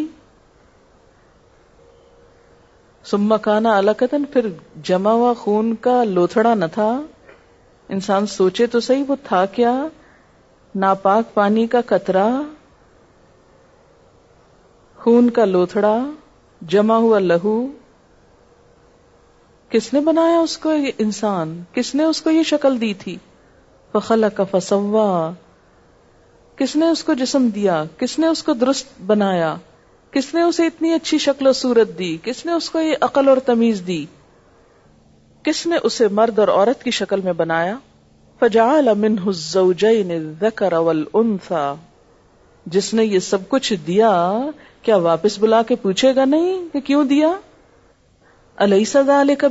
کانا 3.47 3.77
الکتن 3.77 4.25
پھر 4.33 4.49
جمع 4.91 5.11
ہوا 5.21 5.33
خون 5.45 5.75
کا 5.87 5.97
لوتھڑا 6.19 6.55
نہ 6.65 6.71
تھا 6.79 6.91
انسان 7.99 8.27
سوچے 8.37 8.67
تو 8.75 8.81
صحیح 8.91 9.05
وہ 9.09 9.17
تھا 9.31 9.45
کیا 9.59 9.77
ناپاک 10.87 11.35
پانی 11.35 11.67
کا 11.77 11.81
قطرہ 11.95 12.27
خون 15.05 15.29
کا 15.37 15.45
لوتھڑا 15.45 15.97
جمع 16.75 16.95
ہوا 17.07 17.19
لہو 17.19 17.53
کس 19.71 19.93
نے 19.93 20.01
بنایا 20.07 20.39
اس 20.45 20.57
کو 20.59 20.73
یہ 20.73 21.03
انسان 21.05 21.53
کس 21.73 21.95
نے 22.01 22.05
اس 22.13 22.21
کو 22.27 22.31
یہ 22.31 22.43
شکل 22.53 22.81
دی 22.81 22.93
تھی 23.03 23.17
فخلا 23.93 24.29
کا 24.41 24.45
فسوا 24.51 25.09
کس 26.63 26.77
نے 26.83 26.89
اس 26.91 27.03
کو 27.09 27.15
جسم 27.23 27.49
دیا 27.55 27.83
کس 27.99 28.19
نے 28.25 28.33
اس 28.37 28.43
کو 28.49 28.53
درست 28.65 28.99
بنایا 29.07 29.55
کس 30.19 30.33
نے 30.35 30.43
اسے 30.49 30.67
اتنی 30.67 30.93
اچھی 31.01 31.19
شکل 31.29 31.47
و 31.47 31.53
صورت 31.63 31.97
دی 31.99 32.17
کس 32.25 32.45
نے 32.47 32.53
اس 32.59 32.71
کو 32.77 32.81
یہ 32.81 33.05
عقل 33.13 33.29
اور 33.29 33.37
تمیز 33.51 33.83
دی 33.87 34.05
کس 35.49 35.67
نے 35.73 35.77
اسے 35.91 36.09
مرد 36.23 36.39
اور 36.45 36.55
عورت 36.59 36.83
کی 36.85 36.91
شکل 37.05 37.21
میں 37.29 37.33
بنایا 37.45 37.77
فجال 38.45 38.89
اول 38.97 40.45
انا 40.49 41.73
جس 42.73 42.93
نے 42.95 43.05
یہ 43.05 43.19
سب 43.27 43.49
کچھ 43.49 43.73
دیا 43.87 44.11
کیا 44.83 44.97
واپس 45.07 45.39
بلا 45.41 45.61
کے 45.69 45.75
پوچھے 45.83 46.15
گا 46.17 46.25
نہیں 46.35 46.63
کہ 46.73 46.81
کیوں 46.85 47.05
دیا 47.09 47.33
علیہ 48.65 48.85
سدا 48.85 49.21
علیہ 49.21 49.49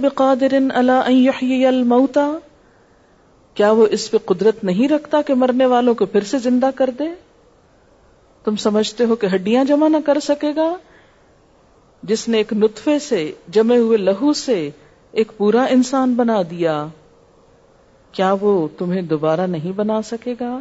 کیا 3.56 3.72
وہ 3.80 3.86
اس 3.98 4.10
پہ 4.12 4.18
قدرت 4.26 4.64
نہیں 4.64 4.88
رکھتا 4.90 5.22
کہ 5.26 5.34
مرنے 5.42 5.66
والوں 5.74 5.96
کو 5.96 6.06
پھر 6.16 6.24
سے 6.32 6.38
زندہ 6.48 6.70
کر 6.76 6.90
دے 7.00 7.08
تم 8.46 8.56
سمجھتے 8.66 9.04
ہو 9.10 9.16
کہ 9.16 9.28
ہڈیاں 9.34 9.64
جمع 9.66 9.88
نہ 9.88 9.98
کر 10.06 10.20
سکے 10.24 10.52
گا 10.56 10.74
جس 12.12 12.28
نے 12.30 12.38
ایک 12.38 12.54
نطفے 12.54 12.98
سے 13.10 13.32
جمے 13.58 13.78
ہوئے 13.78 13.98
لہو 13.98 14.34
سے 14.44 14.60
ایک 15.22 15.32
پورا 15.38 15.64
انسان 15.78 16.14
بنا 16.16 16.42
دیا 16.52 16.86
کیا 18.18 18.34
وہ 18.42 18.68
تمہیں 18.78 19.02
دوبارہ 19.12 19.48
نہیں 19.48 19.72
بنا 19.76 20.02
سکے 20.10 20.34
گا 20.40 20.58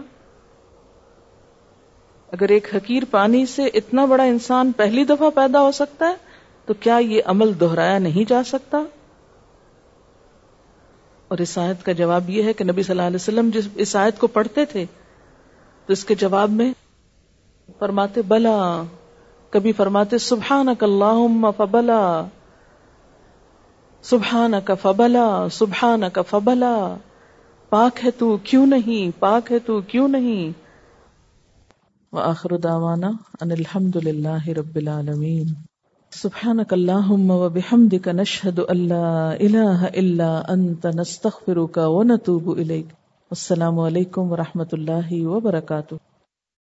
اگر 2.35 2.49
ایک 2.55 2.69
حقیر 2.75 3.03
پانی 3.11 3.45
سے 3.53 3.65
اتنا 3.79 4.05
بڑا 4.11 4.25
انسان 4.35 4.71
پہلی 4.77 5.03
دفعہ 5.09 5.29
پیدا 5.35 5.61
ہو 5.63 5.71
سکتا 5.79 6.09
ہے 6.09 6.15
تو 6.67 6.75
کیا 6.85 6.97
یہ 7.07 7.23
عمل 7.33 7.51
دہرایا 7.61 7.99
نہیں 8.05 8.29
جا 8.29 8.43
سکتا 8.51 8.79
اور 11.33 11.39
اس 11.45 11.57
آیت 11.63 11.83
کا 11.87 11.93
جواب 11.99 12.31
یہ 12.31 12.43
ہے 12.49 12.53
کہ 12.61 12.65
نبی 12.65 12.83
صلی 12.83 12.93
اللہ 12.95 13.07
علیہ 13.11 13.17
وسلم 13.23 13.51
جس 13.55 13.69
اس 13.85 13.95
آیت 14.05 14.19
کو 14.19 14.27
پڑھتے 14.39 14.65
تھے 14.73 14.85
تو 15.87 15.93
اس 15.93 16.05
کے 16.11 16.15
جواب 16.23 16.51
میں 16.63 16.71
فرماتے 17.79 18.23
بلا 18.33 18.57
کبھی 19.57 19.73
فرماتے 19.83 20.19
سبحانک 20.29 20.85
اللہم 20.89 21.47
فبلا 21.57 22.01
سبحانک 24.15 24.71
فبلا 24.83 25.29
سبحانک 25.61 26.19
فبلا 26.31 26.75
پاک 27.77 28.05
ہے 28.05 28.11
تو 28.25 28.37
کیوں 28.51 28.67
نہیں 28.75 29.19
پاک 29.21 29.53
ہے 29.53 29.59
تو 29.67 29.81
کیوں 29.95 30.09
نہیں 30.17 30.61
وآخر 32.17 32.53
دعوانا 32.65 33.09
ان 33.45 33.51
ان 33.51 33.53
الحمد 33.59 33.95
للہ 34.07 34.49
رب 34.59 34.75
العالمین 34.81 35.53
سبحانك 36.17 36.83
لا 36.89 36.99
الا 39.89 40.29
انت 40.57 40.87
آخرداوان 41.33 42.15
السلام 43.37 43.81
علیکم 43.89 44.33
و 44.33 44.41
اللہ 44.59 45.13
وبرکاتہ 45.33 46.03